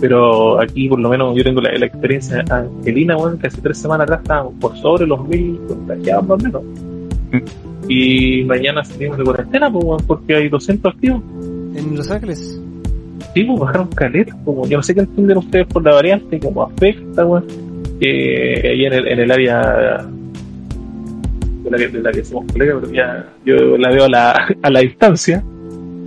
Pero 0.01 0.61
aquí, 0.61 0.89
por 0.89 0.99
lo 1.01 1.09
menos, 1.11 1.37
yo 1.37 1.45
tengo 1.45 1.61
la, 1.61 1.73
la 1.79 1.87
experiencia 1.87 2.45
angelina, 2.51 3.17
weón, 3.17 3.39
que 3.39 3.47
hace 3.47 3.61
tres 3.61 3.79
semanas 3.79 4.05
atrás 4.05 4.21
estaban 4.23 4.53
por 4.59 4.77
sobre 4.77 5.07
los 5.07 5.27
mil 5.29 5.59
contagiados, 5.69 6.27
más 6.27 6.41
o 6.41 6.45
menos. 6.45 6.63
Y 7.89 8.45
mañana 8.45 8.85
salimos 8.85 9.19
de 9.19 9.25
cuarentena, 9.25 9.73
pues, 9.73 9.85
weón, 9.85 10.01
porque 10.07 10.35
hay 10.35 10.49
200 10.49 10.93
activos. 10.95 11.23
En 11.77 11.97
Los 11.97 12.11
Ángeles. 12.11 12.61
Sí, 13.35 13.45
pues 13.45 13.61
bajaron 13.61 13.87
caletas, 13.89 14.37
como 14.45 14.67
yo 14.67 14.77
no 14.77 14.83
sé 14.83 14.95
qué 14.95 15.01
entienden 15.01 15.39
ustedes 15.39 15.67
por 15.69 15.83
la 15.85 15.93
variante, 15.95 16.39
cómo 16.41 16.65
afecta, 16.65 17.25
weón. 17.25 17.45
Que 18.03 18.69
ahí 18.69 18.85
en 18.85 18.93
el, 18.95 19.07
en 19.07 19.21
el 19.21 19.31
área 19.31 20.05
de 21.63 21.71
la 21.71 21.79
que, 21.79 21.87
de 21.89 22.01
la 22.03 22.11
que 22.11 22.25
somos 22.25 22.51
colegas, 22.53 22.79
pero 22.81 22.93
ya 22.93 23.29
yo 23.45 23.77
la 23.79 23.91
veo 23.91 24.05
a 24.07 24.09
la, 24.09 24.57
a 24.61 24.71
la 24.71 24.81
distancia 24.81 25.45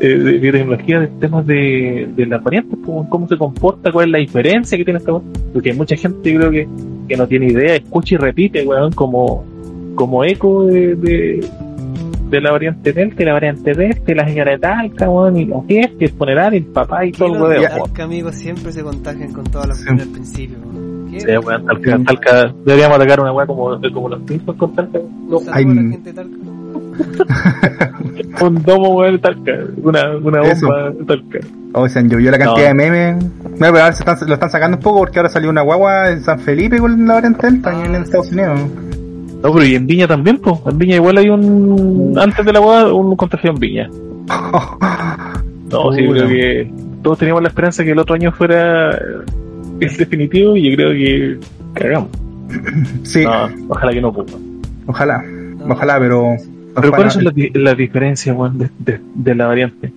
eh, 0.01 0.08
de 0.08 0.36
epidemiología 0.36 0.99
de 0.99 1.08
temas 1.21 1.47
de, 1.47 2.10
de 2.13 2.25
las 2.25 2.43
variantes, 2.43 2.77
cómo, 2.86 3.10
cómo 3.10 3.27
se 3.29 3.38
comporta, 3.38 3.93
cuál 3.93 4.08
es 4.08 4.12
la 4.12 4.17
diferencia 4.17 4.77
que 4.77 4.84
tiene 4.84 4.99
esta. 4.99 5.13
Porque 5.53 5.71
hay 5.71 5.77
mucha 5.77 5.95
gente, 5.95 6.34
yo 6.34 6.39
creo 6.39 6.51
que, 6.51 6.67
que 7.08 7.15
no 7.15 7.25
tiene 7.27 7.47
idea, 7.47 7.75
escucha 7.75 8.15
y 8.15 8.17
repite, 8.17 8.65
weón, 8.67 8.91
como, 8.91 9.45
como 9.95 10.25
eco 10.25 10.65
de, 10.65 10.95
de, 10.95 11.47
de 12.29 12.41
la 12.41 12.51
variante 12.51 12.91
Delta, 12.91 13.23
la 13.23 13.34
variante 13.34 13.73
Delta, 13.73 14.13
la 14.13 14.27
señora 14.27 14.51
de 14.51 14.58
Talca, 14.60 15.10
weón, 15.10 15.38
y 15.38 15.45
los 15.45 15.65
jefes, 15.65 15.95
el 15.99 16.10
funeral, 16.10 16.53
el 16.55 16.65
papá, 16.65 17.05
y 17.05 17.13
todo 17.13 17.34
el 17.34 17.41
weón. 17.41 17.63
Talca, 17.63 18.03
amigos, 18.03 18.36
siempre 18.36 18.73
se 18.73 18.84
contagian 18.84 19.31
con 19.31 19.45
todas 19.45 19.69
las 19.69 19.77
Sí. 19.79 19.88
al 19.89 20.10
principio. 20.10 20.58
weón. 20.62 20.85
Sí, 21.19 21.38
weón, 21.38 21.65
Talca, 21.65 21.99
Talca, 22.06 22.54
deberíamos 22.65 22.97
atacar 22.97 23.19
una 23.21 23.32
weá 23.32 23.45
como, 23.47 23.80
como 23.93 24.10
los 24.10 24.19
Simpsons 24.28 24.58
con 24.58 24.75
Talca. 24.75 24.99
Un 24.99 25.30
saludo 25.45 25.51
Hay- 25.54 25.63
gente 25.65 26.13
Talca. 26.13 26.36
Un 28.41 28.63
domo, 28.63 28.89
weón, 28.95 29.13
de 29.13 29.19
Talca, 29.19 29.51
una, 29.84 30.17
una 30.17 30.41
Eso. 30.43 30.67
bomba 30.67 30.89
de 30.91 31.06
Talca. 31.06 31.39
Oh, 31.73 31.88
se 31.89 31.99
han 31.99 32.10
llovido 32.10 32.32
la 32.32 32.38
cantidad 32.38 32.73
No. 32.73 32.82
de 32.84 32.89
memes. 32.89 33.15
Bueno, 33.43 33.58
pero 33.60 33.80
ahora 33.80 33.93
se 33.93 34.04
están, 34.04 34.28
lo 34.28 34.34
están 34.34 34.49
sacando 34.49 34.78
un 34.78 34.84
poco 34.84 34.99
porque 34.99 35.19
ahora 35.19 35.30
salió 35.30 35.49
una 35.49 35.62
guagua 35.62 36.10
en 36.12 36.21
San 36.21 36.39
Felipe 36.39 36.78
con 36.80 37.06
la 37.08 37.15
variante 37.15 37.47
Delta 37.49 37.71
Ah, 37.73 37.86
en 37.86 37.95
sí. 37.95 38.01
Estados 38.01 38.32
Unidos. 38.32 38.60
No, 39.43 39.51
pero 39.54 39.65
y 39.65 39.75
en 39.75 39.86
Viña 39.86 40.08
también, 40.08 40.38
pues. 40.39 40.56
En 40.65 40.78
Viña 40.78 40.95
igual 40.95 41.17
hay 41.17 41.30
un. 41.30 42.15
Antes 42.19 42.45
de 42.45 42.54
la 42.54 42.60
boda, 42.60 42.93
un 42.93 43.15
contagio 43.15 43.51
en 43.51 43.60
Viña. 43.60 43.89
No, 45.71 45.91
sí, 45.91 46.04
yo 46.04 46.10
Puta. 46.10 46.25
creo 46.25 46.28
que 46.30 46.71
todos 47.01 47.17
teníamos 47.17 47.41
la 47.41 47.49
esperanza 47.49 47.84
que 47.84 47.91
el 47.91 47.99
otro 47.99 48.13
año 48.15 48.32
fuera 48.32 48.97
el 49.79 49.97
definitivo 49.97 50.55
y 50.55 50.69
yo 50.69 50.75
creo 50.75 50.91
que 50.91 51.38
cagamos. 51.73 52.09
sí, 53.03 53.23
No, 53.23 53.49
ojalá 53.69 53.91
que 53.93 54.01
no, 54.01 54.13
pues. 54.13 54.27
ojalá, 54.88 55.23
No, 55.23 55.73
ojalá, 55.73 55.99
pero... 55.99 56.35
Pero. 56.75 56.91
¿cuáles 56.91 57.13
son 57.13 57.23
las, 57.23 57.33
di- 57.33 57.51
las 57.53 57.77
diferencias, 57.77 58.35
weón, 58.35 58.57
de, 58.57 58.69
de, 58.79 58.99
de 59.15 59.35
la 59.35 59.47
variante? 59.47 59.91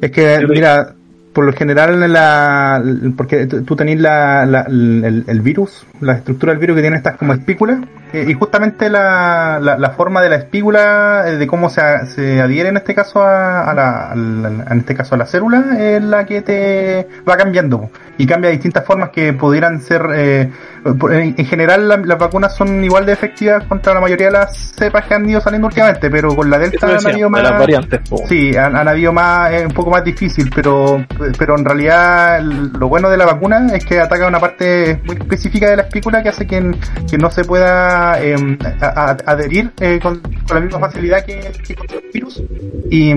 Es 0.00 0.10
que, 0.10 0.38
Yo 0.42 0.48
mira, 0.48 0.94
por 1.36 1.44
lo 1.44 1.52
general, 1.52 2.10
la, 2.10 2.82
porque 3.14 3.44
tú 3.44 3.76
tenés 3.76 4.00
la, 4.00 4.46
la- 4.46 4.62
el, 4.62 5.22
el 5.26 5.40
virus, 5.42 5.86
la 6.00 6.14
estructura 6.14 6.52
del 6.52 6.60
virus 6.60 6.76
que 6.76 6.80
tiene 6.80 6.96
estas 6.96 7.16
como 7.18 7.34
espículas, 7.34 7.80
eh, 8.14 8.24
y 8.26 8.32
justamente 8.32 8.88
la, 8.88 9.58
la, 9.60 9.76
la 9.76 9.90
forma 9.90 10.22
de 10.22 10.30
la 10.30 10.36
espícula, 10.36 11.24
eh, 11.26 11.36
de 11.36 11.46
cómo 11.46 11.68
se, 11.68 11.82
se 12.06 12.40
adhiere 12.40 12.70
en 12.70 12.78
este 12.78 12.94
caso 12.94 13.20
a, 13.22 13.70
a 13.70 13.74
la, 13.74 14.12
en 14.14 14.78
este 14.78 14.94
caso 14.94 15.14
a 15.14 15.18
la 15.18 15.26
célula, 15.26 15.62
es 15.78 16.02
la 16.02 16.24
que 16.24 16.40
te 16.40 17.06
va 17.28 17.36
cambiando 17.36 17.90
y 18.16 18.26
cambia 18.26 18.48
distintas 18.50 18.86
formas 18.86 19.10
que 19.10 19.34
pudieran 19.34 19.82
ser, 19.82 20.06
eh, 20.14 20.50
en, 20.86 21.34
en 21.36 21.44
general 21.46 21.86
la- 21.86 21.98
las 21.98 22.18
vacunas 22.18 22.56
son 22.56 22.82
igual 22.82 23.04
de 23.04 23.12
efectivas 23.12 23.64
contra 23.64 23.92
la 23.92 24.00
mayoría 24.00 24.26
de 24.28 24.32
las 24.32 24.56
cepas 24.74 25.04
que 25.04 25.12
han 25.14 25.28
ido 25.28 25.40
saliendo 25.42 25.66
últimamente, 25.68 26.08
pero 26.08 26.34
con 26.34 26.48
la 26.48 26.58
delta 26.58 26.86
han 26.94 27.00
habido 27.12 27.28
más 27.28 27.42
las 27.42 27.50
variantes. 27.60 28.00
Sí, 28.26 28.56
han, 28.56 28.74
han 28.74 28.88
habido 28.88 29.12
más, 29.12 29.52
es 29.52 29.66
un 29.66 29.72
poco 29.72 29.90
más 29.90 30.02
difícil, 30.04 30.50
pero, 30.54 31.04
pero 31.38 31.58
en 31.58 31.64
realidad 31.64 32.40
lo 32.42 32.88
bueno 32.88 33.08
de 33.10 33.16
la 33.16 33.26
vacuna 33.26 33.66
es 33.74 33.84
que 33.84 33.98
ataca 34.00 34.26
una 34.26 34.40
parte 34.40 35.00
muy 35.04 35.16
específica 35.16 35.68
de 35.70 35.76
la 35.76 35.82
espícula 35.82 36.22
que 36.22 36.28
hace 36.30 36.46
que, 36.46 36.74
que 37.10 37.18
no 37.18 37.30
se 37.30 37.44
pueda 37.44 38.20
eh, 38.22 38.36
a- 38.80 38.86
a- 39.10 39.16
adherir 39.26 39.72
eh, 39.80 39.98
con, 40.02 40.20
con 40.20 40.54
la 40.54 40.60
misma 40.60 40.78
facilidad 40.80 41.24
que, 41.24 41.40
que 41.66 41.74
con 41.74 41.86
el 41.90 42.02
virus. 42.12 42.42
Y, 42.90 43.12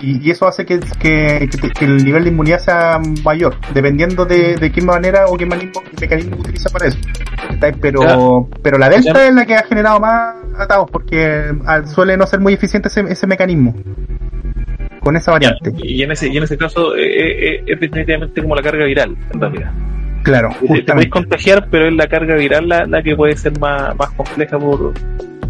y, 0.00 0.20
y 0.26 0.30
eso 0.30 0.46
hace 0.46 0.64
que, 0.66 0.80
que, 1.00 1.48
el 1.80 2.04
nivel 2.04 2.24
de 2.24 2.30
inmunidad 2.30 2.58
sea 2.58 3.00
mayor, 3.24 3.54
dependiendo 3.72 4.24
de, 4.24 4.56
de 4.56 4.72
qué 4.72 4.80
manera 4.82 5.26
o 5.26 5.36
qué 5.36 5.46
mecanismo, 5.46 6.36
utiliza 6.38 6.68
para 6.70 6.86
eso. 6.88 6.98
Pero, 7.80 8.48
pero 8.62 8.78
la 8.78 8.88
delta 8.88 9.26
es 9.26 9.34
la 9.34 9.44
que 9.46 9.54
ha 9.56 9.62
generado 9.64 9.98
más 10.00 10.34
atados 10.58 10.90
porque 10.90 11.44
ah, 11.66 11.82
suele 11.86 12.16
no 12.16 12.26
ser 12.26 12.40
muy 12.40 12.52
eficiente 12.52 12.88
ese, 12.88 13.00
ese 13.08 13.26
mecanismo 13.26 13.74
con 15.00 15.16
esa 15.16 15.32
Ya, 15.38 15.50
variante. 15.50 15.72
y 15.82 16.02
en 16.02 16.12
ese, 16.12 16.28
y 16.28 16.36
en 16.36 16.42
ese 16.44 16.56
caso 16.56 16.96
eh, 16.96 17.56
eh, 17.56 17.62
es 17.66 17.80
definitivamente 17.80 18.42
como 18.42 18.54
la 18.54 18.62
carga 18.62 18.84
viral, 18.84 19.16
en 19.32 19.40
realidad. 19.40 19.70
Claro, 20.22 20.50
te 20.60 20.66
justamente. 20.66 21.10
contagiar, 21.10 21.68
pero 21.70 21.86
es 21.88 21.94
la 21.94 22.06
carga 22.06 22.34
viral 22.36 22.68
la, 22.68 22.86
la 22.86 23.02
que 23.02 23.14
puede 23.16 23.36
ser 23.36 23.58
más, 23.60 23.96
más 23.96 24.10
compleja 24.10 24.58
por 24.58 24.92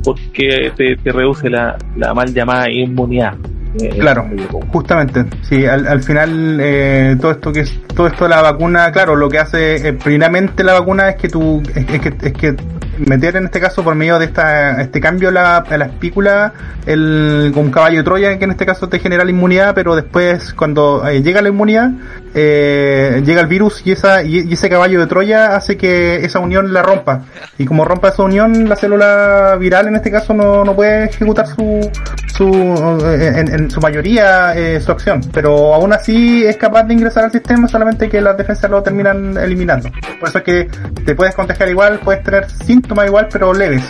porque 0.04 0.72
te, 0.76 0.96
te 0.96 1.12
reduce 1.12 1.50
la, 1.50 1.76
la 1.96 2.14
mal 2.14 2.32
llamada 2.32 2.70
inmunidad. 2.70 3.34
Eh, 3.80 3.98
Claro, 3.98 4.28
justamente, 4.72 5.24
sí, 5.42 5.66
al, 5.66 5.86
al 5.86 6.02
final 6.02 6.58
eh, 6.60 7.16
todo 7.20 7.32
esto 7.32 7.52
que 7.52 7.60
es 7.60 7.78
todo 7.94 8.06
esto 8.06 8.24
de 8.24 8.30
la 8.30 8.42
vacuna, 8.42 8.90
claro, 8.92 9.16
lo 9.16 9.28
que 9.28 9.38
hace 9.38 9.88
eh, 9.88 9.92
primeramente 9.92 10.62
la 10.64 10.74
vacuna 10.74 11.08
es 11.10 11.16
que 11.16 11.28
tú 11.28 11.62
es, 11.74 11.88
es 11.88 12.00
que 12.00 12.14
es 12.28 12.32
que 12.32 12.56
meter 12.98 13.36
en 13.36 13.44
este 13.44 13.60
caso 13.60 13.82
por 13.84 13.94
medio 13.94 14.18
de 14.18 14.26
esta 14.26 14.80
este 14.80 15.00
cambio 15.00 15.28
a 15.28 15.32
la, 15.32 15.64
la 15.68 15.84
espícula 15.84 16.52
el 16.86 17.52
un 17.54 17.70
caballo 17.70 17.98
de 17.98 18.02
Troya 18.02 18.38
que 18.38 18.44
en 18.44 18.50
este 18.50 18.66
caso 18.66 18.88
te 18.88 18.98
genera 18.98 19.24
la 19.24 19.30
inmunidad, 19.30 19.74
pero 19.74 19.94
después 19.94 20.52
cuando 20.54 21.06
eh, 21.06 21.22
llega 21.22 21.42
la 21.42 21.48
inmunidad 21.48 21.90
eh, 22.34 23.22
llega 23.24 23.40
el 23.40 23.46
virus 23.46 23.82
y 23.84 23.92
esa 23.92 24.22
y, 24.22 24.52
ese 24.52 24.68
caballo 24.68 25.00
de 25.00 25.06
Troya 25.06 25.56
hace 25.56 25.76
que 25.76 26.16
esa 26.24 26.38
unión 26.38 26.72
la 26.72 26.82
rompa 26.82 27.24
y 27.56 27.64
como 27.64 27.84
rompa 27.84 28.08
esa 28.08 28.22
unión 28.22 28.68
la 28.68 28.76
célula 28.76 29.56
viral 29.58 29.88
en 29.88 29.96
este 29.96 30.10
caso 30.10 30.34
no, 30.34 30.64
no 30.64 30.74
puede 30.74 31.04
ejecutar 31.04 31.46
su 31.46 31.90
su 32.36 32.44
en, 32.46 33.52
en 33.52 33.70
su 33.70 33.80
mayoría 33.80 34.18
eh, 34.54 34.80
su 34.80 34.92
acción, 34.92 35.20
pero 35.32 35.74
aún 35.74 35.92
así 35.92 36.44
es 36.44 36.56
capaz 36.56 36.84
de 36.84 36.94
ingresar 36.94 37.24
al 37.24 37.32
sistema, 37.32 37.68
solamente 37.68 38.08
que 38.08 38.20
las 38.20 38.36
defensas 38.36 38.70
lo 38.70 38.82
terminan 38.82 39.36
eliminando. 39.36 39.90
Por 40.18 40.28
eso 40.28 40.38
es 40.38 40.44
que 40.44 40.68
te 41.04 41.14
puedes 41.14 41.34
contagiar 41.34 41.68
igual, 41.68 42.00
puedes 42.00 42.22
tener 42.22 42.50
síntomas 42.50 43.06
igual, 43.06 43.28
pero 43.30 43.52
leves. 43.52 43.82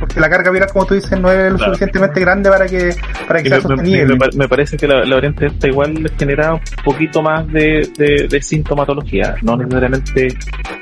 Porque 0.00 0.18
la 0.18 0.28
carga 0.30 0.50
viral, 0.50 0.68
como 0.72 0.86
tú 0.86 0.94
dices, 0.94 1.20
no 1.20 1.30
es 1.30 1.52
lo 1.52 1.58
Claro. 1.58 1.72
suficientemente 1.74 2.20
grande 2.20 2.50
para 2.50 2.66
que, 2.66 2.94
para 3.28 3.42
que 3.42 3.48
sea 3.50 3.60
sostenible. 3.60 4.16
me- 4.16 4.36
me 4.36 4.48
parece 4.48 4.76
que 4.76 4.88
la, 4.88 5.04
la 5.04 5.14
variante 5.16 5.46
esta 5.46 5.68
igual 5.68 5.94
les 5.94 6.12
genera 6.18 6.54
un 6.54 6.60
poquito 6.84 7.22
más 7.22 7.46
de, 7.52 7.88
de, 7.96 8.26
de 8.28 8.42
sintomatología, 8.42 9.36
no 9.42 9.56
necesariamente 9.56 10.28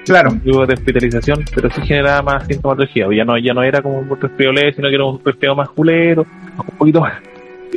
Claro, 0.06 0.30
de 0.42 0.72
hospitalización, 0.74 1.44
pero 1.54 1.68
sí 1.70 1.82
generaba 1.82 2.22
más 2.22 2.46
sintomatología. 2.46 3.06
Ya 3.14 3.24
no, 3.26 3.36
ya 3.36 3.52
no 3.52 3.62
era 3.62 3.82
como 3.82 3.98
un 3.98 4.08
resfriado 4.18 4.54
leve, 4.54 4.72
sino 4.72 4.88
que 4.88 4.94
era 4.94 5.04
un 5.04 5.20
resfriado 5.22 5.54
más 5.56 5.68
culero, 5.70 6.24
un 6.56 6.76
poquito 6.78 7.00
más. 7.00 7.14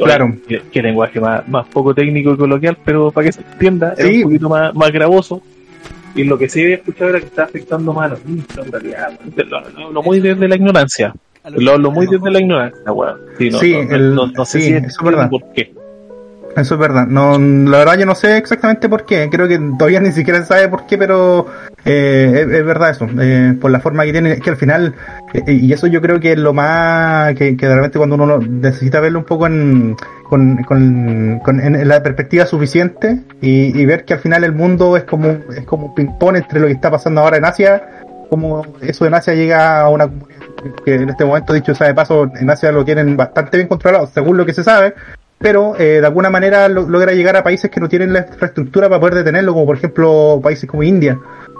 Claro. 0.02 0.34
Qué, 0.48 0.62
qué 0.72 0.82
lenguaje 0.82 1.20
más, 1.20 1.48
más 1.50 1.68
poco 1.68 1.94
técnico 1.94 2.32
y 2.34 2.38
coloquial, 2.38 2.78
pero 2.84 3.12
para 3.12 3.26
que 3.28 3.34
se 3.34 3.42
entienda, 3.42 3.94
era 3.98 4.08
Sí. 4.08 4.18
un 4.20 4.24
poquito 4.24 4.50
más, 4.50 4.74
más 4.74 4.92
gravoso. 4.92 5.42
Y 6.16 6.24
lo 6.24 6.38
que 6.38 6.50
sí 6.50 6.64
había 6.64 6.76
escuchado 6.76 7.10
era 7.12 7.20
que 7.20 7.26
estaba 7.26 7.48
afectando 7.50 7.94
más 7.94 8.06
a 8.06 8.10
los 8.16 8.26
niños, 8.26 8.46
en 8.58 8.72
realidad. 8.72 9.20
Lo, 9.36 9.62
lo- 9.70 9.92
lo 9.92 10.02
muy 10.02 10.20
desde 10.22 10.48
la 10.48 10.56
ignorancia. 10.56 11.14
Lo- 11.50 11.78
Lo, 11.78 11.92
muy 11.92 12.06
desde 12.08 12.30
la 12.30 12.40
ignorancia, 12.40 12.92
weón. 12.92 13.18
Sí, 13.38 13.50
no, 13.50 13.58
Sí, 13.60 13.74
no, 13.74 13.84
no- 13.84 13.96
el- 13.96 14.16
no- 14.16 14.28
no 14.28 14.46
sé 14.46 14.60
sí, 14.62 14.68
si 14.68 14.74
eso 14.76 14.88
es 14.88 15.04
verdad. 15.04 15.30
por 15.30 15.42
qué. 15.54 15.74
Eso 16.56 16.74
es 16.74 16.80
verdad. 16.82 17.08
No, 17.08 17.40
la 17.40 17.78
verdad 17.78 17.98
yo 17.98 18.06
no 18.06 18.14
sé 18.14 18.36
exactamente 18.36 18.90
por 18.90 19.06
qué. 19.06 19.30
Creo 19.32 19.48
que 19.48 19.58
todavía 19.80 20.02
ni 20.02 20.12
siquiera 20.12 20.42
se 20.42 20.48
sabe 20.48 20.68
por 20.68 20.86
qué, 20.86 20.98
pero 20.98 21.48
eh, 21.86 22.30
es, 22.46 22.54
es 22.54 22.66
verdad 22.66 22.90
eso. 22.90 23.08
Eh, 23.22 23.56
por 23.60 23.72
la 23.72 23.80
forma 23.80 24.04
que 24.04 24.12
tiene, 24.12 24.38
que 24.40 24.50
al 24.50 24.58
final, 24.58 24.94
eh, 25.34 25.44
y 25.54 25.72
eso 25.72 25.88
yo 25.88 26.02
creo 26.02 26.20
que 26.20 26.34
es 26.34 26.38
lo 26.38 26.52
más, 26.54 27.34
que, 27.36 27.56
que 27.56 27.68
de 27.68 27.74
repente 27.76 27.98
cuando 27.98 28.16
uno 28.16 28.26
lo- 28.26 28.40
necesita 28.42 29.00
verlo 29.00 29.20
un 29.20 29.26
poco 29.26 29.48
en, 29.48 29.96
con, 30.28 30.58
con, 30.64 31.40
con- 31.42 31.62
en, 31.62 31.76
en 31.78 31.88
la 31.88 32.04
perspectiva 32.04 32.46
suficiente 32.46 33.22
y, 33.42 33.80
y 33.80 33.86
ver 33.86 34.04
que 34.04 34.14
al 34.16 34.20
final 34.20 34.44
el 34.44 34.52
mundo 34.52 34.98
es 34.98 35.06
como, 35.06 35.30
un- 35.30 35.44
es 35.58 35.64
como 35.66 35.88
un 35.88 35.96
ping-pong 35.96 36.36
entre 36.36 36.60
lo 36.60 36.68
que 36.68 36.74
está 36.74 36.92
pasando 36.92 37.22
ahora 37.22 37.38
en 37.38 37.46
Asia, 37.46 37.82
como 38.30 38.66
eso 38.82 39.06
en 39.06 39.14
Asia 39.14 39.34
llega 39.36 39.80
a 39.82 39.90
una 39.90 40.10
que 40.86 40.96
en 40.96 41.10
este 41.10 41.26
momento, 41.26 41.54
dicho 41.54 41.74
sea 41.76 41.88
de 41.88 41.94
paso, 41.94 42.30
en 42.40 42.50
Asia 42.50 42.72
lo 42.72 42.86
tienen 42.86 43.16
bastante 43.18 43.58
bien 43.58 43.68
controlado, 43.68 44.08
según 44.08 44.38
lo 44.38 44.46
que 44.46 44.54
se 44.54 44.64
sabe, 44.64 44.94
pero 45.38 45.76
eh, 45.78 46.00
de 46.02 46.06
alguna 46.06 46.30
manera 46.30 46.68
lo- 46.70 46.88
logra 46.88 47.14
llegar 47.14 47.36
a 47.36 47.44
países 47.44 47.72
que 47.72 47.80
no 47.80 47.90
tienen 47.90 48.14
la 48.14 48.20
infraestructura 48.20 48.88
para 48.90 49.00
poder 49.00 49.16
detenerlo, 49.16 49.54
como 49.54 49.66
por 49.66 49.78
ejemplo 49.78 50.40
países 50.44 50.70
como 50.70 50.84
India, 50.84 51.18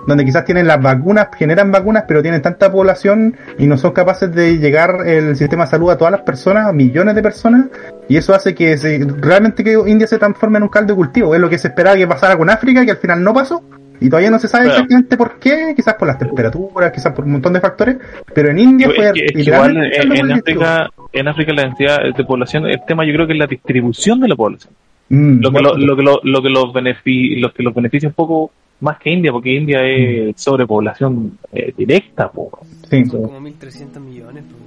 donde 0.08 0.24
quizás 0.26 0.46
tienen 0.46 0.68
las 0.68 0.82
vacunas, 0.82 1.30
generan 1.38 1.72
vacunas, 1.72 2.06
pero 2.08 2.22
tienen 2.22 2.42
tanta 2.42 2.72
población 2.72 3.36
y 3.58 3.66
no 3.68 3.78
son 3.78 3.92
capaces 3.92 4.34
de 4.34 4.58
llegar 4.60 5.08
el 5.08 5.36
sistema 5.36 5.66
de 5.66 5.72
salud 5.72 5.90
a 5.92 5.98
todas 5.98 6.12
las 6.12 6.22
personas, 6.22 6.68
a 6.68 6.74
millones 6.74 7.16
de 7.16 7.22
personas, 7.24 7.66
y 8.08 8.18
eso 8.18 8.34
hace 8.36 8.54
que 8.54 8.78
se, 8.78 9.06
realmente 9.20 9.64
que 9.64 9.74
India 9.88 10.06
se 10.08 10.18
transforme 10.18 10.58
en 10.58 10.64
un 10.64 10.70
caldo 10.70 10.94
de 10.94 10.98
cultivo. 10.98 11.34
Es 11.34 11.42
lo 11.42 11.50
que 11.50 11.58
se 11.58 11.70
esperaba 11.70 11.96
que 11.96 12.08
pasara 12.08 12.36
con 12.38 12.50
África, 12.50 12.84
que 12.86 12.92
al 12.92 12.98
final 12.98 13.24
no 13.24 13.34
pasó. 13.34 13.64
Y 14.02 14.10
todavía 14.10 14.32
no 14.32 14.40
se 14.40 14.48
sabe 14.48 14.66
Claro. 14.66 14.78
exactamente 14.80 15.16
por 15.16 15.40
qué, 15.40 15.74
quizás 15.76 15.94
por 15.94 16.08
las 16.08 16.18
temperaturas, 16.18 16.92
quizás 16.92 17.14
por 17.14 17.24
un 17.24 17.32
montón 17.34 17.54
de 17.54 17.62
factores, 17.62 17.98
pero 18.34 18.50
en 18.50 18.60
India 18.60 18.88
Es 18.88 18.96
fue 18.96 19.14
que- 19.14 19.26
es 19.26 19.32
que 19.32 19.42
igual 19.44 19.74
literalmente 19.76 20.20
en, 20.20 20.32
en. 20.32 20.32
África, 20.40 20.90
en 21.14 21.28
África 21.28 21.54
la 21.54 21.62
densidad 21.64 21.98
de 22.18 22.24
población, 22.26 22.66
el 22.66 22.82
tema 22.86 23.06
yo 23.06 23.14
creo 23.14 23.28
que 23.28 23.34
es 23.34 23.40
la 23.40 23.48
distribución 23.48 24.20
de 24.20 24.28
la 24.28 24.36
población. 24.36 24.74
Mm, 25.10 25.40
Lo 25.42 25.50
que, 25.50 25.54
bueno, 25.54 25.70
lo, 25.78 25.86
lo 25.86 25.96
que, 25.96 26.02
lo, 26.04 26.20
lo 26.24 26.42
que 26.42 26.50
los 26.50 26.74
beneficia, 26.74 27.40
lo 27.42 27.54
que 27.54 27.64
los 27.64 27.74
beneficia 27.76 28.10
un 28.10 28.16
poco 28.16 28.52
más 28.80 28.98
que 28.98 29.12
India, 29.12 29.32
porque 29.32 29.54
India 29.54 29.80
es 29.84 30.34
sobrepoblación 30.42 31.38
eh, 31.54 31.72
directa, 31.78 32.32
po. 32.32 32.60
sí. 32.90 33.06
Son 33.06 33.22
como 33.24 33.40
1.300 33.42 34.00
millones. 34.00 34.44
pues. 34.50 34.62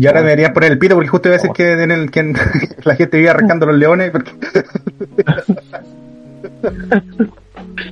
Y 0.00 0.06
ahora 0.06 0.22
deberías 0.22 0.50
poner 0.52 0.72
el 0.72 0.78
pito 0.78 0.94
porque 0.94 1.08
justo 1.08 1.28
iba 1.28 1.36
a 1.36 1.38
decir 1.38 1.50
que, 1.52 1.72
en 1.82 1.90
el, 1.90 2.10
que 2.10 2.20
en- 2.20 2.34
la 2.84 2.96
gente 2.96 3.16
vive 3.18 3.28
arrancando 3.30 3.66
los 3.66 3.76
leones. 3.76 4.10
Porque... 4.10 4.30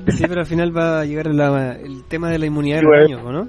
Sí, 0.08 0.24
pero 0.28 0.40
al 0.40 0.46
final 0.46 0.76
va 0.76 1.00
a 1.00 1.04
llegar 1.04 1.26
la- 1.34 1.72
el 1.76 2.04
tema 2.04 2.30
de 2.30 2.38
la 2.38 2.46
inmunidad 2.46 2.76
de 2.76 2.80
Sí, 2.80 2.86
los 2.86 2.94
bueno. 2.94 3.06
niños, 3.06 3.22
¿o 3.24 3.32
¿no? 3.32 3.48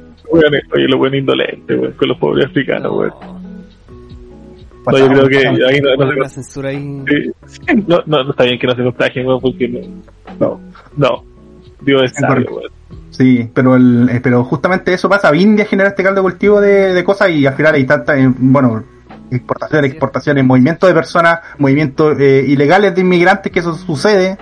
Oye, 0.73 0.88
lo 0.88 0.97
buen 0.97 1.13
indolente, 1.15 1.75
con 1.95 2.08
los 2.10 2.17
pobres 2.17 2.45
africanos, 2.47 2.91
weón. 2.93 3.13
No, 4.88 4.91
No, 4.91 4.97
yo 4.99 5.08
creo 5.08 5.28
que 5.28 5.38
ahí 5.38 5.82
no, 5.82 5.95
no, 6.06 6.12
se- 6.12 6.19
la 6.19 6.30
censura 6.30 6.69
ahí. 6.69 7.04
sí, 7.47 7.62
no, 7.88 7.99
no, 8.06 8.23
no 8.23 8.32
está 8.32 8.43
bien 8.43 8.60
que 8.60 8.67
no 8.67 8.75
se 8.75 8.84
contagien, 8.84 9.25
weón, 9.28 9.41
porque 9.41 9.67
no, 9.67 9.80
no, 10.39 10.62
no. 10.97 11.23
Dios 11.82 12.04
es 12.04 12.13
sabio. 12.13 12.62
Sí, 13.12 13.49
pero 13.54 13.75
el, 13.75 14.10
eh, 14.10 14.19
pero 14.21 14.43
justamente 14.43 14.93
eso 14.93 15.08
pasa. 15.10 15.34
India 15.36 15.65
genera 15.65 15.89
este 15.89 16.04
caldo 16.04 16.21
de 16.21 16.23
cultivo 16.30 16.60
de, 16.60 16.93
de 16.93 17.04
cosas 17.04 17.30
y 17.30 17.45
al 17.45 17.54
final 17.56 17.75
hay 17.75 17.86
tanta, 17.86 18.17
eh, 18.19 18.32
bueno, 18.38 18.84
exportaciones, 19.32 19.91
exportaciones, 19.91 20.43
movimientos 20.45 20.88
de 20.89 20.93
personas, 20.95 21.39
movimientos 21.58 22.19
eh, 22.19 22.43
ilegales 22.47 22.93
de 22.93 23.01
inmigrantes, 23.01 23.51
que 23.51 23.60
eso 23.60 23.73
sucede. 23.75 24.38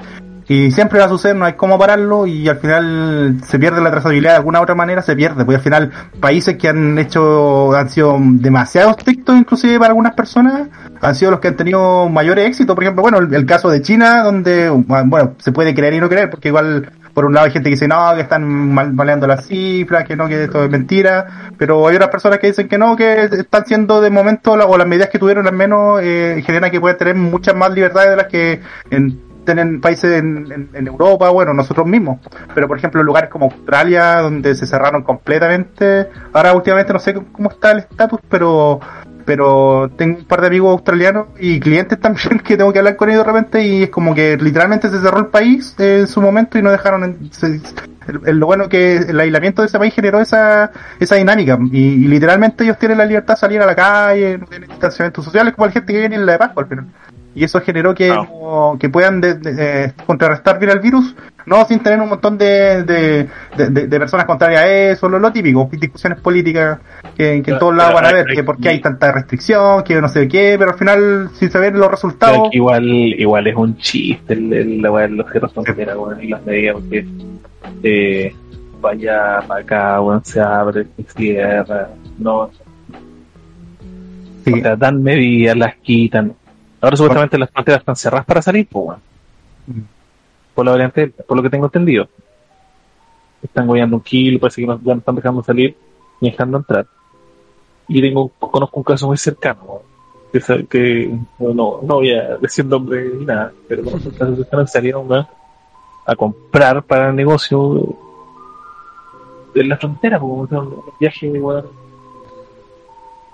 Y 0.48 0.72
siempre 0.72 1.00
va 1.00 1.06
a 1.06 1.10
suceder, 1.10 1.36
no 1.36 1.46
hay 1.46 1.54
cómo 1.54 1.80
pararlo 1.80 2.28
y 2.28 2.50
al 2.50 2.58
final 2.58 3.38
se 3.46 3.60
pierde 3.60 3.82
la 3.82 3.92
trazabilidad 3.92 4.32
de 4.32 4.38
alguna 4.38 4.62
otra 4.62 4.76
manera, 4.76 5.02
se 5.02 5.16
pierde, 5.16 5.46
porque 5.46 5.56
al 5.56 5.62
final 5.62 5.92
países 6.20 6.58
que 6.58 6.68
han 6.68 6.98
hecho, 6.98 7.74
han 7.74 7.90
sido 7.90 8.18
demasiado 8.20 8.92
estrictos 8.92 9.38
inclusive 9.38 9.80
para 9.80 9.90
algunas 9.90 10.14
personas, 10.14 10.68
han 11.02 11.16
sido 11.16 11.32
los 11.32 11.40
que 11.40 11.50
han 11.50 11.56
tenido 11.56 12.10
mayores 12.10 12.46
éxitos, 12.48 12.76
por 12.76 12.84
ejemplo, 12.84 13.02
bueno, 13.02 13.20
el, 13.20 13.46
caso 13.46 13.70
de 13.70 13.82
China, 13.82 14.24
donde, 14.24 14.70
bueno, 14.70 15.36
se 15.38 15.52
puede 15.52 15.74
creer 15.74 15.94
y 15.94 16.00
no 16.00 16.10
creer, 16.10 16.30
porque 16.30 16.50
igual, 16.50 16.92
por 17.14 17.26
un 17.26 17.34
lado 17.34 17.46
hay 17.46 17.52
gente 17.52 17.70
que 17.70 17.76
dice, 17.76 17.88
no, 17.88 18.14
que 18.16 18.22
están 18.22 18.44
mal, 18.74 18.94
maleando 18.94 19.28
las 19.28 19.46
cifras, 19.46 20.06
que 20.06 20.16
no, 20.16 20.28
que 20.28 20.44
esto 20.44 20.64
es 20.64 20.70
mentira, 20.70 21.52
pero 21.58 21.88
hay 21.88 21.96
otras 21.96 22.10
personas 22.10 22.40
que 22.40 22.48
dicen 22.48 22.68
que 22.68 22.78
no, 22.78 22.96
que 22.96 23.24
están 23.24 23.66
siendo 23.66 24.02
de 24.02 24.10
momento, 24.10 24.54
o 24.54 24.78
las 24.78 24.88
medidas 24.88 25.10
que 25.10 25.20
tuvieron 25.20 25.48
al 25.48 25.54
menos, 25.54 26.02
eh, 26.02 26.42
generan 26.46 26.70
que 26.70 26.82
pueden 26.82 26.98
tener 26.98 27.16
muchas 27.16 27.56
más 27.56 27.72
libertades 27.72 28.10
de 28.10 28.16
las 28.16 28.28
que 28.28 28.62
en, 28.90 29.33
tienen 29.46 29.82
países 29.82 30.20
en, 30.20 30.70
Europa, 30.88 31.30
bueno, 31.30 31.54
nosotros 31.54 31.86
mismos. 31.88 32.20
Pero 32.54 32.68
por 32.68 32.78
ejemplo, 32.78 33.04
lugares 33.04 33.30
como 33.30 33.46
Australia, 33.46 34.20
donde 34.20 34.56
se 34.56 34.66
cerraron 34.66 35.04
completamente, 35.04 36.08
ahora 36.34 36.54
últimamente 36.54 36.94
no 36.94 37.00
sé 37.00 37.14
cómo 37.14 37.50
está 37.50 37.72
el 37.72 37.80
estatus, 37.80 38.20
pero 38.30 38.80
pero 39.26 39.90
tengo 39.96 40.20
un 40.20 40.26
par 40.26 40.42
de 40.42 40.48
amigos 40.48 40.72
australianos 40.74 41.28
y 41.40 41.60
clientes 41.60 42.00
también 42.00 42.40
que 42.44 42.58
tengo 42.58 42.74
que 42.74 42.80
hablar 42.80 42.96
con 42.96 43.10
ellos 43.10 43.26
de 43.26 43.32
repente 43.32 43.64
y 43.66 43.84
es 43.84 43.90
como 43.90 44.14
que 44.14 44.38
literalmente 44.38 44.90
se 44.90 45.00
cerró 45.00 45.20
el 45.20 45.28
país 45.28 45.76
en 45.80 46.08
su 46.08 46.22
momento 46.22 46.58
y 46.58 46.62
no 46.62 46.72
dejaron 46.72 47.04
en- 47.04 48.38
lo 48.38 48.46
bueno 48.48 48.68
que 48.68 48.98
el 48.98 49.18
aislamiento 49.18 49.62
de 49.62 49.68
ese 49.70 49.80
país 49.80 49.94
generó 49.94 50.20
esa 50.20 50.72
esa 51.00 51.16
dinámica. 51.16 51.58
Y, 51.72 51.80
y 51.80 52.08
literalmente 52.08 52.66
ellos 52.66 52.78
tienen 52.78 52.98
la 52.98 53.06
libertad 53.06 53.36
de 53.36 53.40
salir 53.40 53.62
a 53.62 53.66
la 53.66 53.76
calle 53.76 54.38
no 54.38 54.46
tienen 54.46 54.70
distanciamientos 54.70 55.24
sociales 55.24 55.54
como 55.54 55.68
la 55.68 55.72
gente 55.72 55.94
que 55.94 56.00
viene 56.00 56.16
en 56.16 56.26
la 56.26 56.34
de 56.34 56.38
Pascua 56.40 56.64
al 56.64 56.70
final 56.70 56.86
y 57.36 57.44
eso 57.44 57.60
generó 57.62 57.94
que, 57.96 58.10
como 58.28 58.78
que 58.80 58.90
puedan 58.90 59.20
de- 59.22 59.36
de- 59.36 59.86
eh, 59.86 59.94
contrarrestar 60.06 60.60
bien 60.60 60.72
el 60.72 60.80
virus, 60.80 61.16
no 61.46 61.66
sin 61.66 61.80
tener 61.80 62.00
un 62.00 62.10
montón 62.10 62.38
de, 62.38 62.84
de, 62.84 63.28
de- 63.58 63.70
de- 63.70 63.88
de 63.88 64.00
personas 64.00 64.26
contrarias 64.26 64.62
a 64.64 64.68
eso, 64.70 65.10
lo, 65.10 65.20
lo 65.20 65.32
típico, 65.32 65.68
discusiones 65.72 66.20
políticas 66.20 66.80
que, 67.18 67.42
que 67.44 67.52
en 67.52 67.60
todos 67.60 67.76
lados 67.76 67.94
van 67.96 68.06
a 68.06 68.12
ver, 68.14 68.26
que 68.36 68.44
por 68.44 68.58
qué 68.58 68.70
hay 68.70 68.80
tanta 68.82 69.12
restricción, 69.12 69.84
que 69.84 70.00
no 70.00 70.08
sé 70.10 70.28
qué, 70.28 70.56
pero 70.60 70.72
al 70.72 70.78
final, 70.78 71.30
si 71.34 71.50
se 71.50 71.58
ven 71.60 71.78
los 71.80 71.90
resultados, 71.92 72.50
igual, 72.54 72.86
igual 72.88 73.48
es 73.48 73.56
un 73.56 73.78
chiste 73.78 74.34
el, 74.34 74.54
el- 74.54 74.78
los 74.82 75.52
fronteras, 75.54 75.98
weón, 75.98 76.22
y 76.24 76.28
las 76.28 76.46
medidas, 76.46 76.76
porque 76.76 77.06
eh, 77.84 78.36
vaya 78.80 79.40
para 79.48 79.62
acá, 79.62 80.02
weón, 80.02 80.24
se 80.24 80.40
abre, 80.40 80.86
se 80.98 81.04
cierra, 81.18 81.90
no, 82.20 82.50
sí, 84.46 84.52
o 84.54 84.58
sea, 84.62 84.76
dan 84.76 85.02
medidas, 85.02 85.58
las 85.58 85.76
quitan. 85.78 86.34
Ahora 86.84 86.98
supuestamente 86.98 87.38
las 87.38 87.50
fronteras 87.50 87.80
están 87.80 87.96
cerradas 87.96 88.26
para 88.26 88.42
salir, 88.42 88.68
pues, 88.70 88.86
weón. 88.86 89.88
Por 90.54 90.66
la 90.66 90.72
variante, 90.72 91.08
por 91.08 91.38
lo 91.38 91.42
que 91.42 91.50
tengo 91.50 91.66
entendido. 91.66 92.10
Están 93.42 93.68
goleando 93.68 93.96
un 93.96 94.04
kilo, 94.04 94.38
parece 94.38 94.62
que 94.62 94.68
no, 94.68 94.78
ya 94.84 94.94
no 94.94 95.00
están 95.00 95.16
dejando 95.16 95.42
salir 95.42 95.78
ni 96.20 96.30
dejando 96.30 96.58
entrar. 96.58 96.86
Y 97.88 98.02
tengo, 98.02 98.28
conozco 98.38 98.78
un 98.78 98.84
caso 98.84 99.08
muy 99.08 99.16
cercano, 99.16 99.62
weón, 99.64 100.68
que, 100.68 101.18
no, 101.40 101.54
no, 101.54 101.80
no 101.84 101.96
voy 101.96 102.12
a 102.12 102.36
decir 102.36 102.66
nombre 102.66 103.12
ni 103.18 103.26
nada, 103.26 103.54
pero 103.66 103.86
conozco 103.86 104.10
un 104.10 104.16
caso 104.16 104.36
cercano 104.36 104.64
que 104.66 104.72
salieron 104.72 105.08
a 106.06 106.16
comprar 106.18 106.84
para 106.84 107.12
el 107.12 107.16
negocio 107.16 107.96
en 109.56 109.70
la 109.70 109.78
frontera, 109.78 110.20
como 110.20 110.34
un 110.34 110.84
viaje, 111.00 111.30
weón, 111.32 111.66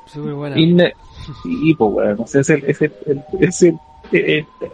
Súper 0.05 0.33
buena. 0.33 0.55
Sí, 1.43 1.75
pues, 1.77 1.91
weón, 1.93 2.17
no 2.17 2.27
sé, 2.27 2.39
es 2.41 2.49
el, 2.49 2.63
es 2.65 2.81
el, 2.81 2.91
el- 3.05 3.23
es 3.39 3.61
el- 3.63 3.79
eh, 4.11 4.45
eh, 4.61 4.71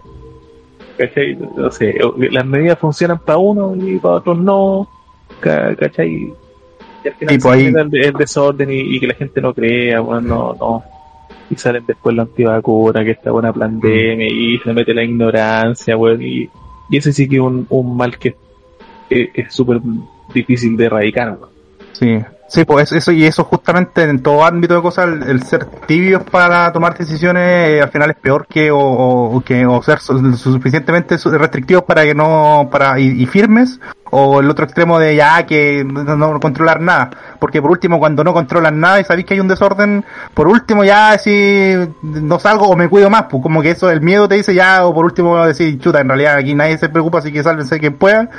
¿cachai? 0.98 1.36
No 1.58 1.72
sé, 1.72 1.96
las 2.32 2.46
medidas 2.46 2.80
funcionan 2.80 3.20
para 3.20 3.38
uno 3.38 3.76
y 3.76 3.98
para 4.00 4.16
otros 4.16 4.38
no, 4.40 4.88
ca- 5.42 5.76
¿cachai? 5.76 6.34
Y 7.04 7.08
al 7.08 7.14
final 7.16 7.36
se 7.36 7.40
pues 7.42 7.56
ahí- 7.56 7.66
el, 7.66 8.06
el 8.06 8.14
desorden 8.14 8.72
y, 8.72 8.96
y 8.96 9.00
que 9.00 9.08
la 9.08 9.14
gente 9.14 9.42
no 9.42 9.54
crea, 9.54 10.02
weón, 10.02 10.28
no, 10.28 10.54
no. 10.54 10.84
Y 11.50 11.56
salen 11.56 11.86
después 11.86 12.16
la 12.16 12.24
antivacuna, 12.24 13.04
que 13.04 13.12
está 13.12 13.32
buena 13.32 13.54
pandemia, 13.54 14.28
y 14.28 14.58
se 14.60 14.74
mete 14.74 14.94
la 14.94 15.04
ignorancia, 15.04 15.96
weón, 15.98 16.22
y, 16.24 16.50
y 16.90 16.98
ese 16.98 17.14
sí 17.14 17.28
que 17.30 17.36
es 17.36 17.42
un, 17.42 17.66
un 17.70 17.96
mal 17.98 18.18
que 18.18 18.36
que 19.08 19.30
es 19.36 19.54
súper 19.54 19.80
difícil 20.34 20.76
de 20.78 20.86
erradicar, 20.86 21.38
weón. 21.40 21.50
Sí, 21.94 22.18
sí, 22.48 22.64
pues 22.66 22.92
eso 22.92 23.12
y 23.12 23.26
eso 23.26 23.44
justamente 23.44 24.04
en 24.04 24.22
todo 24.22 24.46
ámbito 24.46 24.76
de 24.76 24.82
cosas, 24.82 25.08
el, 25.28 25.44
ser 25.44 25.66
tibios 25.88 26.24
para 26.24 26.72
tomar 26.72 26.98
decisiones 26.98 27.44
eh, 27.44 27.82
al 27.82 27.90
final 27.90 28.12
es 28.12 28.16
peor 28.18 28.46
que 28.48 28.72
o, 28.72 28.78
o- 28.80 29.42
que 29.44 29.66
o 29.66 29.82
ser 29.82 30.00
su- 30.00 30.34
suficientemente 30.38 31.18
su- 31.18 31.32
restrictivos 31.32 31.84
para 31.84 32.04
que 32.04 32.14
no 32.16 32.70
para 32.72 33.00
y, 33.00 33.26
firmes 33.26 33.80
o 34.12 34.40
el 34.40 34.50
otro 34.50 34.64
extremo 34.66 35.00
de 35.00 35.16
ya 35.16 35.46
que 35.46 35.84
no, 35.84 36.04
no 36.16 36.40
controlar 36.40 36.80
nada, 36.80 37.10
porque 37.40 37.62
por 37.62 37.72
último 37.72 38.00
cuando 38.00 38.24
no 38.24 38.34
controlan 38.34 38.80
nada 38.80 39.00
y 39.00 39.04
sabéis 39.04 39.26
que 39.26 39.34
hay 39.34 39.40
un 39.40 39.48
desorden, 39.48 40.06
por 40.34 40.48
último 40.48 40.84
ya 40.86 41.18
si 41.18 41.74
no 42.04 42.40
salgo 42.40 42.68
o 42.70 42.76
me 42.76 42.88
cuido 42.88 43.10
más, 43.10 43.24
pues 43.30 43.42
como 43.44 43.62
que 43.62 43.72
eso 43.72 43.90
el 43.90 44.02
miedo 44.02 44.28
te 44.28 44.36
dice 44.36 44.54
ya 44.54 44.86
o 44.86 44.94
por 44.94 45.06
último 45.06 45.44
decir 45.46 45.78
chuta, 45.80 46.00
en 46.00 46.08
realidad 46.08 46.36
aquí 46.38 46.54
nadie 46.54 46.78
se 46.78 46.88
preocupa 46.90 47.18
así 47.18 47.32
que 47.32 47.44
sálvense 47.44 47.80
quien 47.80 47.96
pueda 47.96 48.30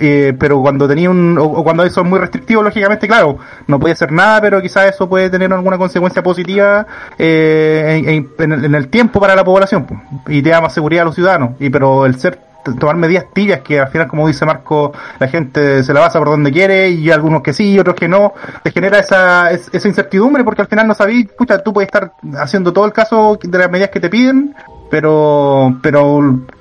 eh, 0.00 0.34
pero 0.38 0.60
cuando 0.60 0.86
tenía 0.88 1.10
un, 1.10 1.38
o, 1.38 1.62
cuando 1.64 1.84
eso 1.84 2.02
es 2.02 2.06
muy 2.06 2.18
restrictivo, 2.18 2.62
lógicamente, 2.62 3.06
claro, 3.08 3.38
no 3.66 3.78
puede 3.78 3.92
hacer 3.94 4.12
nada, 4.12 4.40
pero 4.40 4.60
quizás 4.62 4.94
eso 4.94 5.08
puede 5.08 5.30
tener 5.30 5.52
alguna 5.52 5.78
consecuencia 5.78 6.22
positiva 6.22 6.86
eh, 7.18 8.02
en, 8.06 8.28
en- 8.38 8.64
en 8.64 8.74
el, 8.74 8.88
tiempo 8.88 9.20
para 9.20 9.34
la 9.34 9.44
población 9.44 9.84
pues, 9.86 10.00
y 10.28 10.42
te 10.42 10.50
da 10.50 10.60
más 10.60 10.72
seguridad 10.74 11.02
a 11.02 11.06
los 11.06 11.14
ciudadanos. 11.14 11.50
Y 11.60 11.70
pero 11.70 12.06
el 12.06 12.18
ser 12.18 12.38
tomar 12.78 12.96
medidas 12.96 13.24
tibias 13.32 13.60
que 13.60 13.80
al 13.80 13.88
final, 13.88 14.08
como 14.08 14.26
dice 14.28 14.44
Marco, 14.44 14.92
la 15.18 15.28
gente 15.28 15.82
se 15.82 15.94
la 15.94 16.00
basa 16.00 16.18
por 16.18 16.28
donde 16.28 16.52
quiere 16.52 16.90
y 16.90 17.10
algunos 17.10 17.40
que 17.42 17.54
sí 17.54 17.72
y 17.72 17.78
otros 17.78 17.94
que 17.96 18.08
no, 18.08 18.34
te 18.62 18.70
genera 18.72 18.98
esa, 18.98 19.50
es- 19.50 19.70
esa 19.72 19.88
incertidumbre 19.88 20.44
porque 20.44 20.62
al 20.62 20.68
final 20.68 20.86
no 20.86 20.94
sabéis, 20.94 21.28
pucha, 21.36 21.62
tú 21.62 21.72
puedes 21.72 21.88
estar 21.88 22.12
haciendo 22.38 22.72
todo 22.72 22.84
el 22.84 22.92
caso 22.92 23.38
de 23.42 23.58
las 23.58 23.70
medidas 23.70 23.88
que 23.90 24.00
te 24.00 24.10
piden, 24.10 24.54
pero 24.90 25.76
pero 25.82 26.18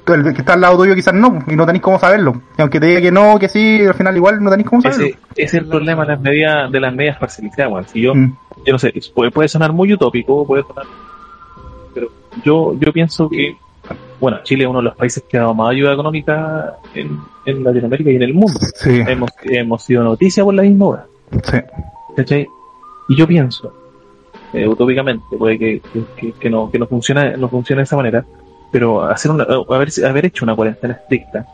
el 0.08 0.34
que 0.34 0.40
está 0.42 0.54
al 0.54 0.62
lado 0.62 0.78
tuyo 0.78 0.96
quizás 0.96 1.14
no, 1.14 1.44
y 1.48 1.56
no 1.56 1.66
tenéis 1.66 1.82
cómo 1.84 2.00
saberlo. 2.00 2.42
Y 2.58 2.62
aunque 2.62 2.80
te 2.80 2.88
diga 2.88 3.02
que 3.02 3.12
no, 3.12 3.38
que 3.40 3.50
sí, 3.50 3.82
al 3.86 3.94
final 3.94 4.16
igual 4.16 4.44
no 4.44 4.50
tenéis 4.50 4.70
cómo 4.70 4.82
saberlo. 4.82 5.06
Ese, 5.06 5.18
ese 5.36 5.44
es 5.44 5.54
el 5.54 5.66
problema 5.66 6.04
de 6.04 6.12
las 6.14 6.22
medidas, 6.22 6.72
de 6.72 6.80
las 6.80 6.94
medidas 6.94 7.18
parcializadas, 7.18 7.72
weón. 7.72 7.88
Si 7.88 8.02
yo, 8.02 8.14
Mm, 8.16 8.36
yo 8.66 8.74
no 8.74 8.80
sé, 8.80 8.94
puede, 9.14 9.32
puede 9.32 9.48
sonar 9.48 9.72
muy 9.74 9.94
utópico, 9.94 10.46
puede 10.46 10.64
sonar, 10.64 10.86
pero 11.94 12.08
yo, 12.44 12.74
yo 12.80 12.92
pienso 12.94 13.30
que, 13.30 13.56
bueno, 14.20 14.40
Chile 14.44 14.64
es 14.64 14.70
uno 14.70 14.80
de 14.80 14.86
los 14.86 14.96
países 14.96 15.24
que 15.30 15.38
ha 15.38 15.42
dado 15.42 15.54
más 15.54 15.72
ayuda 15.72 15.94
económica 15.94 16.76
en, 16.94 17.20
en 17.46 17.64
Latinoamérica 17.64 18.12
y 18.12 18.16
en 18.16 18.24
el 18.24 18.34
mundo. 18.34 18.60
sí, 18.76 19.02
Hemos, 19.08 19.30
hemos 19.44 19.84
sido 19.84 20.04
noticia 20.04 20.44
por 20.44 20.54
la 20.54 20.64
misma 20.64 20.86
hora, 20.86 21.06
sí, 21.44 21.58
¿cachai? 22.16 22.48
Y 23.10 23.16
yo 23.16 23.28
pienso, 23.28 23.74
eh, 24.54 24.68
utópicamente, 24.68 25.36
puede 25.38 25.58
que, 25.60 25.82
que, 26.16 26.32
que- 26.34 26.50
no, 26.50 26.70
que 26.72 26.80
no 26.80 26.88
funcione, 26.88 27.38
no 27.38 27.50
funcione 27.50 27.82
de 27.82 27.84
esa 27.84 27.96
manera, 27.98 28.26
pero 28.72 29.04
hacer 29.04 29.32
una, 29.32 29.44
haber, 29.44 29.90
haber 30.06 30.26
hecho 30.26 30.46
una 30.46 30.56
cuarentena 30.56 30.94
estricta, 30.96 31.46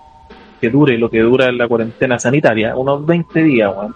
que 0.62 0.70
dure 0.70 0.98
lo 0.98 1.10
que 1.10 1.20
dura 1.22 1.52
la 1.52 1.68
cuarentena 1.68 2.18
sanitaria, 2.20 2.76
unos 2.76 3.06
20 3.06 3.44
días, 3.44 3.72
weón. 3.76 3.96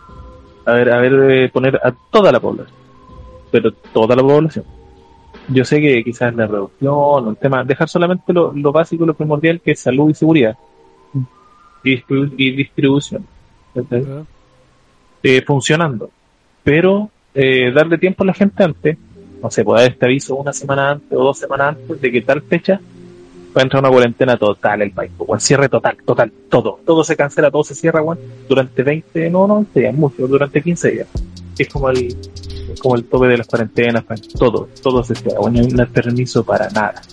A 0.65 0.73
ver, 0.73 0.91
a 0.91 0.97
ver, 0.99 1.31
eh, 1.31 1.49
poner 1.49 1.77
a 1.77 1.93
toda 2.11 2.31
la 2.31 2.39
población, 2.41 2.75
pero 3.51 3.71
toda 3.93 4.15
la 4.15 4.21
población. 4.21 4.65
Yo 5.49 5.63
sé 5.63 5.79
que 5.79 6.03
quizás 6.03 6.35
la 6.35 6.45
reducción, 6.45 7.29
el 7.29 7.37
tema, 7.37 7.63
dejar 7.63 7.87
solamente 7.87 8.33
lo, 8.33 8.51
lo 8.53 8.71
básico, 8.73 9.05
lo 9.05 9.13
primordial, 9.13 9.61
que 9.61 9.71
es 9.71 9.79
salud 9.79 10.09
y 10.09 10.13
seguridad, 10.13 10.57
y, 11.83 11.95
distribu- 11.95 12.33
y 12.37 12.51
distribución, 12.51 13.25
eh, 15.23 15.41
funcionando, 15.45 16.09
pero 16.63 17.09
eh, 17.39 17.71
darle 17.71 17.99
tiempo 17.99 18.23
a 18.23 18.25
la 18.25 18.33
gente 18.33 18.63
antes, 18.63 18.97
no 19.43 19.51
sé, 19.51 19.63
puede 19.63 19.83
dar 19.83 19.91
este 19.91 20.05
aviso 20.07 20.35
una 20.35 20.51
semana 20.51 20.89
antes 20.89 21.15
o 21.15 21.23
dos 21.23 21.37
semanas 21.37 21.77
antes 21.77 22.01
de 22.01 22.11
que 22.11 22.21
tal 22.23 22.41
fecha 22.41 22.81
va 23.55 23.61
a 23.61 23.63
entrar 23.63 23.83
una 23.83 23.91
cuarentena 23.91 24.37
total 24.37 24.81
el 24.81 24.89
país, 24.89 25.11
o 25.19 25.35
el 25.35 25.39
cierre 25.39 25.69
total, 25.69 25.97
total, 26.03 26.31
todo, 26.49 26.79
todo 26.83 27.03
se 27.03 27.15
cancela, 27.15 27.51
todo 27.51 27.63
se 27.63 27.75
cierra, 27.75 28.01
durante 28.49 28.81
20, 28.81 29.29
no, 29.29 29.45
no, 29.45 29.57
20 29.57 29.79
días, 29.79 29.93
mucho, 29.93 30.27
durante 30.27 30.63
15 30.63 30.91
días, 30.91 31.07
es 31.59 31.69
como 31.69 31.91
el, 31.91 32.17
como 32.81 32.95
el 32.95 33.03
tope 33.03 33.27
de 33.27 33.37
las 33.37 33.45
cuarentenas, 33.45 34.03
todo, 34.35 34.69
todo 34.81 35.03
se 35.03 35.13
cierra, 35.13 35.39
weón, 35.39 35.53
no 35.53 35.59
hay 35.59 35.67
un 35.67 35.93
permiso 35.93 36.43
para 36.43 36.71
nada. 36.71 37.03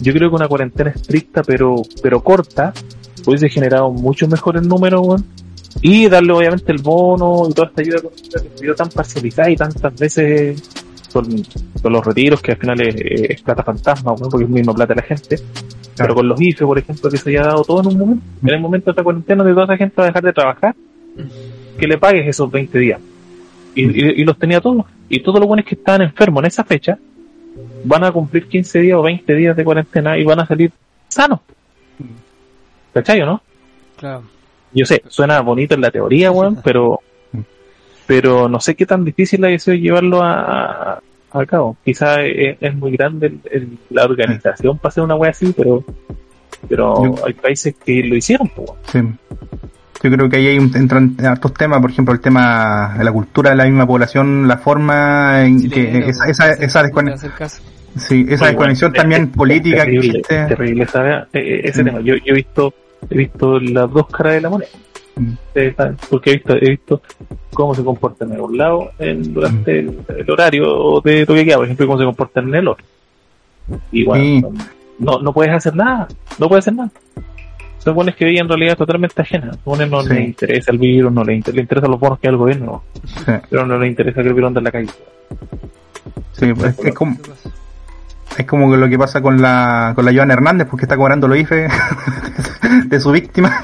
Yo 0.00 0.12
creo 0.12 0.30
que 0.30 0.34
una 0.34 0.48
cuarentena 0.48 0.90
estricta 0.90 1.44
pero, 1.44 1.76
pero 2.02 2.24
corta, 2.24 2.72
hubiese 3.24 3.48
generado 3.48 3.92
mucho 3.92 4.26
mejores 4.26 4.66
números, 4.66 5.00
weón, 5.06 5.24
y 5.80 6.08
darle 6.08 6.32
obviamente 6.32 6.72
el 6.72 6.78
bono 6.78 7.46
y 7.48 7.52
toda 7.52 7.68
esta 7.68 7.82
ayuda 7.82 7.98
que 8.00 8.38
se 8.38 8.64
dio 8.64 8.74
tan 8.74 8.88
parcializada 8.88 9.50
y 9.50 9.56
tantas 9.56 9.94
veces 9.96 10.62
con, 11.12 11.26
con 11.82 11.92
los 11.92 12.04
retiros 12.04 12.42
que 12.42 12.52
al 12.52 12.58
final 12.58 12.80
es, 12.80 13.42
plata 13.42 13.62
fantasma, 13.62 14.14
porque 14.14 14.44
es 14.44 14.50
misma 14.50 14.74
plata 14.74 14.94
la 14.94 15.02
gente, 15.02 15.36
pero 15.96 16.14
con 16.14 16.28
los 16.28 16.40
IFE, 16.40 16.64
por 16.64 16.78
ejemplo, 16.78 17.10
que 17.10 17.16
se 17.16 17.30
haya 17.30 17.42
dado 17.42 17.64
todo 17.64 17.80
en 17.80 17.86
un 17.88 17.98
momento, 17.98 18.24
en 18.42 18.48
el 18.48 18.60
momento 18.60 18.86
de 18.86 18.90
esta 18.92 19.02
cuarentena 19.02 19.44
de 19.44 19.52
toda 19.52 19.64
esa 19.64 19.76
gente 19.76 20.02
a 20.02 20.04
dejar 20.04 20.22
de 20.22 20.32
trabajar, 20.32 20.74
que 21.78 21.86
le 21.86 21.98
pagues 21.98 22.26
esos 22.26 22.50
20 22.50 22.78
días. 22.78 23.00
Y 23.74 24.24
los 24.24 24.36
tenía 24.36 24.60
todos. 24.60 24.86
Y 25.08 25.20
todos 25.20 25.38
los 25.38 25.46
buenos 25.46 25.64
que 25.64 25.76
estaban 25.76 26.02
enfermos 26.02 26.42
en 26.42 26.46
esa 26.48 26.64
fecha 26.64 26.98
van 27.84 28.02
a 28.02 28.10
cumplir 28.10 28.48
15 28.48 28.80
días 28.80 28.98
o 28.98 29.02
20 29.02 29.34
días 29.34 29.56
de 29.56 29.64
cuarentena 29.64 30.18
y 30.18 30.24
van 30.24 30.40
a 30.40 30.46
salir 30.46 30.72
sanos. 31.06 31.40
¿Cachai 32.92 33.20
o 33.22 33.26
no? 33.26 33.42
Claro. 33.96 34.37
Yo 34.72 34.84
sé, 34.84 35.02
suena 35.08 35.40
bonito 35.40 35.74
en 35.74 35.80
la 35.80 35.90
teoría, 35.90 36.30
weón, 36.32 36.60
pero 36.62 37.00
pero 38.06 38.48
no 38.48 38.58
sé 38.60 38.74
qué 38.74 38.86
tan 38.86 39.04
difícil 39.04 39.44
ha 39.44 39.58
sido 39.58 39.76
llevarlo 39.76 40.20
a, 40.22 41.00
cabo. 41.46 41.76
Quizás 41.84 42.18
es, 42.24 42.56
es 42.60 42.74
muy 42.74 42.92
grande 42.92 43.26
el- 43.26 43.40
el- 43.50 43.78
la 43.90 44.04
organización 44.04 44.78
para 44.78 44.88
hacer 44.88 45.04
una 45.04 45.14
wea 45.14 45.30
así, 45.30 45.52
pero 45.56 45.84
pero 46.68 47.04
Yo- 47.04 47.26
hay 47.26 47.34
países 47.34 47.74
que 47.84 48.02
lo 48.02 48.16
hicieron, 48.16 48.48
pues, 48.48 48.68
weón. 48.70 49.18
sí. 49.20 49.38
Yo 50.02 50.10
creo 50.12 50.28
que 50.28 50.36
ahí 50.36 50.46
hay 50.48 50.58
un, 50.58 50.74
entran 50.76 51.16
hartos 51.24 51.52
temas, 51.54 51.80
por 51.80 51.90
ejemplo, 51.90 52.14
el 52.14 52.20
tema 52.20 52.94
de 52.96 53.02
la 53.04 53.10
cultura 53.12 53.50
de 53.50 53.56
la 53.56 53.64
misma 53.64 53.84
población, 53.86 54.46
la 54.46 54.56
forma 54.58 55.44
en 55.44 55.68
que 55.68 55.98
esa, 56.08 56.28
esa, 56.28 56.52
esa, 56.52 56.82
no 56.82 56.88
descone- 56.88 57.12
hacer 57.14 57.32
caso. 57.32 57.62
sí, 57.96 58.24
esa 58.28 58.46
desconexión 58.46 58.92
bueno. 58.92 59.02
también 59.02 59.22
Es- 59.24 59.28
es 59.30 59.36
política 59.36 59.76
que 59.78 59.90
terrible, 59.90 60.08
existe. 60.20 60.46
terrible 60.46 60.86
¿sabes? 60.86 61.14
Ese 61.32 61.82
Mm. 61.82 61.86
tema. 61.86 62.00
Yo, 62.00 62.14
yo 62.14 62.22
he 62.26 62.32
visto 62.32 62.72
he 63.10 63.16
visto 63.18 63.58
las 63.60 63.90
dos 63.92 64.06
caras 64.08 64.34
de 64.34 64.40
la 64.42 64.50
moneda. 64.50 64.70
Mm. 65.16 65.32
Porque 66.10 66.30
he 66.30 66.34
visto, 66.34 66.54
he 66.54 66.70
visto 66.70 67.02
cómo 67.52 67.74
se 67.74 67.82
comportan 67.82 68.32
en 68.32 68.40
un 68.40 68.56
lado 68.56 68.90
en, 68.98 69.34
durante 69.34 69.80
el, 69.80 69.98
el 70.16 70.30
horario 70.30 71.00
de 71.04 71.26
toque 71.26 71.44
queda, 71.44 71.56
por 71.56 71.64
ejemplo, 71.64 71.86
cómo 71.86 71.98
se 71.98 72.04
comportan 72.04 72.48
en 72.48 72.54
el 72.54 72.68
otro. 72.68 72.84
Y 73.92 74.04
bueno, 74.04 74.24
Sí. 74.50 74.64
no, 74.98 75.18
no 75.20 75.32
puedes 75.32 75.52
hacer 75.52 75.74
nada, 75.74 76.06
no 76.38 76.48
puedes 76.48 76.64
hacer 76.64 76.74
nada. 76.74 76.90
Son 77.78 77.94
buenos 77.94 78.14
que 78.16 78.24
viven 78.24 78.42
en 78.42 78.48
realidad 78.48 78.76
totalmente 78.76 79.20
ajenas. 79.22 79.58
Son 79.64 79.90
no 79.90 80.02
Sí. 80.02 80.08
les 80.14 80.24
interesa 80.26 80.70
el 80.72 80.78
virus, 80.78 81.12
no 81.12 81.24
les 81.24 81.36
interesa, 81.36 81.56
les 81.56 81.62
interesan 81.64 81.90
los 81.90 82.00
bonos 82.00 82.18
que 82.18 82.28
da 82.28 82.32
el 82.32 82.36
gobierno, 82.38 82.82
Sí, 83.04 83.32
pero 83.50 83.66
no 83.66 83.78
les 83.78 83.90
interesa 83.90 84.22
que 84.22 84.28
el 84.28 84.34
virus 84.34 84.48
ande 84.48 84.60
en 84.60 84.64
la 84.64 84.70
calle. 84.72 84.88
sí, 86.32 86.46
es, 86.64 86.78
es 86.84 86.94
como, 86.94 87.16
es 88.42 88.46
como 88.46 88.74
lo 88.76 88.88
que 88.88 88.98
pasa 88.98 89.20
con 89.20 89.40
la, 89.42 89.92
con 89.94 90.04
la 90.04 90.12
Joana 90.12 90.34
Hernández, 90.34 90.66
porque 90.70 90.84
está 90.84 90.96
cobrando 90.96 91.26
los 91.28 91.38
IFE 91.38 91.68
de 92.86 93.00
su 93.00 93.10
víctima. 93.12 93.60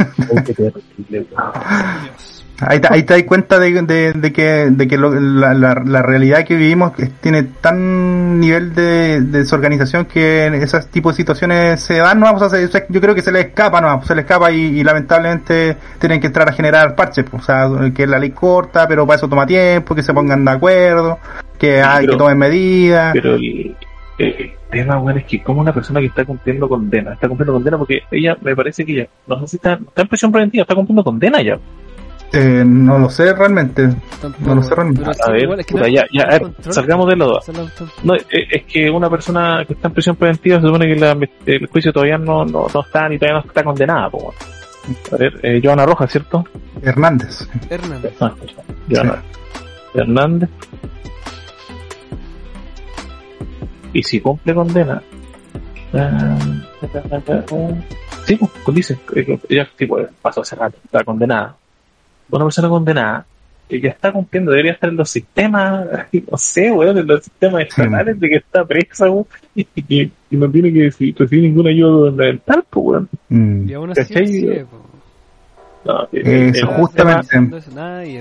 Ahí 2.60 2.78
te, 2.78 2.88
ahí 2.88 3.02
te 3.02 3.14
das 3.14 3.22
cuenta 3.24 3.58
de, 3.58 3.82
de, 3.82 4.12
de 4.12 4.32
que, 4.32 4.68
de 4.70 4.86
que 4.88 4.96
lo- 4.96 5.12
la, 5.18 5.52
la, 5.54 5.74
la 5.84 6.02
realidad 6.02 6.44
que 6.44 6.54
vivimos 6.54 6.92
tiene 7.20 7.42
tan 7.42 8.38
nivel 8.38 8.72
de, 8.74 9.20
de 9.20 9.38
desorganización 9.40 10.04
que 10.04 10.44
en 10.46 10.54
ese 10.54 10.80
tipo 10.82 11.10
de 11.10 11.16
situaciones 11.16 11.80
se 11.80 11.94
dan, 11.98 12.20
¿no? 12.20 12.30
O 12.32 12.38
sea, 12.38 12.48
se- 12.48 12.68
se- 12.68 12.86
yo 12.88 13.00
creo 13.00 13.14
que 13.14 13.22
se 13.22 13.32
les 13.32 13.46
escapa, 13.46 13.80
¿no? 13.80 14.02
Se 14.04 14.14
les 14.14 14.24
escapa 14.24 14.52
y, 14.52 14.60
y 14.78 14.84
lamentablemente 14.84 15.76
tienen 15.98 16.20
que 16.20 16.28
entrar 16.28 16.48
a 16.48 16.52
generar 16.52 16.94
parches, 16.94 17.24
pues, 17.28 17.42
o 17.42 17.46
sea, 17.46 17.68
que 17.92 18.06
la 18.06 18.20
ley 18.20 18.30
corta, 18.30 18.86
pero 18.86 19.04
para 19.04 19.16
eso 19.16 19.28
toma 19.28 19.46
tiempo, 19.46 19.94
que 19.94 20.02
se 20.04 20.14
pongan 20.14 20.44
de 20.44 20.50
acuerdo, 20.52 21.18
que 21.58 21.82
hay 21.82 22.06
pero- 22.06 22.12
que 22.12 22.18
tomen 22.18 22.38
medidas. 22.38 23.12
Pero 23.14 23.34
el, 23.34 23.76
el 24.18 24.52
tema, 24.80 24.96
bueno, 24.96 25.18
es 25.20 25.24
que 25.26 25.42
como 25.42 25.60
una 25.60 25.72
persona 25.72 26.00
que 26.00 26.06
está 26.06 26.24
cumpliendo 26.24 26.68
condena, 26.68 27.14
está 27.14 27.28
cumpliendo 27.28 27.52
condena 27.54 27.78
porque 27.78 28.00
ella, 28.10 28.36
me 28.42 28.54
parece 28.56 28.84
que 28.84 28.92
ella, 28.92 29.08
no 29.26 29.40
sé 29.40 29.46
si 29.48 29.56
está, 29.56 29.74
está 29.74 30.02
en 30.02 30.08
prisión 30.08 30.32
preventiva, 30.32 30.62
está 30.62 30.74
cumpliendo 30.74 31.04
condena 31.04 31.40
ya. 31.42 31.58
Eh, 32.32 32.64
no 32.66 32.98
lo 32.98 33.08
sé 33.08 33.32
realmente. 33.32 33.88
Tampoco, 34.20 34.44
No 34.44 34.54
lo 34.56 34.62
sé 34.64 34.74
realmente. 34.74 35.04
A 35.24 35.30
ver, 35.30 35.42
igual 35.44 35.60
es 35.60 35.66
que 35.66 35.72
puta, 35.74 35.86
no- 35.86 35.92
ya, 35.94 36.04
ya, 36.12 36.22
a 36.22 36.26
no 36.26 36.32
ver, 36.32 36.42
control. 36.42 36.72
salgamos 36.74 37.08
de 37.08 37.16
lo 37.16 37.38
Esa 37.40 37.52
es 37.52 37.58
la- 37.58 37.64
No, 38.02 38.14
es, 38.14 38.26
es 38.30 38.62
que 38.64 38.90
una 38.90 39.08
persona 39.08 39.64
que 39.64 39.74
está 39.74 39.86
en 39.88 39.94
prisión 39.94 40.16
preventiva 40.16 40.60
se 40.60 40.66
supone 40.66 40.86
que 40.86 40.96
la- 40.96 41.16
el 41.46 41.66
juicio 41.68 41.92
todavía 41.92 42.18
no, 42.18 42.44
no, 42.44 42.66
no 42.74 42.80
está 42.80 43.08
ni 43.08 43.18
todavía 43.18 43.40
no 43.40 43.46
está 43.48 43.62
condenada. 43.62 44.10
po, 44.10 44.18
weón. 44.18 44.34
A 45.12 45.16
ver, 45.16 45.40
eh, 45.44 45.60
Joana 45.62 45.86
Rojas, 45.86 46.10
¿cierto? 46.10 46.44
Hernández. 46.82 47.48
Hernández. 47.70 48.12
Ah, 48.20 48.34
Joana 48.90 49.22
Hernández. 49.94 50.50
Y 53.94 54.02
si 54.02 54.20
cumple 54.20 54.54
condena, 54.54 55.00
ah, 55.94 56.38
sí, 58.26 58.38
pues 58.64 58.74
dice, 58.74 58.98
eh, 59.14 59.38
ella 59.48 59.68
tipo, 59.76 59.98
pasó 60.20 60.42
hace 60.42 60.56
rato, 60.56 60.76
está 60.84 61.02
condenada. 61.04 61.56
Una 62.30 62.44
persona 62.44 62.68
condenada 62.68 63.24
que 63.68 63.80
ya 63.80 63.90
está 63.90 64.12
cumpliendo, 64.12 64.50
debería 64.50 64.72
estar 64.72 64.90
en 64.90 64.96
los 64.96 65.08
sistemas, 65.08 65.86
no 66.30 66.36
sé, 66.36 66.70
weón, 66.70 66.98
en 66.98 67.06
los 67.06 67.22
sistemas 67.24 67.62
estatales 67.62 68.20
de 68.20 68.28
que 68.28 68.36
está 68.36 68.64
presa, 68.64 69.08
weón, 69.08 69.26
y, 69.54 69.66
y, 69.76 70.12
y 70.30 70.36
no 70.36 70.50
tiene 70.50 70.72
que 70.72 70.90
recibir, 70.90 71.42
ninguna 71.42 71.70
ayuda 71.70 72.10
gubernamental, 72.10 72.64
pues, 72.68 72.86
weón. 72.86 73.08
Mm. 73.28 73.68
Y 73.68 73.72
aún 73.72 73.90
así. 73.92 74.64
No, 75.84 76.08
el- 76.12 76.26
Eso, 76.56 76.66
el- 76.66 76.74
justamente. 76.76 77.36
Es 77.36 77.66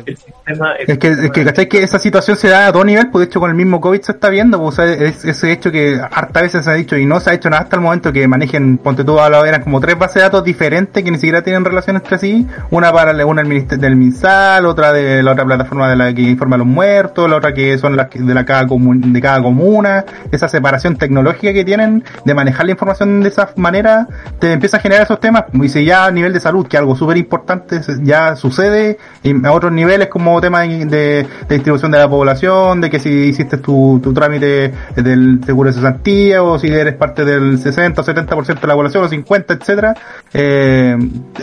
El 0.05 0.17
sistema, 0.17 0.73
que, 0.99 1.07
es 1.07 1.31
que, 1.31 1.45
¿cachai? 1.45 1.69
Que 1.69 1.83
esa 1.83 1.97
situación 1.99 2.35
se 2.35 2.49
da 2.49 2.67
a 2.67 2.73
todo 2.73 2.83
nivel, 2.83 3.09
pues 3.09 3.21
de 3.21 3.29
hecho 3.29 3.39
con 3.39 3.49
el 3.49 3.55
mismo 3.55 3.79
COVID 3.79 4.01
se 4.01 4.11
está 4.11 4.29
viendo, 4.29 4.57
pues, 4.59 4.79
o 4.79 4.83
sea, 4.83 4.91
es, 4.93 5.23
ese 5.23 5.51
hecho 5.51 5.71
que 5.71 5.97
harta 6.11 6.41
veces 6.41 6.65
se 6.65 6.71
ha 6.71 6.73
dicho 6.73 6.97
y 6.97 7.05
no 7.05 7.19
se 7.21 7.29
ha 7.29 7.33
hecho 7.33 7.49
nada 7.49 7.63
hasta 7.63 7.77
el 7.77 7.81
momento 7.81 8.11
que 8.11 8.27
manejen, 8.27 8.77
ponte 8.77 9.03
tú, 9.05 9.17
hablaba, 9.19 9.47
eran 9.47 9.63
como 9.63 9.79
tres 9.79 9.97
bases 9.97 10.15
de 10.15 10.21
datos 10.23 10.43
diferentes 10.43 11.01
que 11.03 11.09
ni 11.11 11.17
siquiera 11.17 11.41
tienen 11.41 11.63
relación 11.63 11.95
entre 11.95 12.17
sí, 12.17 12.45
una 12.71 12.91
para 12.91 13.13
la- 13.13 13.25
una 13.25 13.41
del 13.41 13.49
ministerio 13.49 13.81
del 13.81 13.95
MinSal, 13.95 14.65
otra 14.65 14.91
de 14.91 15.23
la 15.23 15.31
otra 15.31 15.45
plataforma 15.45 15.89
de 15.89 15.95
la 15.95 16.13
que 16.13 16.21
informa 16.21 16.55
a 16.55 16.59
los 16.59 16.67
muertos, 16.67 17.29
la 17.29 17.37
otra 17.37 17.53
que 17.53 17.77
son 17.77 17.95
las 17.95 18.07
que- 18.09 18.19
de 18.19 18.33
la 18.33 18.43
cada 18.45 18.67
comun- 18.67 19.13
de 19.13 19.21
cada 19.21 19.41
comuna, 19.41 20.03
esa 20.31 20.49
separación 20.49 20.97
tecnológica 20.97 21.53
que 21.53 21.63
tienen 21.63 22.03
de 22.25 22.33
manejar 22.33 22.65
la 22.65 22.71
información 22.73 23.21
de 23.21 23.29
esa 23.29 23.49
manera, 23.55 24.07
te 24.39 24.51
empieza 24.51 24.77
a 24.77 24.79
generar 24.81 25.03
esos 25.03 25.19
temas, 25.21 25.45
y 25.53 25.69
si 25.69 25.85
ya 25.85 26.05
a 26.05 26.11
nivel 26.11 26.33
de 26.33 26.41
salud, 26.41 26.67
que 26.67 26.75
es 26.75 26.81
algo 26.81 26.95
súper 26.95 27.15
importante, 27.17 27.52
se- 27.67 28.03
ya 28.03 28.35
sucede, 28.35 28.97
y 29.23 29.45
a 29.45 29.51
otros 29.51 29.71
niveles 29.71 30.07
como 30.07 30.39
tema 30.41 30.61
de 30.61 31.25
distribución 31.49 31.91
de 31.91 31.97
la 31.97 32.09
población, 32.09 32.81
de 32.81 32.89
que 32.89 32.99
si 32.99 33.09
hiciste 33.09 33.57
tu, 33.57 33.99
tu 34.03 34.13
trámite 34.13 34.73
del 34.95 35.39
seguro 35.45 35.69
de 35.69 35.73
cesantía, 35.75 36.43
o 36.43 36.57
si 36.59 36.67
eres 36.67 36.95
parte 36.95 37.25
del 37.25 37.57
60 37.59 38.01
o 38.01 38.03
70% 38.03 38.59
de 38.61 38.67
la 38.67 38.73
población, 38.75 39.03
o 39.03 39.07
50, 39.09 39.53
etcétera, 39.53 39.93
eh, 40.33 40.97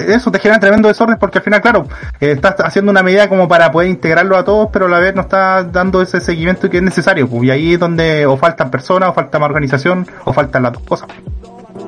eso 0.09 0.31
te 0.31 0.39
genera 0.39 0.61
tremendo 0.61 0.89
desorden 0.89 1.17
porque 1.19 1.39
al 1.39 1.45
final, 1.45 1.61
claro, 1.61 1.87
eh, 2.21 2.33
estás 2.33 2.57
haciendo 2.61 2.91
una 2.91 3.03
medida 3.03 3.29
como 3.29 3.49
para 3.49 3.71
poder 3.71 3.89
integrarlo 3.91 4.37
a 4.37 4.45
todos, 4.45 4.69
pero 4.73 4.87
a 4.87 4.89
la 4.89 4.99
vez 4.99 5.15
no 5.15 5.23
estás 5.23 5.71
dando 5.73 6.03
ese 6.03 6.21
seguimiento 6.21 6.69
que 6.71 6.79
es 6.79 6.83
necesario, 6.83 7.29
pues, 7.29 7.45
y 7.45 7.51
ahí 7.51 7.75
es 7.75 7.81
donde 7.81 8.27
o 8.27 8.37
faltan 8.37 8.71
personas, 8.71 9.09
o 9.11 9.13
falta 9.13 9.39
más 9.39 9.49
organización, 9.49 10.07
o 10.25 10.33
faltan 10.33 10.63
las 10.63 10.73
dos 10.73 10.83
cosas. 10.83 11.09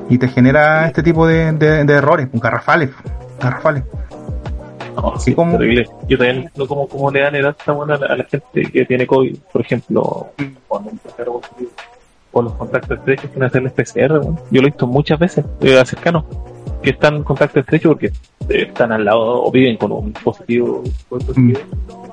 Y 0.09 0.17
te 0.17 0.27
genera 0.27 0.85
este 0.87 1.01
tipo 1.03 1.25
de, 1.27 1.51
de- 1.53 1.83
de 1.85 1.93
errores, 1.93 2.27
pues, 2.29 2.41
garrafales, 2.41 2.89
garrafales. 3.41 3.83
No, 4.95 5.17
Sí, 5.19 5.33
como- 5.33 5.57
terrible. 5.57 5.85
Yo 6.07 6.17
también 6.17 6.35
no 6.37 6.41
entiendo 6.43 6.67
cómo, 6.67 6.87
cómo 6.87 7.11
le 7.11 7.21
dan 7.21 7.35
edad 7.35 7.55
tan 7.65 7.75
buena 7.75 7.95
a 7.95 8.15
la, 8.17 8.23
gente 8.25 8.63
que 8.71 8.85
tiene 8.85 9.07
COVID, 9.07 9.37
por 9.51 9.61
ejemplo, 9.61 10.27
cuando 10.67 10.89
un 10.91 10.97
PCR 10.97 11.25
positivo, 11.25 11.69
o 12.31 12.41
los 12.41 12.53
contactos 12.53 12.97
estrechos 12.99 13.29
que 13.31 13.43
hacen 13.43 13.65
el 13.65 13.71
PCR. 13.71 14.19
weón. 14.19 14.39
Yo 14.51 14.61
lo 14.61 14.67
he 14.67 14.71
visto 14.71 14.87
muchas 14.87 15.19
veces, 15.19 15.45
eh, 15.61 15.79
a 15.79 15.85
cercanos, 15.85 16.25
que 16.81 16.89
están 16.91 17.15
en 17.15 17.23
contacto 17.23 17.59
estrecho 17.59 17.89
porque 17.89 18.07
eh, 18.49 18.65
están 18.67 18.91
al 18.91 19.05
lado 19.05 19.43
o 19.45 19.51
viven 19.51 19.77
con 19.77 19.91
un 19.91 20.11
positivo, 20.13 20.83
positivo, 21.09 21.59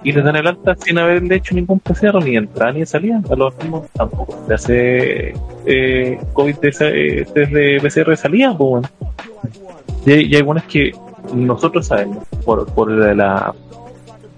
y 0.04 0.12
les 0.12 0.24
dan 0.24 0.36
el 0.36 0.46
alta 0.46 0.74
sin 0.76 0.96
haberle 0.98 1.34
hecho 1.36 1.54
ningún 1.54 1.80
PCR, 1.80 2.22
ni 2.24 2.36
entrada 2.36 2.72
ni 2.72 2.86
salida. 2.86 3.20
A 3.30 3.34
los 3.34 3.56
mismos 3.58 3.88
tampoco 3.92 4.38
se 4.46 4.54
hace 4.54 5.34
eh, 5.66 6.20
COVID 6.32 6.56
de, 6.56 6.68
esa- 6.68 6.88
eh, 6.88 7.26
desde 7.34 7.80
PCR 7.80 8.10
de 8.10 8.16
salida, 8.16 8.56
pues. 8.56 8.86
Y 10.06 10.12
hay, 10.12 10.22
y 10.26 10.34
hay 10.34 10.36
algunas 10.36 10.64
que 10.64 10.92
nosotros 11.34 11.86
sabemos 11.86 12.24
por, 12.44 12.66
por 12.66 12.90
la 12.90 13.54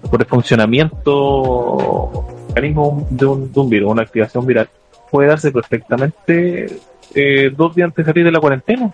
por 0.09 0.21
el 0.21 0.27
funcionamiento 0.27 2.25
mecanismo 2.49 3.07
de 3.09 3.25
un, 3.25 3.51
de 3.51 3.59
un 3.59 3.69
virus, 3.69 3.91
una 3.91 4.03
activación 4.03 4.45
viral, 4.45 4.69
puede 5.09 5.29
darse 5.29 5.51
perfectamente 5.51 6.67
eh, 7.15 7.51
dos 7.55 7.75
días 7.75 7.87
antes 7.87 8.05
de 8.05 8.11
salir 8.11 8.25
de 8.25 8.31
la 8.31 8.39
cuarentena. 8.39 8.91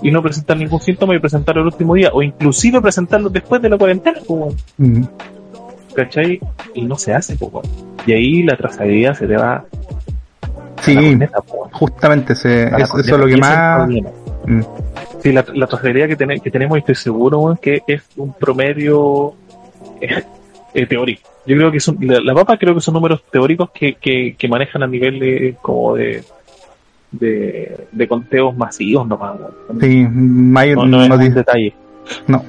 Y 0.00 0.10
no 0.12 0.22
presentar 0.22 0.56
ningún 0.56 0.80
síntoma 0.80 1.16
y 1.16 1.18
presentarlo 1.18 1.62
el 1.62 1.66
último 1.68 1.94
día, 1.94 2.10
o 2.12 2.22
inclusive 2.22 2.80
presentarlo 2.80 3.28
después 3.30 3.60
de 3.60 3.68
la 3.68 3.76
cuarentena, 3.78 4.20
pues, 4.26 4.54
Mm. 4.76 5.02
¿cachai? 5.94 6.40
Y 6.74 6.82
no 6.82 6.96
se 6.96 7.14
hace, 7.14 7.34
pues, 7.36 7.52
y 8.06 8.12
ahí 8.12 8.42
la 8.44 8.56
trazabilidad 8.56 9.14
se 9.14 9.26
te 9.26 9.36
va 9.36 9.54
a 9.54 9.64
la 9.64 9.64
Sí, 10.82 10.94
corneta, 10.94 11.38
justamente, 11.72 12.34
se, 12.36 12.66
A 12.66 12.78
la 12.78 12.84
eso, 12.84 12.92
corneta, 12.92 13.08
eso 13.08 13.14
es 13.16 13.20
lo 13.20 13.26
que 13.26 13.36
más... 13.38 13.88
Mm. 14.46 14.60
Sí, 15.22 15.32
la, 15.32 15.44
la 15.54 15.66
trazabilidad 15.66 16.06
que, 16.08 16.16
tene- 16.16 16.40
que 16.40 16.50
tenemos, 16.50 16.76
y 16.78 16.80
estoy 16.80 16.94
seguro, 16.94 17.58
que 17.60 17.82
es 17.86 18.02
un 18.16 18.32
promedio 18.34 19.34
eh, 20.00 20.22
eh, 20.74 20.86
teórico. 20.86 21.28
Yo 21.46 21.56
creo 21.56 21.70
que 21.72 21.80
son, 21.80 21.96
la, 22.00 22.20
la 22.20 22.34
papa 22.34 22.56
creo 22.58 22.74
que 22.74 22.80
son 22.80 22.94
números 22.94 23.22
teóricos 23.30 23.70
que, 23.70 23.94
que, 23.94 24.34
que 24.38 24.48
manejan 24.48 24.82
a 24.82 24.86
nivel 24.86 25.18
de, 25.18 25.56
como 25.62 25.94
de, 25.96 26.22
de, 27.10 27.86
de 27.90 28.08
conteos 28.08 28.54
masivos 28.56 29.06
nomás. 29.08 29.36
Sí, 29.80 30.06
mayor, 30.10 30.86
No, 30.86 30.98
no 30.98 31.02
es 31.04 31.08
no 31.08 31.18
di- 31.18 31.28
detalle. 31.30 31.74
no. 32.26 32.44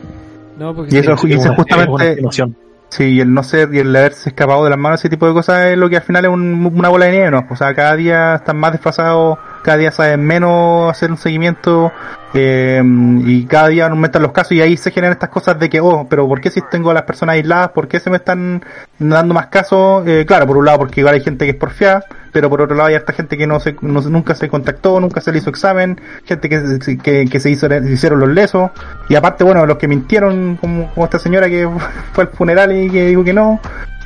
No, 0.58 0.75
porque 0.75 0.93
Y 0.95 0.99
eso- 0.99 1.15
y 1.28 1.34
Es 1.34 1.47
justamente- 1.49 2.04
es 2.04 2.10
estimación. 2.12 2.56
Sí, 2.89 3.04
y 3.06 3.19
el 3.21 3.32
no 3.34 3.43
ser 3.43 3.69
y 3.73 3.78
el 3.80 3.95
haberse 3.95 4.30
escapado 4.30 4.63
de 4.63 4.71
las 4.71 4.80
manos, 4.80 4.99
ese 4.99 5.10
tipo 5.10 5.28
de 5.28 5.34
cosas 5.34 5.67
es 5.67 5.78
lo 5.78 5.88
que 5.89 5.97
al 5.97 6.02
final 6.02 6.25
es 6.25 6.32
un- 6.32 6.71
una 6.75 6.89
bola 6.89 7.06
de 7.06 7.12
nieve, 7.12 7.32
¿no? 7.32 7.45
O 7.49 7.56
sea, 7.56 7.73
cada 7.73 7.95
día 7.95 8.36
están 8.36 8.58
más 8.58 8.71
desfasados, 8.73 9.38
cada 9.63 9.78
día 9.78 9.91
saben 9.91 10.22
menos 10.22 10.89
hacer 10.89 11.12
un 11.12 11.17
seguimiento, 11.17 11.91
eh, 12.34 12.82
y 13.26 13.45
cada 13.45 13.69
día 13.69 13.88
aumentan 13.88 14.22
los 14.22 14.32
casos 14.32 14.52
y 14.52 14.62
ahí 14.62 14.78
se 14.78 14.91
generan 14.91 15.13
estas 15.13 15.30
cosas 15.30 15.60
de 15.60 15.67
que, 15.69 15.80
oh, 15.80 16.06
pero 16.08 16.28
¿por 16.28 16.39
qué 16.41 16.52
si 16.52 16.62
tengo 16.69 16.91
a 16.91 16.93
las 16.93 17.04
personas 17.04 17.34
aisladas? 17.34 17.69
¿Por 17.69 17.88
qué 17.88 18.00
se 18.00 18.10
me 18.12 18.17
están 18.17 18.63
dando 19.00 19.34
más 19.34 19.48
casos? 19.48 20.08
Eh, 20.08 20.26
claro, 20.28 20.45
por 20.45 20.58
un 20.58 20.65
lado 20.65 20.78
porque 20.80 21.02
igual 21.02 21.15
hay 21.15 21.22
gente 21.22 21.45
que 21.45 21.52
es 21.52 21.58
porfiada, 21.58 22.06
pero 22.32 22.50
por 22.50 22.62
otro 22.62 22.76
lado 22.76 22.89
hay 22.89 22.95
esta 22.95 23.13
gente 23.13 23.36
que 23.36 23.48
no 23.48 23.60
se, 23.60 23.76
nunca 23.82 24.36
se 24.36 24.48
contactó, 24.48 25.00
nunca 25.00 25.22
se 25.22 25.32
le 25.32 25.39
hizo 25.39 25.50
examen, 25.50 26.00
gente 26.24 26.50
que, 26.50 26.98
que, 27.02 27.26
que 27.26 27.39
se 27.39 27.50
hicieron 27.50 28.19
los 28.19 28.30
lesos, 28.30 28.69
y 29.08 29.15
aparte, 29.15 29.43
bueno, 29.43 29.65
los 29.65 29.78
que 29.78 29.88
mintieron, 29.88 30.58
como, 30.58 30.93
como 30.93 31.06
esta 31.06 31.17
señora 31.17 31.48
que 31.50 31.67
fue 32.13 32.26
al 32.26 32.30
funeral 32.30 32.76
y 32.76 32.91
que 32.91 33.08
dijo 33.08 33.24
que 33.24 33.34
no, 33.34 33.60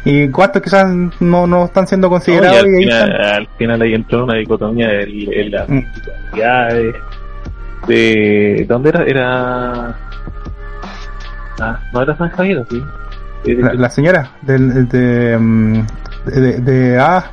y 0.05 0.29
cuántos 0.29 0.61
quizás 0.61 0.85
no, 1.19 1.47
no 1.47 1.65
están 1.65 1.87
siendo 1.87 2.07
No, 2.07 2.13
y 2.15 2.17
considerados 2.17 2.59
al, 2.59 2.67
y 2.67 2.75
ahí 2.75 2.83
final, 2.83 3.11
están. 3.11 3.35
al 3.35 3.47
final 3.57 3.81
ahí 3.81 3.93
entró 3.93 4.23
una 4.25 4.35
dicotomía 4.37 5.01
en 5.01 5.51
la 5.51 5.65
Mm. 5.67 5.85
de, 6.73 6.93
de 7.87 8.65
¿dónde 8.67 8.89
era? 8.89 9.03
Era 9.05 9.95
ah, 11.59 11.79
no 11.93 12.01
era 12.01 12.15
San 12.17 12.29
Javier, 12.29 12.63
sí. 12.69 12.81
Eh, 13.45 13.55
La, 13.59 13.73
la 13.73 13.89
señora 13.89 14.31
del, 14.41 14.87
de, 14.87 15.37
mm, 15.37 15.73
de, 16.25 16.41
de, 16.41 16.59
de- 16.61 16.99
ah, 16.99 17.25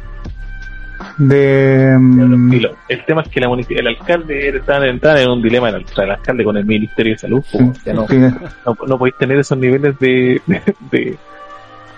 de, 1.19 1.97
mm. 1.99 2.53
El 2.89 3.05
tema 3.05 3.23
es 3.23 3.29
que 3.29 3.41
la 3.41 3.49
el 3.69 3.87
alcalde 3.87 4.49
estaba 4.49 4.87
en, 4.87 4.97
estaba 4.97 5.21
en 5.21 5.31
un 5.31 5.43
dilema 5.43 5.69
el, 5.71 5.85
el 5.97 6.11
alcalde 6.11 6.45
con 6.45 6.57
el 6.57 6.65
Ministerio 6.65 7.13
de 7.15 7.19
Salud. 7.19 7.43
pues, 7.53 7.95
no, 7.95 8.07
sí, 8.09 8.17
no, 8.19 8.77
no 8.87 8.99
podéis 8.99 9.17
tener 9.19 9.39
esos 9.39 9.57
niveles 9.59 9.99
de, 9.99 10.41
de, 10.91 11.17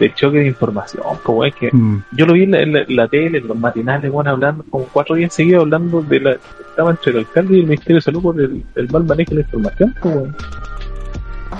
de, 0.02 0.08
de 0.08 0.14
choque 0.14 0.38
de 0.38 0.46
información. 0.46 1.02
Como 1.22 1.44
es 1.44 1.54
que 1.54 1.70
mm, 1.72 2.02
yo 2.12 2.26
lo 2.26 2.32
vi 2.34 2.42
en 2.44 2.50
la, 2.52 2.60
en 2.62 2.72
la- 2.72 2.82
en 2.82 2.96
la 2.96 3.08
tele, 3.08 3.38
en 3.38 3.48
los 3.48 3.56
matinales, 3.58 4.10
bueno, 4.10 4.30
hablando, 4.30 4.64
como 4.70 4.84
cuatro 4.86 5.14
días 5.16 5.32
seguidos 5.34 5.62
hablando 5.62 6.02
de 6.02 6.20
la. 6.20 6.36
Estaba 6.70 6.90
entre 6.90 7.12
el 7.12 7.18
alcalde 7.18 7.56
y 7.56 7.60
el 7.60 7.66
Ministerio 7.66 7.96
de 7.96 8.00
Salud 8.02 8.22
por 8.22 8.40
el, 8.40 8.64
el 8.74 8.90
mal 8.90 9.04
manejo 9.04 9.30
de 9.30 9.36
la 9.36 9.40
información. 9.42 9.94
pues, 10.00 10.14
weón. 10.14 10.36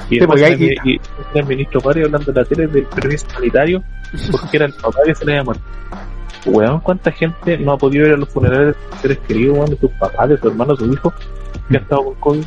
Y 0.08 0.14
Sí, 0.14 0.18
después 0.20 0.40
porque 0.40 0.44
hay- 0.64 0.76
y, 0.84 0.90
y- 0.92 1.00
y 1.34 1.38
el 1.38 1.46
ministro 1.46 1.80
Pari 1.80 2.02
hablando 2.02 2.30
en 2.30 2.36
la 2.36 2.44
tele 2.44 2.66
del 2.66 2.86
servicio 2.94 3.28
sanitario 3.30 3.82
porque 4.30 4.56
era 4.56 4.66
el 4.66 4.72
papá 4.74 4.98
que 5.04 5.14
se 5.14 5.24
le 5.24 5.32
había 5.32 5.44
muerto. 5.44 5.62
Weón, 6.46 6.80
¿cuánta 6.80 7.12
gente 7.12 7.56
no 7.58 7.72
ha 7.72 7.78
podido 7.78 8.06
ir 8.06 8.14
a 8.14 8.16
los 8.16 8.28
funerales 8.30 8.68
de 8.74 8.90
sus 8.90 9.00
seres 9.00 9.18
queridos, 9.28 9.56
weón, 9.58 9.70
de 9.70 9.76
tus 9.76 9.90
papás, 9.92 10.28
de 10.30 10.38
tu 10.38 10.48
hermano, 10.48 10.74
de 10.74 10.84
tu 10.86 10.92
hijo, 10.92 11.12
que 11.68 11.76
ha 11.76 11.80
estado 11.80 12.02
con 12.04 12.14
COVID? 12.16 12.44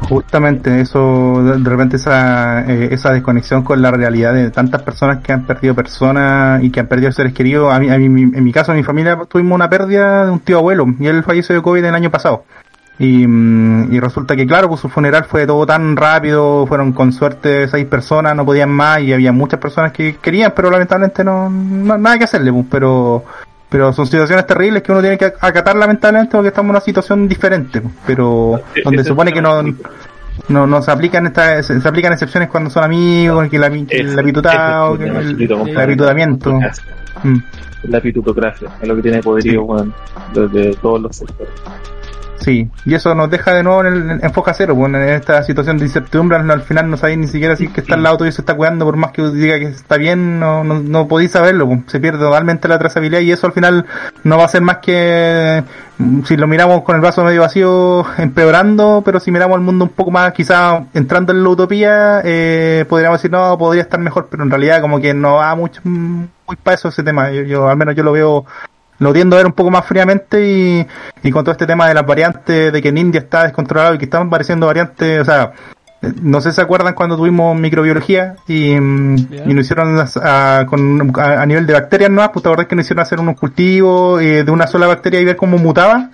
Justamente 0.00 0.80
eso, 0.80 1.42
de 1.42 1.68
repente 1.70 1.96
esa, 1.96 2.60
eh, 2.70 2.90
esa 2.92 3.12
desconexión 3.12 3.62
con 3.62 3.82
la 3.82 3.90
realidad 3.90 4.34
de 4.34 4.50
tantas 4.50 4.82
personas 4.82 5.18
que 5.18 5.32
han 5.32 5.46
perdido 5.46 5.74
personas 5.74 6.62
y 6.62 6.70
que 6.70 6.80
han 6.80 6.86
perdido 6.86 7.10
seres 7.12 7.32
queridos. 7.32 7.72
A 7.72 7.80
mí, 7.80 7.88
a 7.88 7.94
en 7.94 8.44
mi 8.44 8.52
caso, 8.52 8.72
en 8.72 8.78
mi 8.78 8.84
familia 8.84 9.18
tuvimos 9.28 9.56
una 9.56 9.68
pérdida 9.68 10.26
de 10.26 10.30
un 10.30 10.40
tío 10.40 10.58
abuelo 10.58 10.86
y 11.00 11.06
él 11.06 11.24
falleció 11.24 11.54
de 11.54 11.62
COVID 11.62 11.84
el 11.84 11.94
año 11.94 12.10
pasado. 12.10 12.44
Y, 12.98 13.26
mm, 13.26 13.92
y 13.92 14.00
resulta 14.00 14.36
que, 14.36 14.46
claro, 14.46 14.68
pues 14.68 14.80
su 14.80 14.88
funeral 14.88 15.24
fue 15.24 15.46
todo 15.46 15.66
tan 15.66 15.96
rápido, 15.96 16.66
fueron 16.66 16.92
con 16.92 17.12
suerte 17.12 17.68
seis 17.68 17.86
personas, 17.86 18.34
no 18.34 18.46
podían 18.46 18.70
más 18.70 19.00
y 19.00 19.12
había 19.12 19.32
muchas 19.32 19.60
personas 19.60 19.92
que 19.92 20.16
querían, 20.16 20.52
pero 20.56 20.70
lamentablemente 20.70 21.22
no, 21.22 21.50
no 21.50 21.98
nada 21.98 22.18
que 22.18 22.24
hacerle, 22.24 22.52
pues, 22.52 22.66
pero 22.70 23.24
pero 23.68 23.92
son 23.92 24.06
situaciones 24.06 24.46
terribles 24.46 24.82
que 24.82 24.92
uno 24.92 25.00
tiene 25.00 25.18
que 25.18 25.32
acatar 25.40 25.76
lamentablemente 25.76 26.32
porque 26.32 26.48
estamos 26.48 26.68
en 26.68 26.76
una 26.76 26.80
situación 26.80 27.28
diferente, 27.28 27.82
pero 28.06 28.60
donde 28.84 29.02
se 29.02 29.08
supone 29.08 29.32
que 29.32 29.42
no, 29.42 29.62
no, 30.48 30.66
no 30.66 30.82
se 30.82 30.90
aplican 30.90 31.26
estas, 31.26 31.66
se, 31.66 31.88
aplican 31.88 32.12
excepciones 32.12 32.48
cuando 32.48 32.70
son 32.70 32.84
amigos, 32.84 33.48
que 33.48 33.58
la, 33.58 33.70
que 33.70 33.76
el 33.76 33.86
es 33.90 34.12
el 34.12 34.18
el, 34.18 35.78
apitutamiento. 35.78 36.52
Mm. 37.22 37.38
La 37.84 38.00
pitutocracia, 38.00 38.68
es 38.80 38.88
lo 38.88 38.96
que 38.96 39.02
tiene 39.02 39.20
poderío, 39.20 39.66
Sí. 39.78 39.92
desde 40.34 40.74
todos 40.76 41.00
los 41.00 41.16
sectores. 41.16 41.52
Sí, 42.38 42.70
y 42.84 42.94
eso 42.94 43.14
nos 43.14 43.30
deja 43.30 43.54
de 43.54 43.62
nuevo 43.62 43.80
en, 43.84 43.86
el, 43.86 44.24
en 44.24 44.32
foca 44.32 44.52
cero, 44.54 44.74
pues, 44.76 44.92
en 44.92 44.96
esta 44.96 45.42
situación 45.42 45.78
de 45.78 45.86
incertidumbre, 45.86 46.36
al 46.36 46.62
final 46.62 46.90
no 46.90 46.96
sabéis 46.96 47.18
ni 47.18 47.28
siquiera 47.28 47.56
si 47.56 47.68
que 47.68 47.80
está 47.80 47.94
al 47.94 48.02
lado 48.02 48.18
tuyo 48.18 48.32
se 48.32 48.42
está 48.42 48.54
cuidando, 48.54 48.84
por 48.84 48.96
más 48.96 49.12
que 49.12 49.22
diga 49.30 49.58
que 49.58 49.66
está 49.66 49.96
bien, 49.96 50.38
no, 50.38 50.62
no, 50.62 50.80
no 50.80 51.08
podéis 51.08 51.32
saberlo, 51.32 51.66
pues, 51.66 51.80
se 51.86 52.00
pierde 52.00 52.18
totalmente 52.18 52.68
la 52.68 52.78
trazabilidad 52.78 53.20
y 53.20 53.32
eso 53.32 53.46
al 53.46 53.52
final 53.52 53.86
no 54.24 54.38
va 54.38 54.44
a 54.44 54.48
ser 54.48 54.62
más 54.62 54.78
que, 54.78 55.64
mm, 55.98 56.22
si 56.24 56.36
lo 56.36 56.46
miramos 56.46 56.82
con 56.82 56.96
el 56.96 57.02
vaso 57.02 57.24
medio 57.24 57.40
vacío, 57.40 58.04
empeorando, 58.18 59.02
pero 59.04 59.18
si 59.18 59.30
miramos 59.30 59.56
el 59.56 59.62
mundo 59.62 59.84
un 59.86 59.90
poco 59.90 60.10
más, 60.10 60.32
quizá 60.32 60.84
entrando 60.94 61.32
en 61.32 61.42
la 61.42 61.48
utopía, 61.48 62.20
eh, 62.24 62.84
podríamos 62.88 63.18
decir, 63.18 63.30
no, 63.30 63.56
podría 63.58 63.82
estar 63.82 64.00
mejor, 64.00 64.28
pero 64.30 64.42
en 64.42 64.50
realidad 64.50 64.80
como 64.80 65.00
que 65.00 65.14
no 65.14 65.36
va 65.36 65.54
mucho, 65.54 65.80
muy 65.84 66.56
para 66.62 66.74
eso 66.74 66.88
ese 66.88 67.02
tema, 67.02 67.30
yo 67.30 67.68
al 67.68 67.76
menos 67.76 67.96
yo 67.96 68.02
lo 68.02 68.12
veo 68.12 68.46
lo 68.98 69.12
tiendo 69.12 69.36
a 69.36 69.38
ver 69.38 69.46
un 69.46 69.52
poco 69.52 69.70
más 69.70 69.84
fríamente 69.86 70.48
y, 70.48 70.86
y 71.22 71.30
con 71.30 71.44
todo 71.44 71.52
este 71.52 71.66
tema 71.66 71.88
de 71.88 71.94
las 71.94 72.06
variantes, 72.06 72.72
de 72.72 72.82
que 72.82 72.88
en 72.88 72.98
India 72.98 73.20
está 73.20 73.44
descontrolado 73.44 73.94
y 73.94 73.98
que 73.98 74.04
están 74.04 74.26
apareciendo 74.28 74.66
variantes, 74.66 75.20
o 75.20 75.24
sea, 75.24 75.52
no 76.22 76.40
sé 76.40 76.50
si 76.50 76.56
se 76.56 76.62
acuerdan 76.62 76.94
cuando 76.94 77.16
tuvimos 77.16 77.58
microbiología 77.58 78.36
y, 78.46 78.78
mm, 78.78 79.16
y 79.46 79.54
nos 79.54 79.64
hicieron 79.64 79.98
a, 80.22 80.66
con, 80.68 81.12
a, 81.18 81.42
a 81.42 81.46
nivel 81.46 81.66
de 81.66 81.72
bacterias 81.72 82.10
nuevas, 82.10 82.30
pues 82.32 82.42
te 82.42 82.48
acordás 82.48 82.66
que 82.66 82.76
nos 82.76 82.84
hicieron 82.84 83.02
hacer 83.02 83.20
unos 83.20 83.38
cultivos 83.38 84.22
eh, 84.22 84.44
de 84.44 84.50
una 84.50 84.66
sola 84.66 84.86
bacteria 84.86 85.20
y 85.20 85.24
ver 85.24 85.36
cómo 85.36 85.58
mutaba. 85.58 86.10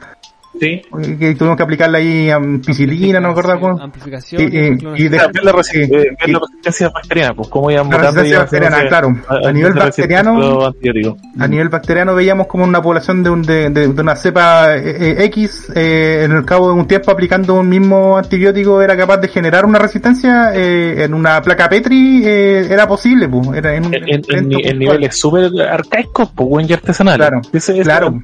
Sí. 0.61 0.83
Que 1.19 1.35
tuvimos 1.35 1.57
que 1.57 1.63
aplicarle 1.63 1.99
ahí 1.99 2.31
a 2.31 2.39
piscilina, 2.65 3.19
no 3.21 3.29
me 3.29 3.33
acuerdo 3.33 3.59
cómo. 3.59 3.81
Amplificación. 3.83 4.43
Y, 4.43 4.45
y, 4.45 5.05
y 5.05 5.09
de- 5.09 5.19
ver 5.19 5.45
la, 5.45 5.53
resistencia 5.53 6.89
bacteriana, 6.91 7.35
pues 7.35 7.49
cómo 7.49 7.71
iban 7.71 7.89
La 7.89 7.99
resistencia 7.99 8.39
bacteriana, 8.41 8.87
claro. 8.89 9.09
A 9.29 9.53
nivel 9.53 9.73
bacteriano- 9.75 10.73
a 11.39 11.49
nivel 11.49 11.69
bacteriano 11.69 12.15
veíamos 12.15 12.47
como 12.47 12.65
una 12.65 12.83
población 12.83 13.23
de, 13.23 13.31
un, 13.31 13.43
de, 13.43 13.71
de- 13.71 13.89
de 13.89 14.01
una 14.01 14.15
cepa 14.15 14.77
eh, 14.77 14.97
eh, 15.21 15.25
X, 15.25 15.73
eh, 15.75 16.23
en 16.25 16.33
el 16.33 16.45
cabo 16.45 16.69
de 16.69 16.75
un 16.75 16.87
tiempo 16.87 17.11
aplicando 17.11 17.55
un 17.55 17.69
mismo 17.69 18.19
antibiótico 18.19 18.81
era 18.83 18.97
capaz 18.97 19.17
de 19.19 19.29
generar 19.29 19.65
una 19.65 19.79
resistencia 19.79 20.53
eh, 20.55 21.05
en 21.05 21.15
una 21.15 21.41
placa 21.43 21.69
Petri, 21.69 22.23
eh, 22.25 22.67
era 22.71 22.87
posible, 22.87 23.29
pues, 23.29 23.49
era 23.57 23.75
en, 23.75 23.85
En, 23.93 24.05
en- 24.09 24.23
en, 24.53 24.79
niveles 24.79 25.17
súper 25.19 25.51
arcaicos, 25.69 26.31
pues 26.35 26.49
buen 26.49 26.69
y 26.69 26.73
artesanales. 26.75 27.27
Claro, 27.29 27.41
Ese- 27.53 27.73
ese- 27.73 27.83
claro. 27.83 28.21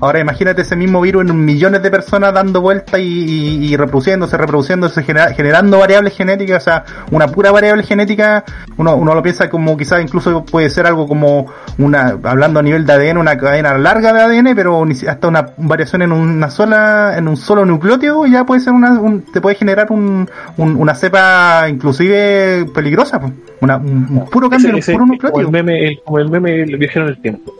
Ahora 0.00 0.20
imagínate 0.20 0.62
ese 0.62 0.76
mismo 0.76 1.00
virus 1.00 1.28
en 1.28 1.44
millones 1.44 1.82
de 1.82 1.90
personas 1.90 2.32
dando 2.32 2.60
vueltas 2.60 3.00
y, 3.00 3.02
y, 3.04 3.72
y 3.72 3.76
reproduciéndose, 3.76 4.36
reproduciéndose, 4.36 5.02
genera- 5.02 5.32
generando 5.32 5.78
variables 5.78 6.14
genéticas, 6.16 6.62
o 6.62 6.64
sea, 6.64 6.84
una 7.10 7.28
pura 7.28 7.50
variable 7.50 7.82
genética, 7.82 8.44
uno, 8.76 8.94
uno 8.96 9.14
lo 9.14 9.22
piensa 9.22 9.48
como 9.50 9.76
quizás 9.76 10.02
incluso 10.02 10.44
puede 10.44 10.70
ser 10.70 10.86
algo 10.86 11.06
como 11.08 11.46
una, 11.78 12.18
hablando 12.22 12.60
a 12.60 12.62
nivel 12.62 12.86
de 12.86 12.92
ADN, 12.92 13.18
una 13.18 13.36
cadena 13.36 13.76
larga 13.78 14.12
de 14.12 14.20
ADN, 14.20 14.54
pero 14.54 14.84
hasta 15.08 15.28
una 15.28 15.46
variación 15.56 16.02
en 16.02 16.12
una 16.12 16.50
sola, 16.50 17.14
en 17.16 17.28
un 17.28 17.36
solo 17.36 17.64
nucleótido 17.64 18.26
ya 18.26 18.44
puede 18.44 18.60
ser 18.60 18.72
una, 18.72 18.92
un- 19.00 19.22
te 19.22 19.40
puede 19.40 19.56
generar 19.56 19.86
un, 19.90 20.28
un- 20.56 20.76
una 20.76 20.94
cepa 20.94 21.66
inclusive 21.68 22.66
peligrosa, 22.74 23.20
una, 23.60 23.76
un, 23.76 24.06
un 24.10 24.24
puro 24.30 24.48
cambio, 24.50 24.70
ese- 24.70 24.78
ese- 24.78 24.92
un 24.92 24.98
puro 24.98 25.04
como 25.04 25.12
nucleótido. 25.14 25.46
el 25.48 25.52
meme, 25.52 25.88
el- 25.88 26.00
como 26.04 26.18
el 26.18 26.30
meme 26.30 26.62
el 26.62 26.76
viajero 26.76 27.06
en 27.06 27.10
el 27.12 27.20
tiempo. 27.20 27.52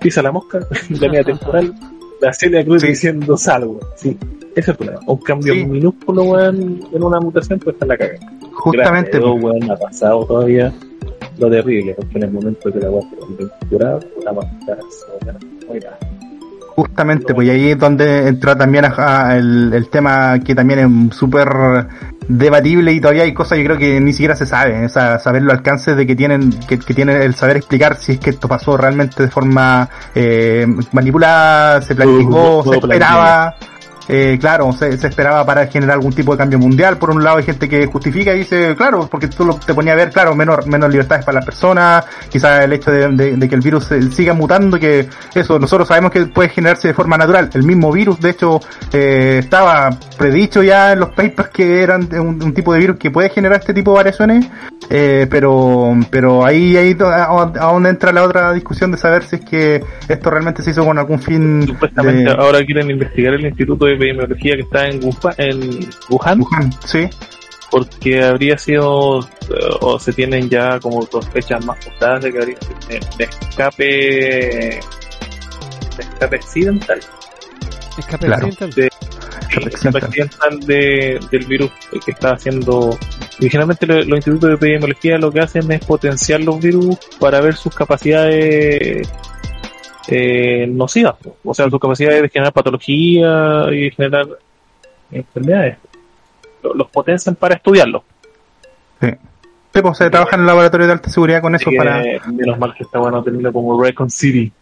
Pisa 0.00 0.22
la 0.22 0.32
mosca, 0.32 0.58
la 0.90 1.08
media 1.08 1.24
temporal, 1.24 1.74
la 2.20 2.32
Celia 2.32 2.64
Cruz 2.64 2.82
Sí. 2.82 2.88
diciendo 2.88 3.36
salvo. 3.36 3.78
Sí, 3.96 4.16
ese 4.54 4.60
es 4.60 4.68
el 4.68 4.74
problema. 4.76 5.00
Un 5.06 5.18
cambio 5.18 5.54
Sí. 5.54 5.64
minúsculo, 5.64 6.22
weón, 6.24 6.80
en 6.92 7.02
una 7.02 7.20
mutación, 7.20 7.58
pues 7.58 7.74
está 7.74 7.84
en 7.84 7.88
la 7.90 7.96
caga. 7.98 8.14
Justamente, 8.52 9.16
a 9.18 9.20
pues. 9.20 9.42
Weón, 9.44 9.70
ha 9.70 9.76
pasado 9.76 10.24
todavía 10.26 10.72
lo 11.38 11.50
terrible, 11.50 11.94
porque 11.94 12.18
en 12.18 12.22
el 12.24 12.30
momento 12.30 12.72
que 12.72 12.78
la 12.80 12.90
weá 12.90 13.02
se 13.10 13.66
curada, 13.68 14.00
la 14.24 14.32
va 14.32 14.42
a 14.42 14.58
estar 14.60 14.78
sola, 15.20 15.38
muy 15.68 15.78
grave. 15.80 15.96
Justamente, 16.76 17.34
pues 17.34 17.48
ahí 17.50 17.70
es 17.70 17.78
donde 17.78 18.28
entra 18.28 18.56
también 18.56 18.84
a- 18.86 19.28
a 19.28 19.36
el, 19.36 19.72
el 19.74 19.88
tema 19.88 20.38
que 20.40 20.54
también 20.54 20.78
es 21.10 21.16
súper 21.16 21.46
debatible 22.30 22.92
y 22.92 23.00
todavía 23.00 23.24
hay 23.24 23.34
cosas 23.34 23.58
que 23.58 23.64
creo 23.64 23.76
que 23.76 24.00
ni 24.00 24.12
siquiera 24.12 24.36
se 24.36 24.46
sabe, 24.46 24.84
o 24.84 24.88
sea, 24.88 25.18
saber 25.18 25.42
los 25.42 25.52
alcances 25.52 25.96
de 25.96 26.06
que 26.06 26.14
tienen, 26.14 26.50
que, 26.68 26.78
que 26.78 26.94
tienen 26.94 27.20
el 27.20 27.34
saber 27.34 27.56
explicar 27.56 27.96
si 27.96 28.12
es 28.12 28.18
que 28.18 28.30
esto 28.30 28.46
pasó 28.46 28.76
realmente 28.76 29.24
de 29.24 29.30
forma 29.30 29.88
eh, 30.14 30.66
manipulada, 30.92 31.82
se 31.82 31.94
planificó, 31.94 32.62
se 32.64 32.78
esperaba. 32.78 33.56
Eh, 34.12 34.38
claro, 34.40 34.72
se, 34.72 34.96
se 34.98 35.06
esperaba 35.06 35.46
para 35.46 35.68
generar 35.68 35.94
algún 35.94 36.12
tipo 36.12 36.32
de 36.32 36.38
cambio 36.38 36.58
mundial. 36.58 36.98
Por 36.98 37.10
un 37.10 37.22
lado 37.22 37.36
hay 37.38 37.44
gente 37.44 37.68
que 37.68 37.86
justifica 37.86 38.34
y 38.34 38.38
dice, 38.40 38.74
claro, 38.76 39.06
porque 39.08 39.28
tú 39.28 39.44
lo- 39.44 39.54
te 39.54 39.72
ponía 39.72 39.92
a 39.92 39.96
ver, 39.96 40.10
claro, 40.10 40.34
menos, 40.34 40.66
menos 40.66 40.90
libertades 40.90 41.24
para 41.24 41.36
las 41.36 41.44
personas, 41.44 42.04
quizás 42.28 42.64
el 42.64 42.72
hecho 42.72 42.90
de, 42.90 43.06
de- 43.10 43.36
de 43.36 43.48
que 43.48 43.54
el 43.54 43.60
virus 43.60 43.88
siga 44.10 44.34
mutando, 44.34 44.80
que 44.80 45.08
eso 45.32 45.60
nosotros 45.60 45.86
sabemos 45.86 46.10
que 46.10 46.26
puede 46.26 46.48
generarse 46.48 46.88
de 46.88 46.94
forma 46.94 47.16
natural. 47.16 47.50
El 47.54 47.62
mismo 47.62 47.92
virus, 47.92 48.18
de 48.20 48.30
hecho, 48.30 48.58
eh, 48.92 49.36
estaba 49.38 49.90
predicho 50.18 50.62
ya 50.64 50.92
en 50.92 50.98
los 50.98 51.10
papers 51.10 51.50
que 51.50 51.80
eran 51.80 52.08
un, 52.18 52.42
un 52.42 52.52
tipo 52.52 52.72
de 52.74 52.80
virus 52.80 52.96
que 52.98 53.12
puede 53.12 53.30
generar 53.30 53.60
este 53.60 53.72
tipo 53.74 53.92
de 53.92 53.96
variaciones, 53.98 54.44
eh, 54.88 55.28
pero, 55.30 55.94
pero 56.10 56.44
ahí, 56.44 56.76
ahí 56.76 56.94
do- 56.94 57.06
a, 57.08 57.42
a 57.42 57.72
donde 57.72 57.90
entra 57.90 58.10
la 58.12 58.24
otra 58.24 58.52
discusión 58.54 58.90
de 58.90 58.96
saber 58.98 59.22
si 59.22 59.36
es 59.36 59.42
que 59.44 59.84
esto 60.08 60.30
realmente 60.30 60.62
se 60.64 60.70
hizo 60.72 60.84
con 60.84 60.98
algún 60.98 61.20
fin 61.20 61.62
Supuestamente 61.64 62.24
de 62.24 62.30
ahora 62.32 62.58
quieren 62.64 62.90
investigar 62.90 63.34
el 63.34 63.46
Instituto 63.46 63.84
de 63.84 63.99
Epidemiología 64.04 64.56
que 64.56 64.62
está 64.62 64.88
en 64.88 65.00
Wuhan, 65.04 65.34
en 65.38 65.90
Wuhan 66.08 66.40
Wuhan, 66.40 66.72
sí. 66.84 67.08
porque 67.70 68.22
habría 68.24 68.56
sido 68.58 69.20
eh, 69.20 69.24
o 69.80 69.98
se 69.98 70.12
tienen 70.12 70.48
ya 70.48 70.78
como 70.80 71.02
sospechas 71.06 71.64
más 71.64 71.78
fundadas 71.84 72.24
de 72.24 72.32
que 72.32 72.38
habría 72.38 72.56
sido 72.60 72.78
de, 72.88 73.00
de 73.18 73.24
escape 73.24 73.84
de 73.86 74.80
escape 75.98 76.36
accidental 76.36 77.00
Escape 77.98 78.26
Claro. 78.26 78.46
accidental. 78.46 78.90
de 80.66 81.18
del 81.30 81.44
virus 81.46 81.70
que 82.04 82.12
está 82.12 82.30
haciendo 82.34 82.96
originalmente 83.40 83.84
lo- 83.86 84.02
los 84.04 84.16
institutos 84.18 84.50
de 84.50 84.54
epidemiología 84.54 85.18
lo 85.18 85.32
que 85.32 85.40
hacen 85.40 85.70
es 85.72 85.84
potenciar 85.84 86.40
los 86.40 86.60
virus 86.60 86.96
para 87.18 87.40
ver 87.40 87.54
sus 87.56 87.74
capacidades 87.74 89.08
eh, 90.08 90.66
nocivas 90.68 91.14
o 91.44 91.54
sea 91.54 91.68
sus 91.70 91.80
capacidades 91.80 92.22
de 92.22 92.28
generar 92.28 92.52
patología 92.52 93.66
y 93.72 93.90
generar 93.90 94.26
enfermedades 95.10 95.78
Lo- 96.62 96.74
los 96.74 96.88
potencian 96.90 97.34
para 97.36 97.54
estudiarlos 97.56 98.02
Sí, 99.72 99.80
pues 99.82 99.98
se 99.98 100.10
trabaja 100.10 100.34
en 100.34 100.40
el 100.40 100.46
laboratorio 100.48 100.86
de 100.88 100.92
alta 100.94 101.08
seguridad 101.10 101.40
con 101.40 101.54
eso 101.54 101.70
que, 101.70 101.76
para... 101.76 102.02
menos 102.32 102.58
mal 102.58 102.74
que 102.76 102.82
está 102.82 102.98
bueno 102.98 103.22
tenerlo 103.22 103.52
como 103.52 103.80
Recon 103.80 104.10
City. 104.10 104.52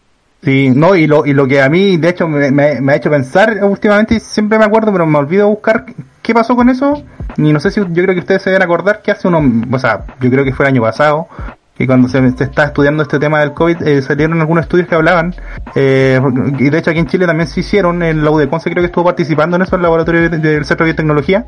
Sí, 0.43 0.71
no, 0.71 0.95
y 0.95 1.07
lo, 1.07 1.25
y 1.25 1.33
lo 1.33 1.49
que 1.49 1.63
a 1.63 1.69
mí, 1.71 1.97
de 1.97 2.11
hecho, 2.11 2.29
me, 2.29 2.51
me- 2.51 2.81
me 2.83 2.93
ha 2.93 2.97
hecho 2.97 3.09
pensar 3.11 3.57
últimamente, 3.65 4.17
y 4.17 4.21
siempre 4.21 4.59
me 4.59 4.67
acuerdo, 4.67 4.93
pero 4.93 5.07
me 5.07 5.17
olvido 5.19 5.49
buscar 5.49 5.87
qué 6.23 6.35
pasó 6.35 6.55
con 6.55 6.69
eso, 6.69 7.03
y 7.39 7.53
no 7.55 7.59
sé 7.59 7.71
si, 7.71 7.81
yo 7.81 8.03
creo 8.03 8.15
que 8.15 8.21
ustedes 8.21 8.43
se 8.43 8.51
deben 8.51 8.63
acordar 8.63 9.01
que 9.01 9.11
hace 9.11 9.27
unos, 9.29 9.43
o 9.73 9.79
sea, 9.79 10.05
yo 10.21 10.31
creo 10.31 10.45
que 10.45 10.53
fue 10.53 10.67
el 10.67 10.75
año 10.75 10.83
pasado, 10.83 11.27
que 11.79 11.87
cuando 11.87 12.09
se, 12.09 12.31
se 12.33 12.45
está 12.45 12.65
estudiando 12.65 13.05
este 13.05 13.19
tema 13.21 13.41
del 13.41 13.55
COVID, 13.55 13.81
eh, 13.87 14.03
salieron 14.03 14.41
algunos 14.41 14.65
estudios 14.65 14.89
que 14.89 14.97
hablaban, 14.97 15.35
eh, 15.77 16.21
y 16.59 16.69
de 16.71 16.79
hecho 16.79 16.91
aquí 16.91 16.99
en 16.99 17.07
Chile 17.07 17.25
también 17.27 17.47
se 17.49 17.61
hicieron, 17.61 18.03
en 18.03 18.25
la 18.25 18.31
UDECONCE 18.33 18.71
creo 18.71 18.83
que 18.83 18.87
estuvo 18.87 19.05
participando 19.05 19.57
en 19.57 19.63
eso, 19.63 19.77
el 19.77 19.83
laboratorio 19.83 20.29
de- 20.29 20.39
del 20.39 20.65
Centro 20.65 20.85
de 20.85 20.93
Biotecnología, 20.93 21.45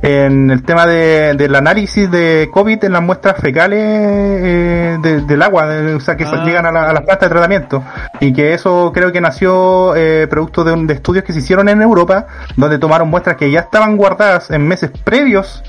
en 0.00 0.50
el 0.52 0.62
tema 0.62 0.86
de, 0.86 1.34
del 1.34 1.54
análisis 1.56 2.08
de 2.08 2.48
COVID 2.52 2.84
en 2.84 2.92
las 2.92 3.02
muestras 3.02 3.36
fecales 3.40 3.80
eh, 3.82 4.96
de- 5.02 5.20
del 5.22 5.42
agua, 5.42 5.66
de- 5.68 5.94
o 5.94 6.00
sea, 6.00 6.16
que 6.16 6.24
Ah. 6.24 6.44
llegan 6.44 6.66
a, 6.66 6.70
la- 6.72 6.90
a 6.90 6.92
las 6.92 7.02
plantas 7.02 7.28
de 7.28 7.34
tratamiento. 7.34 7.82
Y 8.20 8.32
que 8.32 8.54
eso 8.54 8.92
creo 8.94 9.10
que 9.12 9.20
nació 9.20 9.96
eh, 9.96 10.26
producto 10.28 10.62
de, 10.64 10.72
un- 10.72 10.86
de 10.86 10.94
estudios 10.94 11.24
que 11.24 11.32
se 11.32 11.40
hicieron 11.40 11.68
en 11.68 11.82
Europa, 11.82 12.26
donde 12.56 12.78
tomaron 12.78 13.08
muestras 13.08 13.36
que 13.36 13.50
ya 13.50 13.60
estaban 13.60 13.96
guardadas 13.96 14.50
en 14.52 14.66
meses 14.68 14.90
previos 15.04 15.62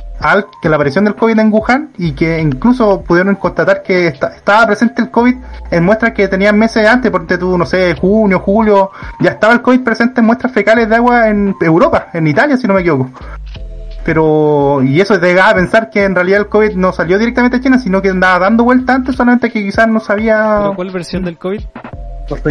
que 0.62 0.70
la 0.70 0.76
aparición 0.76 1.06
del 1.06 1.16
COVID 1.16 1.40
en 1.40 1.52
Wuhan 1.52 1.90
y 1.98 2.12
que 2.12 2.40
incluso 2.40 3.02
pudieron 3.02 3.36
constatar 3.36 3.82
que 3.84 4.08
esta- 4.08 4.36
estaba 4.36 4.66
presente 4.68 5.02
el 5.02 5.10
COVID 5.12 5.36
en 5.72 5.84
muestras 5.86 6.14
que 6.14 6.28
tenían 6.28 6.58
meses 6.58 6.88
antes, 6.88 7.10
porque 7.12 7.38
tú, 7.38 7.58
no 7.58 7.66
sé, 7.66 7.96
junio, 7.96 8.40
julio, 8.40 8.92
ya 9.20 9.32
estaba 9.32 9.54
el 9.54 9.62
COVID 9.62 9.82
presente 9.82 10.20
en 10.22 10.28
muestras 10.28 10.52
fecales 10.52 10.90
de 10.90 10.96
agua 10.96 11.30
en 11.30 11.56
Europa, 11.62 12.08
en 12.14 12.28
Italia, 12.28 12.58
si 12.58 12.68
no 12.68 12.74
me 12.74 12.82
equivoco 12.82 13.10
pero 14.06 14.82
y 14.82 15.02
eso 15.02 15.20
te 15.20 15.40
a 15.40 15.54
pensar 15.54 15.90
que 15.90 16.04
en 16.04 16.16
realidad 16.16 16.40
el 16.40 16.48
COVID 16.48 16.74
no 16.76 16.92
salió 16.92 17.20
directamente 17.20 17.58
a 17.58 17.62
China, 17.62 17.78
sino 17.78 18.02
que 18.02 18.10
andaba 18.10 18.40
dando 18.40 18.64
vuelta 18.64 18.96
antes, 18.96 19.16
solamente 19.16 19.52
que 19.52 19.64
quizás 19.64 19.88
no 19.88 20.00
sabía 20.00 20.58
¿Pero 20.62 20.76
¿Cuál 20.76 20.92
versión 20.92 21.24
del 21.26 21.38
COVID? 21.38 21.62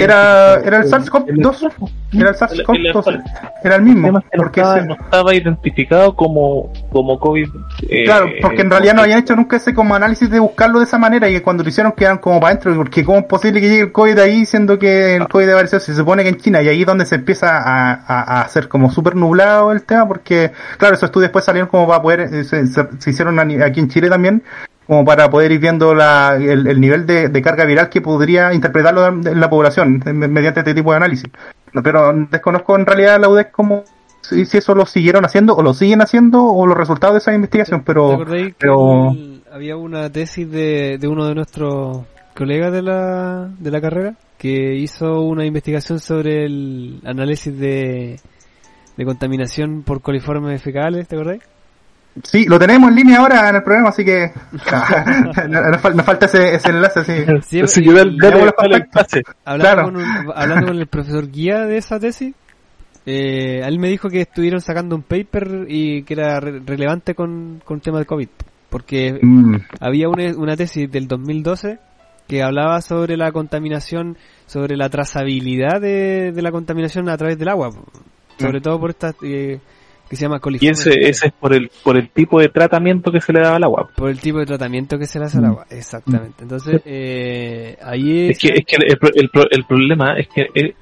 Era 0.04 0.54
era 0.64 0.76
el 0.78 0.84
SARS-CoV-2, 0.90 1.72
era 2.12 2.30
el 2.30 2.36
SARS-CoV-2, 2.36 3.22
era 3.64 3.76
el 3.76 3.82
mismo, 3.82 4.06
no 4.12 4.22
porque 4.36 4.60
estaba, 4.60 4.78
ese- 4.78 4.86
no 4.88 4.94
estaba 4.94 5.34
identificado 5.34 6.14
como, 6.16 6.72
como 6.90 7.18
COVID. 7.20 7.48
eh, 7.88 8.04
Claro, 8.04 8.28
porque 8.42 8.62
en 8.62 8.70
realidad 8.70 8.94
no 8.94 9.02
habían 9.02 9.18
hecho 9.20 9.36
nunca 9.36 9.56
ese 9.56 9.74
como 9.74 9.94
análisis 9.94 10.30
de 10.30 10.38
buscarlo 10.40 10.78
de 10.78 10.84
esa 10.86 10.98
manera 10.98 11.28
y 11.28 11.34
que 11.34 11.42
cuando 11.42 11.62
lo 11.62 11.68
hicieron 11.68 11.92
quedaron 11.92 12.18
como 12.18 12.40
para 12.40 12.52
adentro, 12.52 12.74
porque 12.76 13.04
cómo 13.04 13.18
es 13.18 13.24
posible 13.24 13.60
que 13.60 13.68
llegue 13.68 13.82
el 13.82 13.92
COVID 13.92 14.18
ahí 14.18 14.46
siendo 14.46 14.78
que 14.78 15.16
el 15.16 15.28
COVID 15.28 15.48
apareció, 15.50 15.80
se 15.80 15.94
supone 15.94 16.22
que 16.22 16.28
en 16.30 16.36
China 16.38 16.62
y 16.62 16.68
ahí 16.68 16.80
es 16.80 16.86
donde 16.86 17.06
se 17.06 17.16
empieza 17.16 17.58
a, 17.58 17.92
a, 17.92 18.38
a 18.38 18.40
hacer 18.42 18.68
como 18.68 18.90
súper 18.90 19.14
nublado 19.16 19.72
el 19.72 19.82
tema 19.82 20.06
porque, 20.08 20.52
claro, 20.78 20.94
esos 20.94 21.08
estudios 21.08 21.28
después 21.28 21.44
salieron 21.44 21.68
como 21.68 21.86
para 21.86 22.02
poder, 22.02 22.20
eh, 22.20 22.44
se, 22.44 22.66
se- 22.66 22.88
se 22.98 23.10
hicieron 23.10 23.38
aquí 23.38 23.80
en 23.80 23.88
Chile 23.88 24.08
también, 24.08 24.42
como 24.88 25.04
para 25.04 25.30
poder 25.30 25.52
ir 25.52 25.60
viendo 25.60 25.94
la, 25.94 26.34
el, 26.36 26.66
el 26.66 26.80
nivel 26.80 27.06
de, 27.06 27.28
de 27.28 27.42
carga 27.42 27.64
viral 27.64 27.88
que 27.90 28.00
podría 28.00 28.52
interpretarlo 28.52 29.06
en 29.06 29.38
la 29.38 29.48
población 29.48 30.02
mediante 30.04 30.60
este 30.60 30.74
tipo 30.74 30.90
de 30.90 30.96
análisis. 30.96 31.30
Pero 31.84 32.10
desconozco 32.30 32.74
en 32.74 32.86
realidad 32.86 33.20
la 33.20 33.28
UDEC 33.28 33.52
como 33.52 33.84
si, 34.22 34.44
si 34.46 34.56
eso 34.58 34.74
lo 34.74 34.86
siguieron 34.86 35.24
haciendo 35.26 35.54
o 35.54 35.62
lo 35.62 35.74
siguen 35.74 36.00
haciendo 36.00 36.42
o 36.42 36.66
los 36.66 36.76
resultados 36.76 37.14
de 37.14 37.18
esa 37.18 37.34
investigación, 37.34 37.80
¿Te 37.80 37.86
pero, 37.86 38.18
pero 38.58 39.10
el- 39.12 39.42
había 39.52 39.76
una 39.76 40.10
tesis 40.10 40.50
de, 40.50 40.96
de 40.98 41.06
uno 41.06 41.26
de 41.26 41.34
nuestros 41.34 42.04
colegas 42.34 42.72
de 42.72 42.82
la, 42.82 43.48
de 43.58 43.70
la 43.70 43.80
carrera 43.80 44.14
que 44.38 44.74
hizo 44.74 45.20
una 45.20 45.44
investigación 45.44 45.98
sobre 46.00 46.46
el 46.46 47.00
análisis 47.04 47.58
de, 47.58 48.20
de 48.96 49.04
contaminación 49.04 49.82
por 49.82 50.00
coliformes 50.00 50.62
fecales, 50.62 51.06
¿te 51.08 51.16
acordáis? 51.16 51.42
Sí, 52.24 52.46
lo 52.46 52.58
tenemos 52.58 52.90
en 52.90 52.96
línea 52.96 53.18
ahora 53.18 53.48
en 53.48 53.56
el 53.56 53.62
programa, 53.62 53.90
así 53.90 54.04
que 54.04 54.30
no- 55.48 55.60
nos, 55.70 55.82
fal- 55.82 55.94
nos 55.94 56.04
falta 56.06 56.26
ese, 56.26 56.54
ese 56.54 56.70
enlace, 56.70 57.04
sí. 57.04 57.12
Sí, 57.42 57.60
Así 57.60 57.80
y- 57.80 57.84
que 57.84 57.92
dale, 57.92 58.10
y 58.12 58.18
dale, 58.18 58.30
tenemos 58.32 58.44
los 58.46 58.54
dale 58.58 58.80
contactos. 58.84 59.22
pase. 59.22 59.22
hablando, 59.44 59.64
claro. 59.74 59.84
con 59.84 59.96
un- 59.96 60.32
hablando 60.34 60.66
con 60.68 60.76
el 60.78 60.86
profesor 60.86 61.30
guía 61.30 61.60
de 61.66 61.76
esa 61.78 61.98
tesis, 62.00 62.34
eh, 63.06 63.60
él 63.64 63.78
me 63.78 63.88
dijo 63.88 64.08
que 64.10 64.20
estuvieron 64.22 64.60
sacando 64.60 64.94
un 64.96 65.02
paper 65.02 65.66
y 65.68 66.02
que 66.02 66.14
era 66.14 66.40
re- 66.40 66.60
relevante 66.64 67.14
con, 67.14 67.62
con 67.64 67.76
el 67.76 67.82
tema 67.82 67.98
del 67.98 68.06
COVID. 68.06 68.28
Porque 68.68 69.18
Mm, 69.22 69.56
había 69.80 70.08
una, 70.10 70.36
una 70.36 70.54
tesis 70.56 70.90
del 70.90 71.08
2012 71.08 71.78
que 72.26 72.42
hablaba 72.42 72.82
sobre 72.82 73.16
la 73.16 73.32
contaminación, 73.32 74.18
sobre 74.44 74.76
la 74.76 74.90
trazabilidad 74.90 75.80
de, 75.80 76.32
de 76.32 76.42
la 76.42 76.50
contaminación 76.52 77.08
a 77.08 77.16
través 77.16 77.38
del 77.38 77.48
agua, 77.48 77.70
sobre 78.38 78.60
todo 78.60 78.78
por 78.78 78.90
esta 78.90 79.14
eh, 79.22 79.58
que 80.08 80.16
se 80.16 80.22
llama 80.22 80.36
Y 80.36 80.40
coliformes 80.40 80.86
ese, 80.86 81.08
ese 81.08 81.26
es 81.28 81.32
por 81.32 81.52
el, 81.52 81.70
por 81.84 81.96
el 81.96 82.08
tipo 82.10 82.40
de 82.40 82.48
tratamiento 82.48 83.12
que 83.12 83.20
se 83.20 83.32
le 83.32 83.40
daba 83.40 83.56
al 83.56 83.64
agua. 83.64 83.88
por 83.96 84.08
el 84.10 84.20
tipo 84.20 84.38
de 84.38 84.46
tratamiento 84.46 84.98
que 84.98 85.06
se 85.06 85.18
le 85.18 85.26
hace 85.26 85.38
al 85.38 85.44
Mm. 85.44 85.46
agua, 85.50 85.66
exactamente. 85.70 86.42
Entonces, 86.42 86.80
eh, 86.86 87.76
ahí 87.82 88.28
Es 88.30 88.38
que, 88.38 88.48
es 88.48 88.64
que 88.64 88.76
el, 88.76 88.98
el, 89.14 89.30
el 89.50 89.64
problema 89.64 90.14
es 90.18 90.28
que 90.28 90.42
eh, 90.54 90.74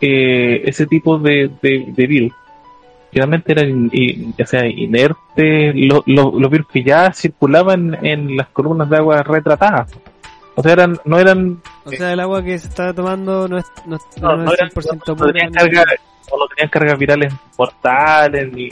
eh, 0.00 0.62
ese 0.64 0.86
tipo 0.86 1.18
de, 1.18 1.50
de, 1.62 1.84
de 1.94 2.06
virus 2.06 2.32
generalmente 3.12 3.52
eran 3.52 3.90
in- 3.92 4.34
sea 4.44 4.66
inertes, 4.66 5.74
lo- 5.74 6.02
lo- 6.06 6.38
los 6.40 6.50
virus 6.50 6.66
que 6.72 6.82
ya 6.82 7.12
circulaban 7.12 7.98
en 8.04 8.36
las 8.36 8.48
columnas 8.48 8.88
de 8.88 8.96
agua 8.96 9.22
retratadas. 9.22 9.92
O 10.54 10.62
sea, 10.62 10.72
eran, 10.72 10.98
no 11.04 11.18
eran, 11.18 11.60
O 11.84 11.90
sea, 11.90 12.12
el 12.12 12.20
agua 12.20 12.42
que 12.42 12.58
se 12.58 12.68
está 12.68 12.92
tomando 12.92 13.48
no 13.48 13.58
es, 13.58 13.64
no, 13.86 13.96
no, 14.20 14.36
no 14.36 14.44
no 14.44 14.52
es 14.52 14.58
eran, 14.58 14.70
100% 14.70 15.02
no 15.08 15.16
pura. 15.16 15.50
carga, 15.50 15.84
o 16.32 16.38
no 16.38 16.46
tenían 16.48 16.70
cargas 16.70 16.98
virales 16.98 17.32
mortales, 17.58 18.52
ni, 18.52 18.68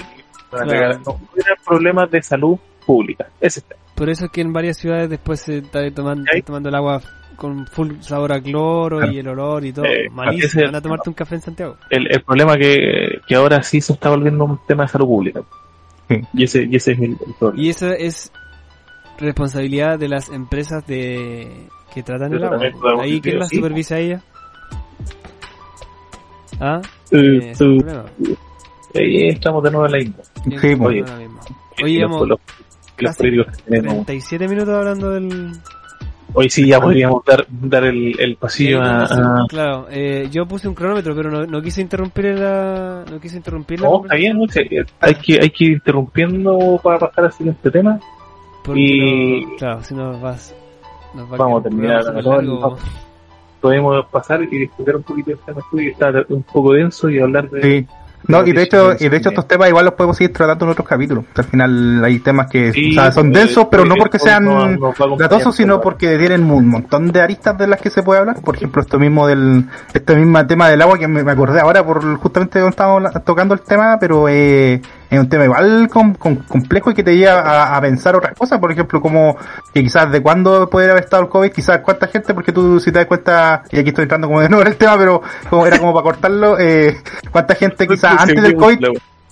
Claro. 0.51 0.99
no, 1.07 1.21
problemas 1.65 2.11
de 2.11 2.23
salud 2.23 2.59
pública. 2.85 3.27
Ese. 3.41 3.63
Por 3.95 4.11
eso 4.11 4.25
es 4.25 4.31
que 4.33 4.41
en 4.41 4.53
varias 4.53 4.79
ciudades 4.79 5.09
después 5.09 5.41
se 5.41 5.59
está 5.59 5.89
tomando, 5.95 6.25
¿Sí? 6.33 6.43
tomando 6.43 6.69
el 6.71 6.75
agua 6.75 7.01
con 7.37 7.67
full 7.69 8.01
sabor 8.01 8.33
a 8.33 8.41
cloro 8.41 8.99
Claro. 8.99 9.13
y 9.13 9.19
el 9.21 9.29
olor 9.29 9.65
y 9.65 9.73
todo. 9.73 9.85
Eh, 9.85 10.09
Malísimo. 10.11 10.65
Van 10.65 10.75
a 10.75 10.81
tomarte 10.81 11.09
un 11.09 11.15
café 11.15 11.37
en 11.37 11.41
Santiago. 11.43 11.77
el, 11.91 12.11
el 12.11 12.23
problema 12.23 12.57
que, 12.57 13.21
que 13.29 13.35
ahora 13.37 13.63
sí 13.63 13.81
se 13.81 13.93
está 13.93 14.11
volviendo 14.11 14.45
un 14.45 14.59
tema 14.67 14.83
de 14.85 14.89
salud 14.89 15.07
pública. 15.07 15.43
Y 16.35 16.43
ese, 16.45 16.65
y 16.65 16.75
ese 16.75 16.93
es 16.93 16.99
el, 16.99 17.11
el 17.13 17.35
problema. 17.39 17.63
Y 17.65 17.69
eso 17.71 17.89
es 17.93 18.33
responsabilidad 19.19 19.99
de 19.99 20.09
las 20.09 20.29
empresas 20.31 20.85
de 20.87 21.69
que 21.95 22.03
tratan 22.03 22.33
el 22.33 22.43
agua. 22.45 22.59
Ahí, 23.03 23.21
¿quién 23.21 23.43
sí. 23.45 23.57
supervisa 23.57 23.99
ella? 23.99 24.21
¿Ah? 26.61 26.81
Eh, 27.11 27.53
Eh, 27.59 27.95
eh, 28.95 28.99
ahí 28.99 29.29
estamos 29.29 29.63
de 29.63 29.71
nuevo 29.71 29.87
en 29.87 29.93
la 29.93 29.99
misma. 29.99 30.17
Sí, 30.61 30.67
mismo. 30.69 30.87
Oye, 30.87 30.99
Y 31.79 31.83
los- 31.83 31.91
llevamos 31.91 32.21
los, 32.29 32.29
los 32.29 32.39
casi 32.97 33.19
políticos 33.19 33.57
que 33.57 33.63
tenemos. 33.63 33.95
37 34.07 34.49
minutos 34.49 34.75
hablando 34.75 35.11
del... 35.11 35.53
Hoy 36.33 36.49
sí 36.49 36.65
ya 36.69 36.81
podríamos 36.81 37.25
dar, 37.25 37.45
dar 37.49 37.85
el, 37.85 38.15
el 38.21 38.37
pasillo 38.37 38.81
a, 38.81 39.03
a- 39.05 39.47
Claro, 39.49 39.87
eh, 39.91 40.29
yo 40.31 40.47
puse 40.47 40.69
un 40.69 40.75
cronómetro, 40.75 41.13
pero 41.17 41.29
no, 41.31 41.45
no 41.45 41.61
quise 41.61 41.81
interrumpir 41.83 42.27
la... 42.39 43.05
No 43.11 43.19
quise 43.19 43.37
interrumpir 43.39 43.81
la 43.81 43.89
No, 43.89 44.03
está 44.05 44.15
bien, 44.15 44.39
no 44.39 44.47
sé, 44.47 44.61
hay 45.01 45.15
que, 45.17 45.41
hay 45.43 45.51
que 45.51 45.65
ir 45.65 45.73
interrumpiendo 45.73 46.79
para 46.83 46.99
pasar 47.01 47.25
al 47.25 47.33
siguiente 47.33 47.69
tema. 47.71 47.99
Porque 48.65 48.81
Y- 48.81 49.45
no- 49.45 49.57
claro, 49.57 49.83
si 49.83 49.95
no 49.95 50.21
vas... 50.21 50.55
nos 51.15 51.33
va 51.33 51.37
Vamos 51.37 51.61
a 51.61 51.63
terminar 51.65 52.01
Podemos 53.61 54.07
pasar 54.07 54.43
y 54.43 54.47
discutir 54.47 54.97
un 54.97 55.03
poquito 55.03 55.33
el 55.33 55.39
tema 55.39 55.61
que 55.71 55.89
está 55.89 56.13
un 56.29 56.43
poco 56.43 56.73
denso 56.73 57.09
y 57.11 57.19
hablar 57.21 57.51
de... 57.51 57.63
Sí. 57.63 57.87
No, 58.29 58.47
y 58.47 58.53
de 58.53 58.63
hecho, 58.63 58.93
y 58.99 59.09
de 59.09 59.17
hecho 59.17 59.31
estos 59.31 59.49
temas 59.49 59.69
igual 59.69 59.87
los 59.87 59.95
podemos 59.95 60.17
seguir 60.17 60.33
tratando 60.35 60.67
en 60.67 60.73
otros 60.73 60.87
capítulos. 60.87 61.25
Al 61.35 61.45
final 61.45 62.05
hay 62.05 62.19
temas 62.19 62.51
que 62.51 62.73
Sí, 62.73 62.91
o 62.91 62.95
sea, 63.01 63.13
son 63.13 63.31
pues, 63.31 63.45
densos, 63.47 63.67
pero 63.71 63.85
no 63.87 63.95
porque 63.97 64.19
sean 64.19 64.79
gratosos, 65.17 65.57
sino 65.57 65.77
por- 65.77 65.95
porque 65.95 66.19
tienen 66.19 66.51
un 66.51 66.69
montón 66.69 67.11
de 67.13 67.21
aristas 67.23 67.57
de 67.57 67.67
las 67.67 67.81
que 67.81 67.89
se 67.89 68.03
puede 68.03 68.21
hablar. 68.21 68.41
Por 68.43 68.57
ejemplo, 68.57 68.83
esto 68.83 68.99
mismo 68.99 69.27
del, 69.27 69.65
este 69.95 70.15
mismo 70.17 70.47
tema 70.47 70.69
del 70.69 70.83
agua 70.83 70.99
que 70.99 71.09
me, 71.09 71.29
acordé 71.31 71.61
ahora 71.61 71.85
por 71.85 72.03
justamente 72.19 72.59
cuando 72.61 72.69
estábamos 72.71 73.25
tocando 73.25 73.55
el 73.55 73.61
tema, 73.61 73.97
pero 73.99 74.29
eh, 74.29 74.83
es 75.11 75.19
un 75.19 75.29
tema 75.29 75.45
igual 75.45 75.89
com- 75.89 76.15
com- 76.15 76.39
complejo 76.47 76.91
y 76.93 76.95
que 76.95 77.03
te 77.03 77.17
lleva 77.17 77.41
a, 77.41 77.77
a 77.77 77.81
pensar 77.81 78.15
otras 78.15 78.35
cosas. 78.37 78.59
Por 78.61 78.71
ejemplo, 78.71 79.01
como 79.01 79.37
que 79.75 79.83
quizás 79.83 80.11
de 80.11 80.23
cuándo 80.23 80.71
puede 80.71 80.91
haber 80.91 81.03
estado 81.03 81.25
el 81.25 81.29
COVID, 81.29 81.51
quizás 81.51 81.81
cuánta 81.81 82.07
gente, 82.07 82.33
porque 82.33 82.53
tú 82.53 82.79
si 82.79 82.93
te 82.93 83.01
das 83.01 83.07
cuenta, 83.07 83.63
y 83.71 83.79
aquí 83.81 83.89
estoy 83.89 84.05
entrando 84.05 84.29
como 84.29 84.41
de 84.41 84.49
nuevo 84.49 84.63
en 84.63 84.69
el 84.69 84.77
tema, 84.77 84.97
pero 84.97 85.21
como 85.49 85.67
era 85.67 85.79
como 85.79 85.93
para 85.93 86.05
cortarlo, 86.05 86.59
eh, 86.59 86.97
cuánta 87.33 87.55
gente 87.57 87.87
quizás 87.89 88.13
antes 88.21 88.43
del 88.43 88.53
COVID 88.57 88.79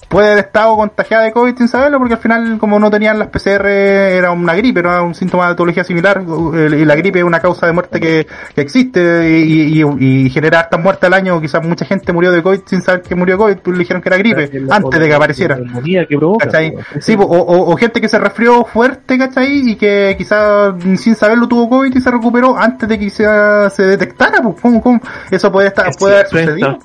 puede 0.08 0.32
haber 0.32 0.44
estado 0.46 0.76
contagiada 0.76 1.24
de 1.24 1.32
COVID 1.32 1.56
sin 1.56 1.68
saberlo, 1.68 1.98
porque 1.98 2.14
al 2.14 2.20
final, 2.20 2.58
como 2.58 2.78
no 2.78 2.90
tenían 2.90 3.18
las 3.18 3.28
PCR, 3.28 3.66
era 3.66 4.30
una 4.32 4.54
gripe, 4.54 4.80
era 4.80 5.02
un 5.02 5.14
síntoma 5.14 5.44
de 5.46 5.52
patología 5.52 5.84
similar, 5.84 6.22
y 6.22 6.84
la 6.84 6.94
gripe 6.96 7.18
es 7.18 7.24
una 7.24 7.40
causa 7.40 7.66
de 7.66 7.72
muerte 7.72 8.00
que, 8.00 8.26
que 8.54 8.60
existe 8.60 9.28
y, 9.30 9.82
y, 9.82 10.24
y 10.24 10.30
genera 10.30 10.60
hartas 10.60 10.80
muertes 10.80 11.04
al 11.04 11.14
año, 11.14 11.40
quizás 11.40 11.64
mucha 11.66 11.84
gente 11.84 12.12
murió 12.12 12.32
de 12.32 12.42
COVID 12.42 12.60
sin 12.66 12.82
saber 12.82 13.02
que 13.02 13.14
murió 13.14 13.36
de 13.36 13.38
COVID, 13.38 13.56
pues 13.58 13.76
le 13.76 13.80
dijeron 13.80 14.02
que 14.02 14.08
era 14.08 14.16
gripe, 14.16 14.50
antes 14.70 15.00
de 15.00 15.06
que 15.06 15.14
apareciera. 15.14 15.58
La 15.58 16.06
que 16.06 16.16
provoca. 16.16 16.46
¿Cachai? 16.46 16.72
pues. 16.72 17.04
Sí, 17.04 17.16
po, 17.16 17.24
o, 17.24 17.38
o, 17.38 17.72
o 17.72 17.76
gente 17.76 18.00
que 18.00 18.08
se 18.08 18.18
resfrió 18.18 18.64
fuerte, 18.64 19.18
¿cachai? 19.18 19.70
Y 19.70 19.76
que 19.76 20.14
quizás 20.16 20.74
sin 20.96 21.14
saberlo 21.14 21.46
tuvo 21.48 21.68
COVID 21.68 21.94
y 21.94 22.00
se 22.00 22.10
recuperó 22.10 22.56
antes 22.58 22.88
de 22.88 22.98
que 22.98 23.10
se, 23.10 23.24
se 23.70 23.82
detectara, 23.82 24.42
pues, 24.42 24.56
¿cómo, 24.60 24.80
cómo? 24.80 25.00
Eso 25.30 25.52
puede 25.52 25.68
estar, 25.68 25.90
puede 25.98 26.14
haber 26.14 26.28
sucedido. 26.28 26.78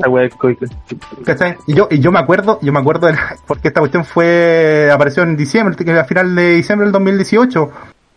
¿Cachai? 1.26 1.55
Y 1.67 1.74
yo, 1.74 1.88
y 1.89 1.99
yo 1.99 2.11
me 2.11 2.19
acuerdo, 2.19 2.59
yo 2.61 2.71
me 2.74 2.80
acuerdo 2.80 3.07
de 3.07 3.12
porque 3.47 3.70
esta 3.70 3.80
cuestión 3.80 4.05
fue, 4.05 4.89
apareció 4.91 5.24
en 5.24 5.36
diciembre, 5.36 5.99
a 5.99 6.05
final 6.05 6.36
de 6.36 6.55
diciembre 6.55 6.86
del 6.86 6.91
2018. 6.93 7.72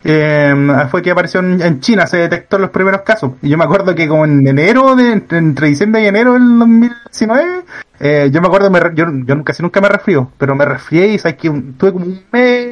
Eh, 0.08 0.54
fue 0.90 1.02
que 1.02 1.10
apareció 1.10 1.40
en, 1.40 1.80
China, 1.80 2.06
se 2.06 2.18
detectó 2.18 2.58
los 2.58 2.70
primeros 2.70 3.00
casos. 3.02 3.32
Y 3.42 3.48
yo 3.48 3.58
me 3.58 3.64
acuerdo 3.64 3.94
que 3.94 4.06
como 4.06 4.24
en 4.24 4.46
enero, 4.46 4.94
de, 4.94 5.12
entre, 5.12 5.68
diciembre 5.68 6.02
y 6.02 6.06
enero 6.06 6.34
del 6.34 6.58
2019, 6.58 7.64
eh, 7.98 8.30
yo 8.32 8.40
me 8.40 8.46
acuerdo, 8.46 8.70
me 8.70 8.80
yo, 8.94 9.06
yo 9.24 9.42
casi 9.42 9.62
nunca 9.62 9.80
me 9.80 9.88
resfrío, 9.88 10.30
pero 10.38 10.54
me 10.54 10.64
resfrié 10.64 11.08
y 11.08 11.18
sabes 11.18 11.38
que 11.38 11.50
tuve 11.76 11.92
como 11.92 12.04
un 12.04 12.22
mes 12.30 12.65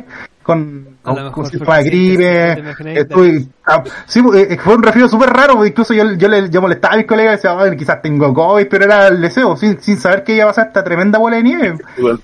con, 0.45 0.99
con, 1.03 1.33
con 1.33 1.47
fue 1.47 1.59
porque 1.59 1.83
sí, 1.83 1.89
gripe. 1.89 3.01
Estuve, 3.01 3.47
ah, 3.65 3.83
sí, 4.07 4.23
eh, 4.37 4.59
fue 4.63 4.75
un 4.77 4.83
resfrío 4.83 5.09
súper 5.09 5.31
raro, 5.31 5.55
porque 5.55 5.71
incluso 5.71 5.95
yo, 5.95 6.13
yo, 6.13 6.29
le, 6.29 6.51
yo 6.51 6.61
molestaba 6.61 6.95
a 6.95 6.97
mis 6.99 7.07
colegas 7.07 7.33
y 7.33 7.37
decía, 7.37 7.59
"Ay, 7.59 7.77
quizás 7.77 8.03
tengo 8.03 8.33
COVID, 8.33 8.67
pero 8.69 8.85
era 8.85 9.09
el 9.09 9.23
deseo, 9.23 9.57
sin, 9.57 9.81
sin 9.81 9.97
saber 9.97 10.23
que 10.23 10.37
iba 10.37 10.45
a 10.45 10.49
pasar 10.49 10.67
esta 10.69 10.85
tremenda 10.85 11.19
bola 11.19 11.37
de 11.39 11.43
nieve. 11.43 11.79
Una 11.97 12.19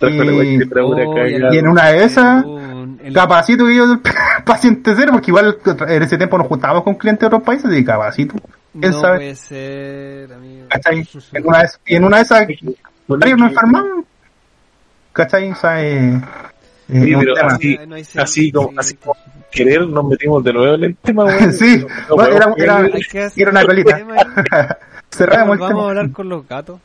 Oh. 0.82 1.52
Y 1.52 1.58
en 1.58 1.66
una 1.66 1.88
de 1.88 2.04
esas, 2.04 2.44
capacito 3.14 3.66
que 3.66 3.74
yo 3.74 3.86
paciente 4.44 4.92
cero, 4.94 5.12
porque 5.12 5.30
igual 5.30 5.56
en 5.88 6.02
ese 6.02 6.18
tiempo 6.18 6.36
nos 6.36 6.46
juntábamos 6.46 6.84
con 6.84 6.94
clientes 6.96 7.20
de 7.20 7.26
otros 7.26 7.42
países 7.42 7.72
y 7.72 7.84
capacito. 7.84 8.34
¿Quién 8.78 8.92
no 8.92 9.00
sabe? 9.00 9.16
puede 9.16 9.34
ser, 9.34 10.32
amigo. 10.32 10.66
¿Cachai? 10.68 11.08
En 11.32 11.46
una 11.46 11.58
de 11.62 11.68
y 11.86 11.96
en 11.96 12.04
una 12.04 12.16
de 12.18 12.22
esas, 12.22 12.46
nos 13.08 13.26
enfermamos. 13.26 14.04
¿Cachai? 15.12 15.50
O 15.50 15.56
sea, 15.56 15.82
eh, 15.82 16.20
Sí, 16.92 17.14
pero 17.18 17.34
así- 17.46 17.78
No 17.86 17.94
hay 17.94 18.02
así 18.16 18.52
como- 18.52 18.68
sí. 18.70 18.74
así 18.78 18.94
como- 18.96 19.16
querer 19.50 19.86
nos 19.88 20.04
metimos 20.04 20.44
de 20.44 20.52
nuevo 20.52 20.74
en 20.74 20.84
el 20.84 20.96
tema. 20.96 21.24
Sí, 21.52 21.84
No, 22.08 22.16
no, 22.16 22.22
era- 22.26 22.54
era- 22.56 22.88
Era 23.36 23.50
una 23.50 23.60
un 23.60 23.66
colita. 23.66 23.98
Cerramos 25.10 25.54
el 25.54 25.58
Vamos 25.60 25.62
a 25.62 25.68
tema. 25.68 25.88
hablar 25.88 26.10
con 26.12 26.28
los 26.28 26.46
gatos. 26.48 26.80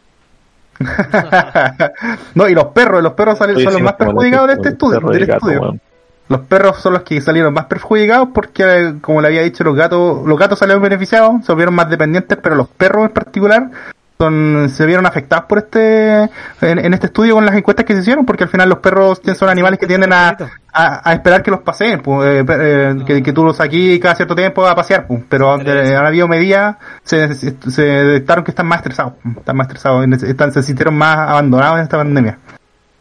no, 2.36 2.50
y 2.50 2.54
los 2.56 2.66
perros, 2.66 3.02
los 3.02 3.14
perros 3.14 3.38
salen- 3.38 3.60
son 3.64 3.74
los 3.74 3.82
más 3.82 3.94
perjudicados 3.94 4.48
de 4.48 4.54
este 4.56 4.70
estudio, 4.70 5.00
del 5.00 5.26
gato, 5.26 5.50
estudio. 5.50 5.80
Los 6.28 6.42
perros 6.42 6.78
son 6.82 6.94
los 6.94 7.04
que 7.04 7.22
salieron 7.22 7.54
más 7.54 7.66
perjudicados 7.66 8.30
porque, 8.34 8.64
eh, 8.64 8.96
como 9.00 9.22
le 9.22 9.28
había 9.28 9.44
dicho, 9.44 9.64
los 9.64 9.76
gatos, 9.76 10.26
los 10.26 10.38
gatos 10.40 10.58
salieron 10.58 10.82
beneficiados, 10.82 11.46
se 11.46 11.54
vieron 11.54 11.76
más 11.76 11.88
dependientes, 11.90 12.38
pero 12.42 12.56
los 12.56 12.68
perros 12.68 13.06
en 13.06 13.12
particular 13.14 13.70
son, 14.18 14.70
se 14.70 14.86
vieron 14.86 15.06
afectados 15.06 15.46
por 15.46 15.58
este, 15.58 16.24
en, 16.24 16.80
en 16.80 16.94
este 16.94 17.08
estudio 17.08 17.36
con 17.36 17.46
las 17.46 17.56
encuestas 17.56 17.86
que 17.86 17.94
se 17.94 18.00
hicieron, 18.00 18.26
porque 18.26 18.46
al 18.46 18.50
final 18.50 18.70
los 18.70 18.80
perros 18.80 19.22
son 19.36 19.50
animales 19.50 19.78
que 19.78 19.88
tienden 19.88 20.14
a, 20.14 20.38
a, 20.72 21.10
a 21.10 21.14
esperar 21.14 21.44
que 21.44 21.52
los 21.52 21.62
paseen, 21.62 22.02
pues, 22.02 22.28
eh, 22.28 22.46
eh, 22.48 22.96
que, 23.06 23.22
que 23.22 23.34
tú 23.34 23.44
los 23.44 23.58
saquís 23.58 24.00
cada 24.00 24.16
cierto 24.16 24.36
tiempo 24.36 24.66
a 24.66 24.76
pasear, 24.76 25.06
pues, 25.08 25.22
pero 25.28 25.54
han 25.54 26.06
habido 26.06 26.28
medidas, 26.28 26.78
se, 27.04 27.34
se, 27.36 27.56
se 27.70 27.82
detectaron 27.82 28.44
que 28.44 28.52
están 28.52 28.68
más 28.68 28.78
estresados, 28.80 29.14
están 29.38 29.58
más 29.58 29.68
estresados, 29.68 30.08
están, 30.24 30.54
se 30.54 30.64
sintieron 30.64 30.96
más 30.96 31.18
abandonados 31.18 31.78
en 31.80 31.84
esta 31.84 31.98
pandemia. 31.98 32.38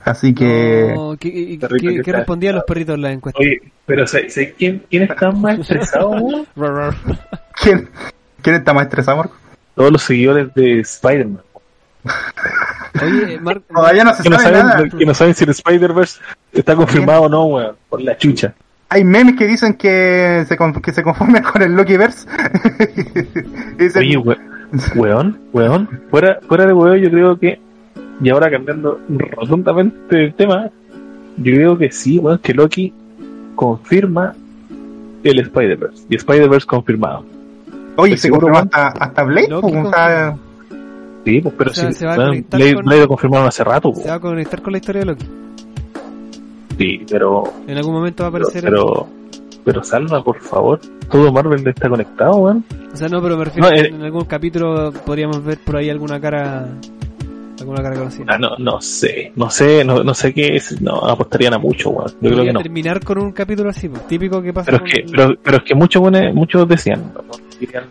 Así 0.04 0.34
que... 0.34 0.92
No, 0.94 1.16
¿qué, 1.18 1.58
respondían 2.06 2.56
los 2.56 2.64
perritos 2.64 2.96
en 2.96 3.02
la 3.02 3.12
encuesta? 3.12 3.40
Oye, 3.40 3.62
pero 3.86 4.06
¿sabes 4.06 4.34
¿sabes 4.34 4.52
quién, 4.58 4.84
quién 4.90 5.04
está 5.04 5.30
más 5.30 5.58
estresado. 5.60 6.46
¿Quién, 7.62 7.88
¿Quién 8.42 8.56
está 8.56 8.74
más 8.74 8.84
estresado, 8.84 9.16
Marco? 9.16 9.43
Todos 9.74 9.92
los 9.92 10.02
seguidores 10.02 10.54
de 10.54 10.80
Spider-Man. 10.80 11.40
Oye, 13.02 13.40
Mar- 13.42 13.62
Todavía 13.72 14.04
no 14.04 14.14
se 14.14 14.22
Que 14.22 14.30
no, 14.30 14.36
nada. 14.38 14.72
saben, 14.72 14.90
que 14.90 15.06
no 15.06 15.14
saben 15.14 15.34
si 15.34 15.44
el 15.44 15.50
Spider-Verse 15.50 16.20
está 16.52 16.76
confirmado 16.76 17.22
o 17.22 17.28
no, 17.28 17.44
weón. 17.46 17.76
Por 17.88 18.00
la 18.02 18.16
chucha. 18.16 18.54
Hay 18.90 19.02
memes 19.02 19.34
que 19.36 19.46
dicen 19.46 19.74
que 19.74 20.44
se, 20.46 20.56
con- 20.56 20.80
que 20.80 20.92
se 20.92 21.02
conforman 21.02 21.42
con 21.52 21.62
el 21.62 21.72
Lokiverse. 21.72 22.28
Dicen, 23.78 24.02
Oye, 24.02 24.16
we- 24.18 24.38
weón, 24.94 25.40
weón. 25.52 25.88
Fuera, 26.10 26.38
fuera 26.46 26.66
de 26.66 26.72
weón, 26.72 26.98
yo 26.98 27.10
creo 27.10 27.38
que. 27.38 27.60
Y 28.20 28.30
ahora 28.30 28.48
cambiando 28.50 29.00
rotundamente 29.08 30.24
el 30.26 30.34
tema, 30.34 30.70
yo 31.38 31.52
creo 31.54 31.76
que 31.78 31.90
sí, 31.90 32.18
weón, 32.18 32.38
que 32.38 32.54
Loki 32.54 32.92
confirma 33.56 34.34
el 35.24 35.38
Spider-Verse. 35.40 36.04
Y 36.08 36.16
Spider-Verse 36.16 36.66
confirmado. 36.66 37.24
Oye, 37.96 38.14
¿Estás 38.14 38.20
se 38.22 38.28
seguro, 38.28 38.48
confirmó 38.48 38.58
hasta, 38.76 39.04
hasta 39.04 39.22
Blade. 39.24 39.48
Pues, 39.60 39.88
sea, 39.90 40.36
Sí, 41.24 41.40
pues, 41.40 41.54
pero 41.56 41.70
O 41.70 41.74
sea, 41.74 41.92
sí. 41.92 41.98
se 41.98 42.06
va 42.06 42.14
a 42.14 42.18
weón, 42.18 42.28
conectar 42.30 42.60
Blade, 42.60 42.74
con- 42.74 42.84
Blade 42.84 43.00
lo 43.00 43.08
confirmaron 43.08 43.48
hace 43.48 43.64
rato, 43.64 43.94
se 43.94 44.02
po. 44.02 44.08
va 44.08 44.14
a 44.14 44.20
conectar 44.20 44.62
con 44.62 44.72
la 44.72 44.78
historia 44.78 45.00
de 45.00 45.06
Loki. 45.06 45.26
Sí, 46.78 47.00
pero. 47.08 47.44
En 47.66 47.76
algún 47.76 47.94
momento 47.94 48.24
va 48.24 48.28
a 48.28 48.32
Pero, 48.32 48.44
aparecer. 48.46 48.70
pero, 48.70 49.06
pero 49.64 49.84
Salva, 49.84 50.22
por 50.22 50.40
favor. 50.40 50.80
Todo 51.10 51.32
Marvel 51.32 51.66
está 51.66 51.88
conectado, 51.88 52.36
weón. 52.36 52.64
O 52.92 52.96
sea, 52.96 53.08
no, 53.08 53.22
pero 53.22 53.36
me 53.38 53.44
refiero 53.44 53.68
No, 53.68 53.74
que 53.74 53.80
eh. 53.80 53.88
en 53.88 54.02
algún 54.02 54.24
capítulo 54.24 54.92
podríamos 54.92 55.42
ver 55.44 55.58
por 55.64 55.76
ahí 55.76 55.88
alguna 55.90 56.20
cara. 56.20 56.66
Alguna 57.60 57.82
cara 57.82 57.94
conocida. 57.96 58.24
Ah, 58.28 58.36
no, 58.36 58.50
no 58.58 58.80
sé, 58.80 59.32
no 59.36 59.48
sé, 59.48 59.84
no, 59.84 60.02
no 60.02 60.12
sé 60.12 60.34
qué 60.34 60.56
es, 60.56 60.82
no, 60.82 60.96
apostarían 60.96 61.54
a 61.54 61.58
mucho, 61.58 61.90
weón. 61.90 62.10
Yo 62.20 62.30
creo 62.32 62.44
que 62.44 62.52
no. 62.52 62.60
terminar 62.60 63.02
con 63.04 63.18
un 63.18 63.30
capítulo 63.30 63.70
así, 63.70 63.88
pues, 63.88 64.06
típico 64.08 64.42
que 64.42 64.52
pasa 64.52 64.72
Pero 64.72 64.76
es 64.78 64.82
con 64.82 64.90
que, 64.90 65.06
pero, 65.10 65.34
pero 65.40 65.56
es 65.58 65.62
que 65.62 65.74
muchos 65.76 66.02
buenos, 66.02 66.34
muchos 66.34 66.68
decían, 66.68 67.12
¿no? 67.14 67.22
Dirían, 67.66 67.84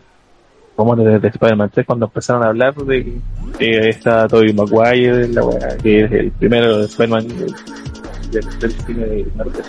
como 0.75 0.95
de, 0.95 1.19
de 1.19 1.27
Spider-Man 1.27 1.69
3 1.73 1.85
cuando 1.85 2.05
empezaron 2.07 2.43
a 2.43 2.47
hablar 2.47 2.75
de 2.75 3.19
que 3.57 3.89
está 3.89 4.27
Tobey 4.27 4.53
Maguire, 4.53 5.27
la 5.27 5.43
weá, 5.43 5.77
que 5.77 6.03
es 6.03 6.11
el 6.11 6.31
primero 6.31 6.79
de 6.79 6.85
Spider-Man 6.85 7.27
del, 8.31 8.71
cine 8.71 9.05
de 9.05 9.27
Marvel. 9.35 9.63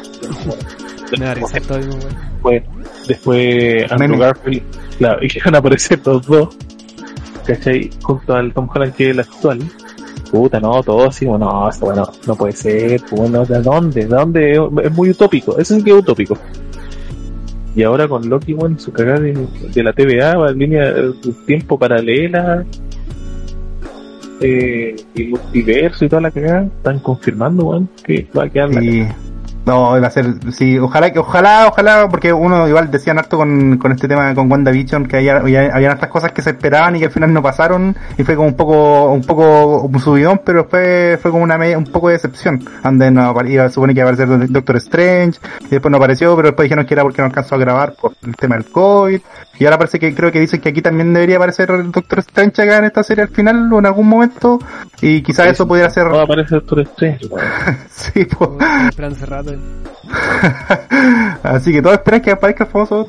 Me 1.19 1.27
da 1.27 1.35
risa 1.35 1.61
mundo, 1.61 2.09
Después, 2.33 2.63
después 3.07 3.93
Andrew. 3.93 4.19
Garfield, 4.19 4.63
claro, 4.99 5.25
y 5.25 5.29
que 5.29 5.41
van 5.45 5.55
a 5.55 5.59
aparecer 5.59 6.01
los 6.05 6.27
dos, 6.27 6.57
¿cachai? 7.47 7.91
Junto 8.03 8.35
al 8.35 8.53
Tom 8.53 8.69
Holland 8.73 8.95
que 8.95 9.05
es 9.05 9.11
el 9.11 9.21
actual. 9.21 9.61
Puta, 10.31 10.59
no, 10.59 10.83
todo 10.83 11.09
así, 11.09 11.27
bueno, 11.27 11.47
no, 11.47 11.71
bueno, 11.81 12.11
no 12.27 12.35
puede 12.35 12.55
ser, 12.55 13.01
pues, 13.03 13.21
bueno, 13.21 13.45
¿de 13.45 13.63
dónde? 13.63 14.07
¿De 14.07 14.07
dónde? 14.07 14.53
Es 14.83 14.93
muy 14.93 15.11
utópico, 15.11 15.59
eso 15.59 15.77
sí 15.77 15.85
que 15.85 15.91
es 15.91 15.97
utópico. 15.97 16.37
Y 17.75 17.83
ahora 17.83 18.07
con 18.07 18.29
Loki, 18.29 18.53
bueno, 18.53 18.79
su 18.79 18.93
cagada 18.93 19.21
de, 19.21 19.47
de 19.75 19.83
la 19.83 19.93
TVA, 19.93 20.37
va 20.37 20.51
en 20.51 20.59
línea 20.59 20.93
de 20.93 21.13
tiempo 21.47 21.79
paralela, 21.79 22.65
eh, 24.41 24.97
y 25.15 25.25
multiverso 25.25 26.05
y 26.05 26.09
toda 26.09 26.23
la 26.23 26.31
cagada, 26.31 26.65
están 26.65 26.99
confirmando, 27.01 27.87
que 28.05 28.27
va 28.37 28.45
a 28.45 28.49
quedar 28.49 28.71
la 28.75 28.81
Sí. 28.81 29.07
No, 29.67 29.99
va 30.01 30.07
a 30.07 30.11
ser, 30.11 30.27
sí, 30.53 30.79
ojalá 30.79 31.11
que, 31.11 31.19
ojalá, 31.19 31.69
ojalá, 31.69 32.07
porque 32.11 32.33
uno 32.33 32.69
igual 32.69 32.91
decían 32.91 33.19
harto 33.19 33.39
con, 33.39 33.79
con 33.79 33.93
este 33.93 34.07
tema 34.07 34.35
con 34.35 34.51
WandaVision 34.53 35.07
que 35.07 35.17
había, 35.17 35.37
había, 35.39 35.75
habían 35.75 35.93
estas 35.93 36.11
cosas 36.11 36.33
que 36.33 36.43
se 36.43 36.51
esperaban 36.51 36.97
y 36.97 36.99
que 36.99 37.07
al 37.07 37.11
final 37.11 37.33
no 37.33 37.43
pasaron 37.43 37.97
y 38.19 38.25
fue 38.25 38.37
como 38.37 38.49
un 38.49 38.55
poco, 38.57 39.11
un 39.13 39.23
poco 39.23 39.81
un 39.83 39.99
subidón, 40.01 40.43
pero 40.45 40.61
después 40.65 41.19
fue 41.21 41.31
como 41.31 41.45
una 41.45 41.57
media, 41.57 41.79
un 41.79 41.85
poco 41.85 42.09
de 42.09 42.15
decepción, 42.15 42.63
donde 42.83 43.11
no 43.11 43.23
apare- 43.35 43.51
iba, 43.53 43.71
supone 43.71 43.95
que 43.95 44.01
iba 44.01 44.11
a 44.11 44.13
aparecer 44.13 44.49
Doctor 44.51 44.77
Strange 44.77 45.41
y 45.63 45.69
después 45.69 45.91
no 45.91 45.97
apareció, 45.97 46.37
pero 46.37 46.49
después 46.49 46.67
dijeron 46.67 46.85
que 46.85 46.93
era 46.95 47.03
porque 47.03 47.23
no 47.23 47.27
alcanzó 47.27 47.55
a 47.55 47.59
grabar 47.59 47.95
por 47.95 48.13
el 48.27 48.37
tema 48.37 48.57
del 48.57 48.67
COVID 48.71 49.21
y 49.59 49.65
ahora 49.65 49.79
parece 49.79 49.99
que 49.99 50.15
creo 50.15 50.31
que 50.31 50.41
dicen 50.41 50.61
que 50.61 50.69
aquí 50.71 50.83
también 50.83 51.15
debería 51.15 51.37
aparecer 51.37 51.71
el 51.71 51.91
Doctor 51.91 52.19
Strange 52.19 52.61
acá 52.63 52.79
en 52.79 52.85
esta 52.85 53.03
serie 53.03 53.23
al 53.23 53.31
final 53.31 53.73
o 53.73 53.79
en 53.79 53.87
algún 53.87 54.09
momento 54.09 54.59
y 55.01 55.23
quizás 55.23 55.47
eso 55.47 55.67
pudiera 55.67 55.89
ser, 55.91 56.05
No 56.07 56.15
va 56.17 56.21
a 56.21 56.25
aparecer 56.25 56.59
Doctor 56.61 56.81
Strange, 56.81 57.29
sí, 57.91 58.25
pues. 58.27 58.51
Así 61.43 61.73
que 61.73 61.83
todos 61.83 61.97
esperan 61.97 62.21
que 62.21 62.31
aparezca 62.31 62.65
el 62.65 62.71
famoso. 62.71 63.09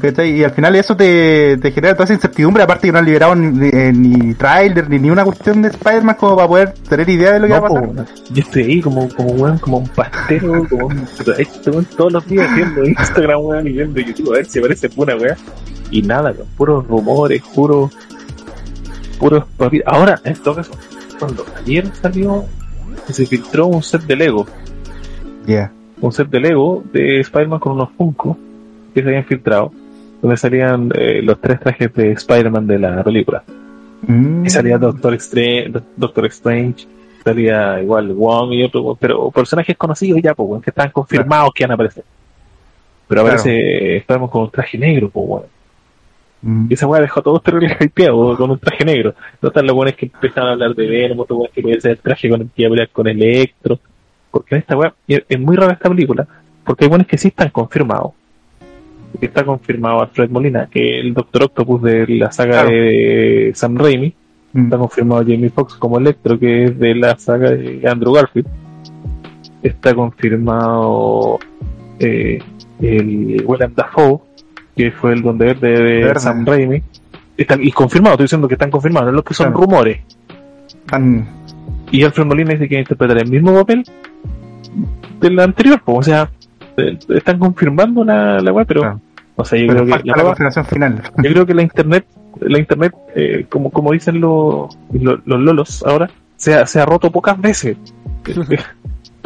¿cachai? 0.00 0.30
Y 0.38 0.44
al 0.44 0.50
final 0.52 0.74
eso 0.76 0.96
te, 0.96 1.56
te 1.58 1.70
genera 1.72 1.94
toda 1.94 2.04
esa 2.04 2.14
incertidumbre. 2.14 2.62
Aparte 2.62 2.88
que 2.88 2.92
no 2.92 2.98
han 2.98 3.04
liberado 3.04 3.34
ni, 3.34 3.68
eh, 3.68 3.92
ni 3.92 4.34
trailer 4.34 4.88
ni, 4.88 4.98
ni 4.98 5.10
una 5.10 5.24
cuestión 5.24 5.62
de 5.62 5.68
Spider-Man 5.68 6.16
como 6.16 6.36
para 6.36 6.48
poder 6.48 6.72
tener 6.88 7.08
idea 7.08 7.32
de 7.32 7.40
lo 7.40 7.46
que 7.46 7.54
No, 7.54 7.60
va 7.62 7.68
a 7.68 7.70
pasar. 7.70 8.06
yo 8.30 8.42
estoy 8.42 8.62
ahí 8.62 8.80
como, 8.80 9.08
como 9.08 9.30
weón, 9.30 9.58
como 9.58 9.78
un 9.78 9.88
pastero, 9.88 10.66
como 10.68 10.86
un 10.86 11.06
weón 11.66 11.84
todos 11.96 12.12
los 12.12 12.26
días 12.26 12.54
viendo 12.54 12.84
Instagram, 12.84 13.40
weón, 13.40 13.66
y 13.66 13.72
viendo 13.72 14.00
YouTube, 14.00 14.32
a 14.32 14.36
ver 14.36 14.46
si 14.46 14.58
aparece 14.58 14.88
pura 14.88 15.16
weón. 15.16 15.36
Y 15.90 16.02
nada, 16.02 16.30
weón, 16.32 16.48
puros 16.56 16.86
rumores, 16.86 17.42
puros, 17.54 17.92
puros 19.18 19.44
papitos. 19.56 19.92
Ahora, 19.92 20.20
en 20.24 20.34
todo 20.34 20.56
caso, 20.56 20.72
cuando 21.18 21.44
ayer 21.58 21.90
salió, 22.00 22.44
se 23.08 23.26
filtró 23.26 23.66
un 23.66 23.82
set 23.82 24.02
de 24.02 24.16
Lego, 24.16 24.46
Yeah. 25.46 25.70
un 26.00 26.12
set 26.12 26.28
de 26.28 26.40
Lego 26.40 26.82
de 26.92 27.20
Spider-Man 27.20 27.58
con 27.60 27.72
unos 27.72 27.90
Funko 27.96 28.36
que 28.94 29.02
se 29.02 29.08
habían 29.08 29.24
filtrado, 29.24 29.72
donde 30.22 30.36
salían 30.36 30.90
eh, 30.94 31.20
los 31.22 31.40
tres 31.40 31.60
trajes 31.60 31.92
de 31.94 32.12
Spider-Man 32.12 32.66
de 32.66 32.78
la 32.78 33.02
película. 33.02 33.42
Mm. 34.06 34.46
Y 34.46 34.50
salía 34.50 34.78
Doctor 34.78 35.14
Strange, 35.14 35.72
Doctor 35.96 36.26
Strange, 36.26 36.86
salía 37.24 37.80
igual 37.82 38.12
Wong 38.12 38.52
y 38.52 38.62
otro, 38.62 38.96
pero 39.00 39.30
personajes 39.30 39.76
conocidos 39.76 40.20
ya, 40.22 40.34
pues, 40.34 40.62
que 40.62 40.70
están 40.70 40.90
confirmados 40.90 41.50
que 41.54 41.64
van 41.64 41.72
a 41.72 41.74
aparecer. 41.74 42.04
Pero 43.08 43.22
Claro. 43.22 43.38
aparece, 43.38 43.96
estamos 43.96 44.30
con 44.30 44.42
un 44.42 44.50
traje 44.50 44.78
negro, 44.78 45.08
pues, 45.10 45.26
weón. 45.28 45.42
Mm. 46.42 46.66
Y 46.70 46.74
esa 46.74 46.86
weá 46.86 47.00
dejó 47.00 47.20
a 47.20 47.22
todos 47.22 47.42
terribles 47.42 47.76
hypeados 47.80 48.36
con 48.36 48.50
un 48.50 48.58
traje 48.58 48.84
negro. 48.84 49.14
No 49.40 49.48
están 49.48 49.66
los 49.66 49.74
buenos 49.74 49.94
que 49.96 50.06
empezaron 50.06 50.50
a 50.50 50.52
hablar 50.52 50.74
de 50.74 50.86
Venom, 50.86 51.18
otros 51.20 51.38
weones 51.38 51.54
que 51.54 51.62
puede 51.62 51.80
ser 51.80 51.92
el 51.92 51.98
traje 51.98 52.28
con 52.28 52.42
el 52.42 52.50
que 52.50 52.62
iba 52.62 52.68
a 52.68 52.70
pelear 52.70 52.88
con 52.90 53.06
Electro. 53.08 53.78
Porque 54.34 54.56
en 54.56 54.60
esta 54.62 54.76
weá, 54.76 54.92
y 55.06 55.14
es 55.28 55.38
muy 55.40 55.54
rara 55.56 55.74
esta 55.74 55.88
película, 55.88 56.26
porque 56.64 56.84
hay 56.84 56.88
buenos 56.88 57.06
que 57.06 57.16
sí 57.16 57.28
están 57.28 57.50
confirmados. 57.50 58.10
Que 59.20 59.26
está 59.26 59.44
confirmado 59.44 60.00
Alfred 60.02 60.28
Molina, 60.28 60.68
que 60.68 60.98
es 60.98 61.04
el 61.04 61.14
Doctor 61.14 61.44
Octopus 61.44 61.82
de 61.82 62.04
la 62.08 62.32
saga 62.32 62.62
Claro. 62.62 62.70
de 62.70 63.52
Sam 63.54 63.76
Raimi. 63.78 64.12
Mm. 64.52 64.64
Está 64.64 64.78
confirmado 64.78 65.20
Jamie 65.22 65.50
Foxx 65.50 65.74
como 65.76 65.98
Electro, 65.98 66.36
que 66.36 66.64
es 66.64 66.78
de 66.80 66.96
la 66.96 67.16
saga 67.16 67.50
de 67.52 67.80
Andrew 67.88 68.12
Garfield. 68.12 68.48
Está 69.62 69.94
confirmado 69.94 71.38
eh, 72.00 72.40
el 72.80 73.42
Willem 73.46 73.72
Dafoe, 73.74 74.18
que 74.76 74.90
fue 74.90 75.12
el 75.12 75.22
Donde 75.22 75.46
Verde 75.46 75.68
de 75.70 75.82
Verde. 76.04 76.20
Sam 76.20 76.44
Raimi. 76.44 76.82
Están, 77.36 77.62
y 77.64 77.70
confirmado, 77.70 78.14
estoy 78.14 78.24
diciendo 78.24 78.48
que 78.48 78.54
están 78.54 78.70
confirmados, 78.70 79.06
no 79.06 79.10
es 79.10 79.16
lo 79.16 79.24
que 79.24 79.34
son 79.34 79.52
Claro. 79.52 79.60
rumores. 79.60 80.00
Tan- 80.86 81.26
Y 81.92 82.02
Alfred 82.02 82.26
Molina 82.26 82.50
dice 82.52 82.68
que 82.68 82.78
interpretará 82.80 83.20
el 83.20 83.30
mismo 83.30 83.54
papel 83.54 83.84
del 85.28 85.38
anterior, 85.40 85.80
pues, 85.84 85.98
o 85.98 86.02
sea, 86.02 86.30
eh, 86.76 86.98
están 87.08 87.38
confirmando 87.38 88.04
la, 88.04 88.40
la 88.40 88.52
web, 88.52 88.66
pero, 88.66 88.80
Claro. 88.82 89.00
o 89.36 89.44
sea, 89.44 89.58
yo 89.58 89.66
pero 89.68 89.84
creo 89.84 90.02
que 90.02 90.08
la 90.10 90.22
confirmación 90.24 90.64
final. 90.66 91.02
yo 91.22 91.30
creo 91.30 91.46
que 91.46 91.54
la 91.54 91.62
internet, 91.62 92.06
la 92.40 92.58
internet, 92.58 92.92
eh, 93.14 93.46
como, 93.48 93.70
como 93.70 93.92
dicen 93.92 94.20
los, 94.20 94.76
los, 94.92 95.20
los 95.24 95.40
lolos 95.40 95.82
ahora, 95.86 96.10
se 96.36 96.54
ha, 96.54 96.66
se 96.66 96.80
ha 96.80 96.86
roto 96.86 97.10
pocas 97.10 97.40
veces. 97.40 97.76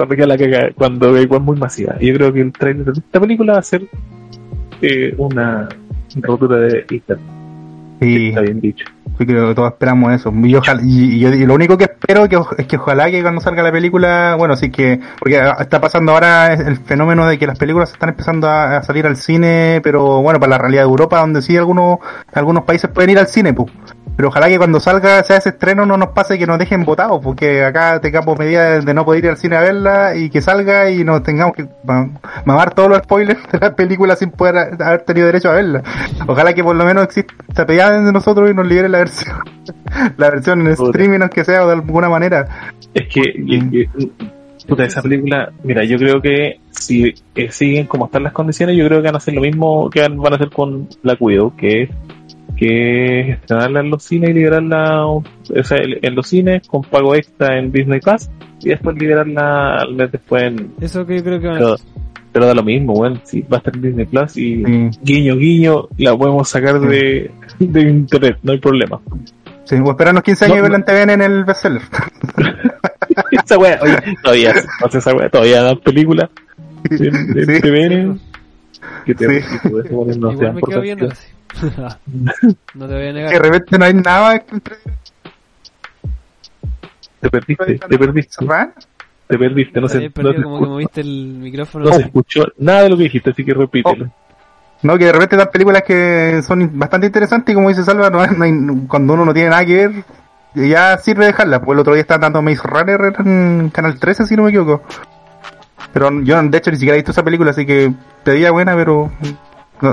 la 0.06 0.38
caga, 0.38 0.70
cuando 0.76 1.16
es 1.16 1.28
muy 1.28 1.56
masiva. 1.56 1.96
Y 2.00 2.08
yo 2.08 2.14
creo 2.14 2.32
que 2.32 2.40
el 2.40 2.52
trailer 2.52 2.86
de 2.86 2.92
esta 3.00 3.20
película 3.20 3.54
va 3.54 3.58
a 3.58 3.62
ser 3.62 3.82
eh, 4.80 5.14
una 5.18 5.68
rotura 6.22 6.58
de 6.58 6.86
internet. 6.90 7.26
Y 8.00 8.28
Está 8.28 8.42
bien 8.42 8.60
dicho. 8.60 8.86
Sí 9.18 9.26
creo 9.26 9.48
que 9.48 9.54
todos 9.54 9.72
esperamos 9.72 10.12
eso. 10.12 10.32
Y, 10.42 10.54
ojalá, 10.54 10.80
y, 10.82 11.16
y 11.16 11.18
yo- 11.18 11.30
lo 11.46 11.54
único 11.54 11.76
que 11.76 11.84
espero 11.84 12.28
que, 12.28 12.38
es 12.58 12.66
que 12.66 12.76
ojalá 12.76 13.10
que 13.10 13.20
cuando 13.22 13.40
salga 13.40 13.62
la 13.62 13.72
película, 13.72 14.34
bueno, 14.38 14.56
sí 14.56 14.70
que, 14.70 15.00
porque 15.18 15.40
está 15.58 15.80
pasando 15.80 16.12
ahora 16.12 16.52
el 16.54 16.76
fenómeno 16.78 17.26
de 17.26 17.38
que 17.38 17.46
las 17.46 17.58
películas 17.58 17.92
están 17.92 18.10
empezando 18.10 18.48
a, 18.48 18.76
a 18.78 18.82
salir 18.82 19.06
al 19.06 19.16
cine, 19.16 19.80
pero 19.82 20.22
bueno, 20.22 20.38
para 20.40 20.50
la 20.50 20.58
realidad 20.58 20.82
de 20.82 20.88
Europa, 20.88 21.20
donde 21.20 21.42
sí 21.42 21.56
algunos, 21.56 21.98
algunos 22.32 22.64
países 22.64 22.90
pueden 22.90 23.10
ir 23.10 23.18
al 23.18 23.26
cine, 23.26 23.52
pues. 23.52 23.70
Pero 24.18 24.30
ojalá 24.30 24.48
que 24.48 24.58
cuando 24.58 24.80
salga 24.80 25.22
sea 25.22 25.36
ese 25.36 25.50
estreno 25.50 25.86
no 25.86 25.96
nos 25.96 26.08
pase 26.08 26.36
que 26.40 26.44
nos 26.44 26.58
dejen 26.58 26.84
votados, 26.84 27.20
porque 27.22 27.62
acá 27.64 28.00
tengamos 28.00 28.36
medidas 28.36 28.84
de 28.84 28.92
no 28.92 29.04
poder 29.04 29.22
ir 29.24 29.30
al 29.30 29.36
cine 29.36 29.54
a 29.54 29.60
verla 29.60 30.16
y 30.16 30.28
que 30.28 30.40
salga 30.42 30.90
y 30.90 31.04
nos 31.04 31.22
tengamos 31.22 31.54
que 31.54 31.66
ma- 31.84 32.10
mamar 32.44 32.74
todos 32.74 32.88
los 32.88 32.98
spoilers 32.98 33.38
de 33.52 33.60
la 33.60 33.76
película 33.76 34.16
sin 34.16 34.32
poder 34.32 34.76
haber 34.82 35.02
tenido 35.02 35.26
derecho 35.26 35.50
a 35.50 35.54
verla. 35.54 35.84
Ojalá 36.26 36.52
que 36.52 36.64
por 36.64 36.74
lo 36.74 36.84
menos 36.84 37.04
exista 37.04 37.64
pedida 37.64 37.92
de 37.96 38.12
nosotros 38.12 38.50
y 38.50 38.54
nos 38.54 38.66
libere 38.66 38.88
la 38.88 38.98
versión, 38.98 39.36
la 40.16 40.30
versión 40.30 40.60
en 40.62 40.72
streaming, 40.72 41.28
que 41.28 41.44
sea, 41.44 41.64
o 41.64 41.68
de 41.68 41.74
alguna 41.74 42.08
manera. 42.08 42.44
Es 42.92 43.06
que, 43.06 43.20
y- 43.36 43.82
y- 43.82 44.12
puta, 44.66 44.84
esa 44.84 45.00
película, 45.00 45.52
mira, 45.62 45.84
yo 45.84 45.96
creo 45.96 46.20
que 46.20 46.58
si 46.70 47.14
eh, 47.36 47.50
siguen 47.52 47.86
como 47.86 48.06
están 48.06 48.24
las 48.24 48.32
condiciones, 48.32 48.76
yo 48.76 48.84
creo 48.86 48.98
que 49.00 49.06
van 49.06 49.14
a 49.14 49.18
hacer 49.18 49.34
lo 49.34 49.42
mismo 49.42 49.88
que 49.90 50.00
van 50.02 50.18
van 50.18 50.32
a 50.32 50.36
hacer 50.36 50.50
con 50.50 50.88
Black 51.04 51.22
Widow, 51.22 51.54
que 51.56 51.82
es 51.84 51.90
que 52.56 53.20
es 53.20 53.28
estrenarla 53.38 53.80
en 53.80 53.90
los 53.90 54.02
cines 54.02 54.30
y 54.30 54.32
liberarla 54.34 55.06
o 55.06 55.22
sea, 55.62 55.78
en 55.82 56.14
los 56.14 56.26
cines 56.28 56.66
con 56.66 56.82
pago 56.82 57.14
extra 57.14 57.58
en 57.58 57.70
Disney 57.70 58.00
Plus 58.00 58.28
y 58.60 58.70
después 58.70 58.96
liberarla 58.96 59.76
al 59.76 59.94
mes 59.94 60.10
después 60.10 60.42
en... 60.44 60.72
Eso 60.80 61.06
que 61.06 61.18
yo 61.18 61.24
creo 61.24 61.40
que 61.40 61.48
Pero, 61.48 61.76
pero 62.32 62.46
da 62.46 62.54
lo 62.54 62.62
mismo, 62.64 62.94
bueno, 62.94 63.20
si 63.24 63.42
va 63.42 63.56
a 63.56 63.58
estar 63.58 63.74
en 63.76 63.82
Disney 63.82 64.06
Plus 64.06 64.36
y 64.36 64.64
Sí. 64.64 64.90
guiño 65.02 65.36
guiño 65.36 65.88
la 65.98 66.16
podemos 66.16 66.48
sacar 66.48 66.80
de, 66.80 67.30
de 67.58 67.80
internet, 67.82 68.38
no 68.42 68.52
hay 68.52 68.58
problema. 68.58 69.00
Sí, 69.64 69.76
o 69.84 69.90
esperarnos 69.90 70.22
15 70.22 70.44
años 70.46 70.54
No, 70.56 70.58
y 70.58 70.62
verla 70.62 70.76
en 70.78 70.84
TVN 70.84 71.10
en 71.12 71.22
el 71.22 71.44
bestseller. 71.44 71.82
esa 73.32 73.58
wea, 73.58 73.78
oye, 73.82 73.96
todavía 74.22 74.54
esa 74.92 75.14
wea, 75.14 75.28
todavía 75.28 75.62
dan 75.62 75.78
películas 75.78 76.30
en, 76.90 77.14
en 77.38 77.46
Sí. 77.46 77.60
TVN. 77.60 78.20
Que 79.04 79.14
te 79.14 79.40
Sí. 79.42 79.58
que 79.62 79.68
te 79.82 79.88
ponen, 79.90 80.20
no 80.20 80.32
Igual 80.32 80.38
sean 80.38 80.54
me 80.54 80.60
por 80.60 80.70
quedo 80.70 80.80
viendo 80.80 81.08
cantidad. 81.08 81.24
así. 81.26 81.37
no 82.74 82.86
te 82.88 82.94
voy 82.94 82.94
a 82.94 82.98
Que 82.98 83.04
de 83.06 83.12
negar. 83.12 83.42
repente 83.42 83.78
no 83.78 83.84
hay 83.84 83.94
nada 83.94 84.42
Te 87.20 87.30
perdiste, 87.30 87.74
te 87.88 87.98
perdiste, 87.98 88.44
¿Verdad? 88.44 88.70
te 89.26 89.38
perdiste, 89.38 89.80
no 89.80 89.86
habías 89.88 90.02
no 90.04 90.10
perdido 90.10 90.34
se 90.36 90.42
como 90.42 90.58
que 90.58 90.64
escu- 90.64 90.68
moviste 90.68 91.00
el 91.00 91.26
micrófono. 91.40 91.84
no 91.86 91.92
se 91.92 92.02
escuchó 92.02 92.44
nada 92.58 92.82
de 92.84 92.88
lo 92.90 92.96
que 92.96 93.02
dijiste, 93.04 93.30
así 93.30 93.44
que 93.44 93.54
repítelo. 93.54 94.10
No, 94.82 94.96
que 94.96 95.06
de 95.06 95.12
repente 95.12 95.36
dan 95.36 95.50
películas 95.52 95.82
que 95.82 96.40
son 96.46 96.78
bastante 96.78 97.08
interesantes 97.08 97.52
y 97.52 97.54
como 97.56 97.68
dice 97.68 97.82
Salva, 97.82 98.08
no, 98.10 98.24
no 98.24 98.44
hay- 98.44 98.86
cuando 98.86 99.14
uno 99.14 99.24
no 99.24 99.34
tiene 99.34 99.50
nada 99.50 99.64
que 99.66 99.74
ver, 99.88 100.04
ya 100.54 100.96
sirve 100.98 101.26
dejarla. 101.26 101.60
Pues 101.60 101.74
el 101.76 101.80
otro 101.80 101.94
día 101.94 102.02
estaban 102.02 102.20
dando 102.20 102.40
Maze 102.42 102.62
Runner 102.62 103.14
en 103.26 103.70
Canal 103.70 103.98
13, 103.98 104.24
si 104.26 104.36
no 104.36 104.44
me 104.44 104.50
equivoco. 104.50 104.82
Pero 105.92 106.10
yo, 106.22 106.40
de 106.42 106.58
hecho, 106.58 106.70
ni 106.70 106.76
siquiera 106.76 106.94
he 106.94 106.98
visto 107.00 107.10
esa 107.10 107.24
película, 107.24 107.50
así 107.50 107.66
que 107.66 107.92
pedía 108.22 108.52
buena, 108.52 108.76
pero 108.76 109.10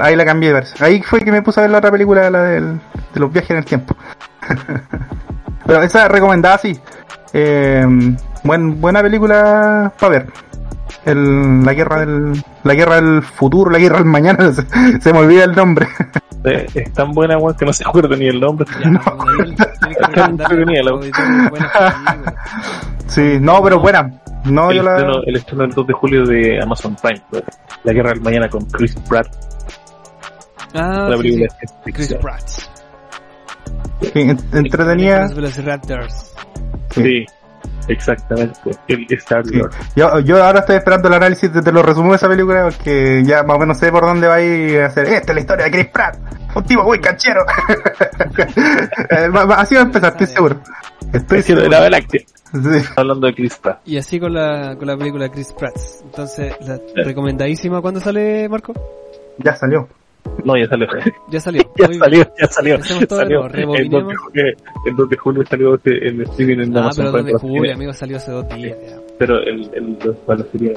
ahí 0.02 0.16
la 0.16 0.26
cambié. 0.26 0.52
parece. 0.52 0.84
Ahí 0.84 1.02
fue 1.02 1.22
que 1.22 1.32
me 1.32 1.42
puse 1.42 1.60
a 1.60 1.64
ver 1.64 1.72
la 1.72 1.80
otra 1.80 1.92
película, 1.92 2.30
la 2.30 2.44
del, 2.44 2.80
de 3.14 3.20
los 3.20 3.32
viajes 3.32 3.52
en 3.52 3.58
el 3.58 3.66
tiempo. 3.66 3.96
pero 5.66 5.82
esa 5.82 6.08
recomendada, 6.08 6.58
sí. 6.58 6.80
Eh, 7.34 7.86
buen, 8.44 8.80
buena 8.80 9.02
película 9.02 9.92
para 10.00 10.10
ver. 10.10 10.28
El, 11.06 11.64
la 11.64 11.74
guerra 11.74 12.00
del 12.00 12.44
la 12.64 12.74
guerra 12.74 12.96
del 12.96 13.22
futuro, 13.22 13.70
la 13.70 13.78
guerra 13.78 13.98
del 13.98 14.06
mañana, 14.06 14.52
se, 14.54 15.00
se 15.02 15.14
me 15.14 15.20
olvida 15.20 15.44
el 15.44 15.54
nombre. 15.56 15.88
Eh, 16.44 16.66
Es 16.74 16.94
tan 16.94 17.12
buena, 17.12 17.38
weón, 17.38 17.56
que 17.56 17.66
no 17.66 17.74
se 17.74 17.84
acuerda 17.88 18.16
ni 18.16 18.28
el 18.28 18.40
nombre. 18.40 18.68
Ya, 18.84 18.90
Daniel, 18.92 19.56
que 19.56 20.22
películas. 21.12 21.72
Sí, 23.08 23.38
no, 23.40 23.62
pero 23.64 23.80
buena. 23.80 24.12
No, 24.46 24.70
el, 24.70 24.78
yo 24.78 24.84
la 24.84 24.92
estreno, 24.98 25.24
el 25.26 25.36
estreno 25.36 25.62
del 25.64 25.72
2 25.72 25.88
de 25.88 25.94
julio 25.94 26.26
de 26.26 26.62
Amazon 26.62 26.96
Prime, 27.02 27.22
La 27.84 27.94
Guerra 27.94 28.10
del 28.12 28.22
Mañana 28.22 28.48
con 28.48 28.64
Chris 28.66 28.96
Pratt, 29.10 29.28
Ah, 30.76 31.08
la 31.10 31.18
sí, 31.18 31.24
película 31.24 31.48
sí. 31.50 31.66
es 31.88 31.94
Chris. 31.96 32.14
Pratt. 32.22 32.44
entretenía. 34.54 35.28
Sí, 36.92 37.26
exactamente. 37.88 38.60
El 38.88 39.06
Star 39.12 39.46
Sí. 39.46 39.62
Yo, 39.96 40.20
yo 40.20 40.44
ahora 40.44 40.60
estoy 40.60 40.76
esperando 40.78 41.08
el 41.08 41.14
análisis 41.16 41.52
de, 41.54 41.62
de 41.62 41.72
los 41.72 41.84
resumos 41.86 42.12
de 42.12 42.16
esa 42.18 42.28
película 42.30 42.64
porque 42.64 43.24
ya 43.26 43.44
más 43.44 43.58
o 43.58 43.60
menos 43.60 43.78
sé 43.78 43.92
por 43.92 44.04
dónde 44.06 44.28
va 44.28 44.36
a 44.36 44.42
ir 44.42 44.82
a 44.82 44.88
hacer. 44.88 45.06
Esta 45.08 45.32
es 45.32 45.36
la 45.36 45.42
historia 45.42 45.66
de 45.66 45.72
Chris 45.72 45.88
Pratt, 45.88 46.18
un 46.56 46.64
tipo 46.64 46.84
muy 46.84 47.00
canchero. 47.00 47.46
Eh, 49.10 49.30
Así 49.58 49.76
va 49.76 49.82
a 49.82 49.84
empezar, 49.86 50.12
estoy 50.12 50.28
seguro. 50.28 50.60
Estoy 51.14 51.40
Es 51.40 51.46
seguro. 51.46 51.68
la 51.70 51.80
galaxia. 51.82 52.22
Sí. 52.52 52.86
Hablando 52.96 53.28
de 53.28 53.34
Chris 53.36 53.58
Pratt. 53.58 53.80
Y 53.86 53.98
así 53.98 54.20
con 54.20 54.34
la, 54.34 54.76
con 54.78 54.88
la 54.88 54.98
película 54.98 55.30
Chris 55.30 55.52
Pratt. 55.54 55.76
Entonces, 56.04 56.54
la 56.62 56.80
recomendadísima, 57.04 57.82
¿cuándo 57.82 58.00
sale, 58.00 58.48
Marco? 58.50 58.74
Ya 59.40 59.56
salió. 59.56 59.88
No, 60.44 60.56
ya 60.58 60.68
salió. 60.68 60.88
Ya 61.30 61.40
salió. 61.40 61.62
ya 61.78 61.88
Muy 61.88 61.96
salió, 61.98 62.26
ya 62.40 62.48
salió. 62.48 62.84
Salió. 62.84 63.46
El 63.46 63.52
2 63.52 63.52
rebobinemos. 63.52 64.08
de 64.10 64.16
julio, 64.16 64.46
el 64.86 64.96
2 64.96 65.10
de 65.10 65.18
julio 65.18 65.44
salió 65.50 65.76
este- 65.76 66.08
en 66.08 66.22
streaming 66.22 66.60
en 66.64 66.78
Ah, 66.78 66.82
Amazon 66.82 67.06
pero 67.06 67.12
Prime. 67.14 67.32
2 67.32 67.42
de 67.42 67.48
julio, 67.48 67.62
cine. 67.64 67.74
amigo, 67.74 67.94
salió 67.94 68.18
hace 68.18 68.32
dos 68.32 68.50
días. 68.50 68.78
ya. 68.88 68.98
Pero 69.18 69.40
el, 69.40 69.70
el, 69.74 69.98
el 70.04 70.16
para 70.26 70.40
la 70.40 70.46
serie 70.52 70.74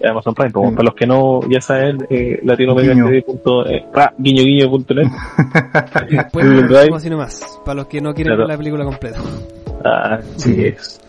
en 0.00 0.10
Amazon 0.10 0.34
Prime, 0.34 0.52
como 0.52 0.68
Sí. 0.70 0.74
para 0.76 0.84
los 0.84 0.94
que 0.94 1.06
no 1.06 1.40
ya 1.48 1.60
saben, 1.60 2.06
eh, 2.10 2.40
latinoamericana.net, 2.44 3.82
ah, 3.94 4.12
guiño 4.18 4.42
guiño.net. 4.44 5.06
Y 6.10 6.16
después, 6.16 6.46
Google 6.46 6.62
Drive. 6.68 6.84
como 6.86 6.96
así 6.96 7.10
nomás, 7.10 7.60
para 7.64 7.76
los 7.76 7.86
que 7.86 8.00
no 8.00 8.14
quieren 8.14 8.34
Claro. 8.34 8.42
ver 8.46 8.54
la 8.54 8.58
película 8.58 8.84
completa. 8.84 9.18
Así 9.84 10.64
es. 10.66 11.00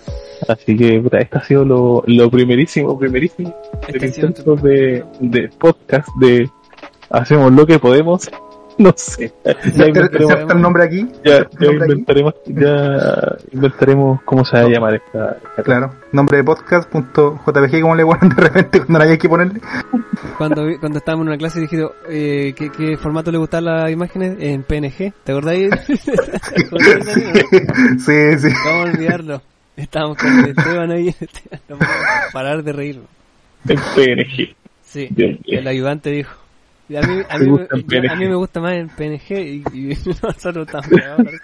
Así 0.48 0.78
que, 0.78 1.00
puta, 1.02 1.18
este 1.18 1.38
ha 1.38 1.42
sido 1.42 1.66
lo, 1.66 2.04
lo 2.06 2.30
primerísimo, 2.30 2.98
primerísimo 2.98 3.54
Este 3.88 4.08
de, 4.62 5.04
de 5.20 5.50
podcast 5.60 6.08
de 6.20 6.48
hacemos 7.10 7.52
lo 7.52 7.66
que 7.66 7.80
podemos. 7.80 8.30
No 8.80 8.94
sé. 8.96 9.34
Ya 9.44 9.52
¿Inserta 9.88 9.88
inventaremos, 9.88 10.52
el 10.54 10.62
nombre 10.62 10.84
aquí? 10.84 11.08
ya, 11.26 11.40
ya 11.40 11.66
nombre 11.66 11.84
aquí? 11.86 11.92
inventaremos, 11.94 12.34
ya 12.46 13.38
inventaremos 13.52 14.22
cómo 14.24 14.46
se 14.46 14.56
va 14.56 14.64
a 14.66 14.70
llamar 14.70 14.94
esta, 14.94 15.38
esta 15.50 15.64
Claro. 15.64 15.94
Nombre 16.12 16.38
de 16.38 16.44
podcast.jpg, 16.44 17.82
como 17.82 17.96
le 17.96 18.06
ponen 18.06 18.30
de 18.30 18.36
repente 18.36 18.78
cuando 18.82 19.00
no 19.00 19.04
haya 19.06 19.18
que 19.18 19.28
ponerle. 19.28 19.62
Cuando, 20.38 20.64
vi- 20.68 20.78
cuando 20.78 21.00
estábamos 21.00 21.24
en 21.24 21.30
una 21.30 21.38
clase 21.40 21.60
dijeron 21.60 21.90
eh, 22.08 22.54
¿qué, 22.56 22.70
¿qué 22.70 22.98
formato 22.98 23.32
le 23.32 23.40
gustan 23.40 23.66
las 23.66 23.90
imágenes? 23.90 24.36
En 24.40 24.62
PNG, 24.62 25.12
¿te 25.24 25.32
acordáis? 25.32 25.72
¿Te 26.06 26.64
acordáis, 26.68 27.04
Daniel, 27.04 27.34
no? 27.68 28.00
sí, 28.00 28.38
sí. 28.38 28.56
Vamos 28.64 28.90
a 28.90 28.92
olvidarlo. 28.94 29.42
Estábamos 29.76 30.18
con 30.20 30.38
el 30.38 30.50
Esteban 30.56 30.92
ahí, 30.92 31.16
no 31.68 31.78
podemos 31.78 31.98
parar 32.32 32.64
de 32.64 32.74
reírnos. 32.74 33.06
en 33.68 33.78
PNG. 33.96 34.56
Sí, 34.84 35.08
Bien, 35.10 35.40
bien. 35.44 35.62
el 35.62 35.68
ayudante 35.68 36.12
dijo. 36.12 36.32
Y 36.90 36.96
a 36.96 37.02
mí, 37.02 37.22
a 37.30 37.38
Me 37.38 37.46
mí, 37.46 38.08
a 38.10 38.16
mí 38.16 38.28
me 38.28 38.36
gusta 38.36 38.62
más 38.62 38.74
en 38.74 38.88
PNG 38.90 39.32
y, 39.32 39.64
y 39.74 39.88
nosotros 40.24 40.68
parece. 40.72 41.38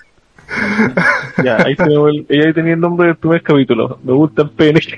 Ya, 1.43 1.57
ahí, 1.65 1.75
tenemos 1.75 2.09
el, 2.09 2.25
ella 2.29 2.47
ahí 2.47 2.53
tenía 2.53 2.73
el 2.73 2.79
nombre 2.79 3.07
del 3.07 3.15
primer 3.15 3.41
capítulo. 3.41 3.97
Me 4.03 4.13
gusta 4.13 4.43
el 4.43 4.49
PNG. 4.51 4.97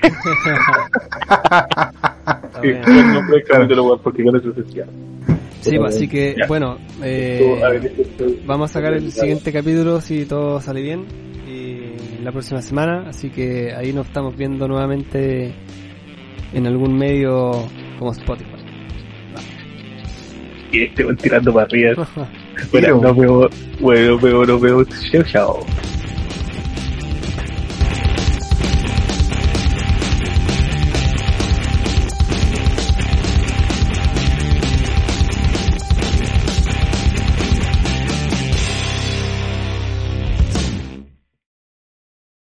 Sí, 2.60 2.68
el 2.68 3.12
nombre 3.12 3.36
del 3.38 3.44
capítulo, 3.46 4.00
porque 4.02 4.24
con 4.24 4.36
eso 4.36 4.52
se 4.54 4.62
cierra. 4.64 4.90
Sí, 5.60 5.76
pues, 5.78 5.94
así 5.94 6.08
que, 6.08 6.34
Ya. 6.38 6.46
bueno, 6.46 6.78
eh, 7.02 7.58
vamos 8.46 8.70
a 8.70 8.74
sacar 8.74 8.94
el 8.94 9.12
siguiente 9.12 9.52
capítulo 9.52 10.00
si 10.00 10.24
todo 10.24 10.60
sale 10.60 10.80
bien 10.80 11.04
y 11.46 12.22
la 12.22 12.32
próxima 12.32 12.62
semana, 12.62 13.08
así 13.08 13.30
que 13.30 13.72
ahí 13.74 13.92
nos 13.92 14.06
estamos 14.06 14.36
viendo 14.36 14.66
nuevamente 14.66 15.54
en 16.52 16.66
algún 16.66 16.96
medio 16.96 17.50
como 17.98 18.12
Spotify. 18.12 18.55
Y 20.72 20.82
este 20.82 21.04
tirando 21.14 21.52
para 21.52 21.66
arriba. 21.66 22.08
Bueno, 22.72 23.02
nos 23.02 23.14
vemos, 23.14 23.50
bueno, 23.80 24.46
nos 24.46 24.60
vemos. 24.62 24.86
Chao, 25.12 25.22
chao. 25.24 25.66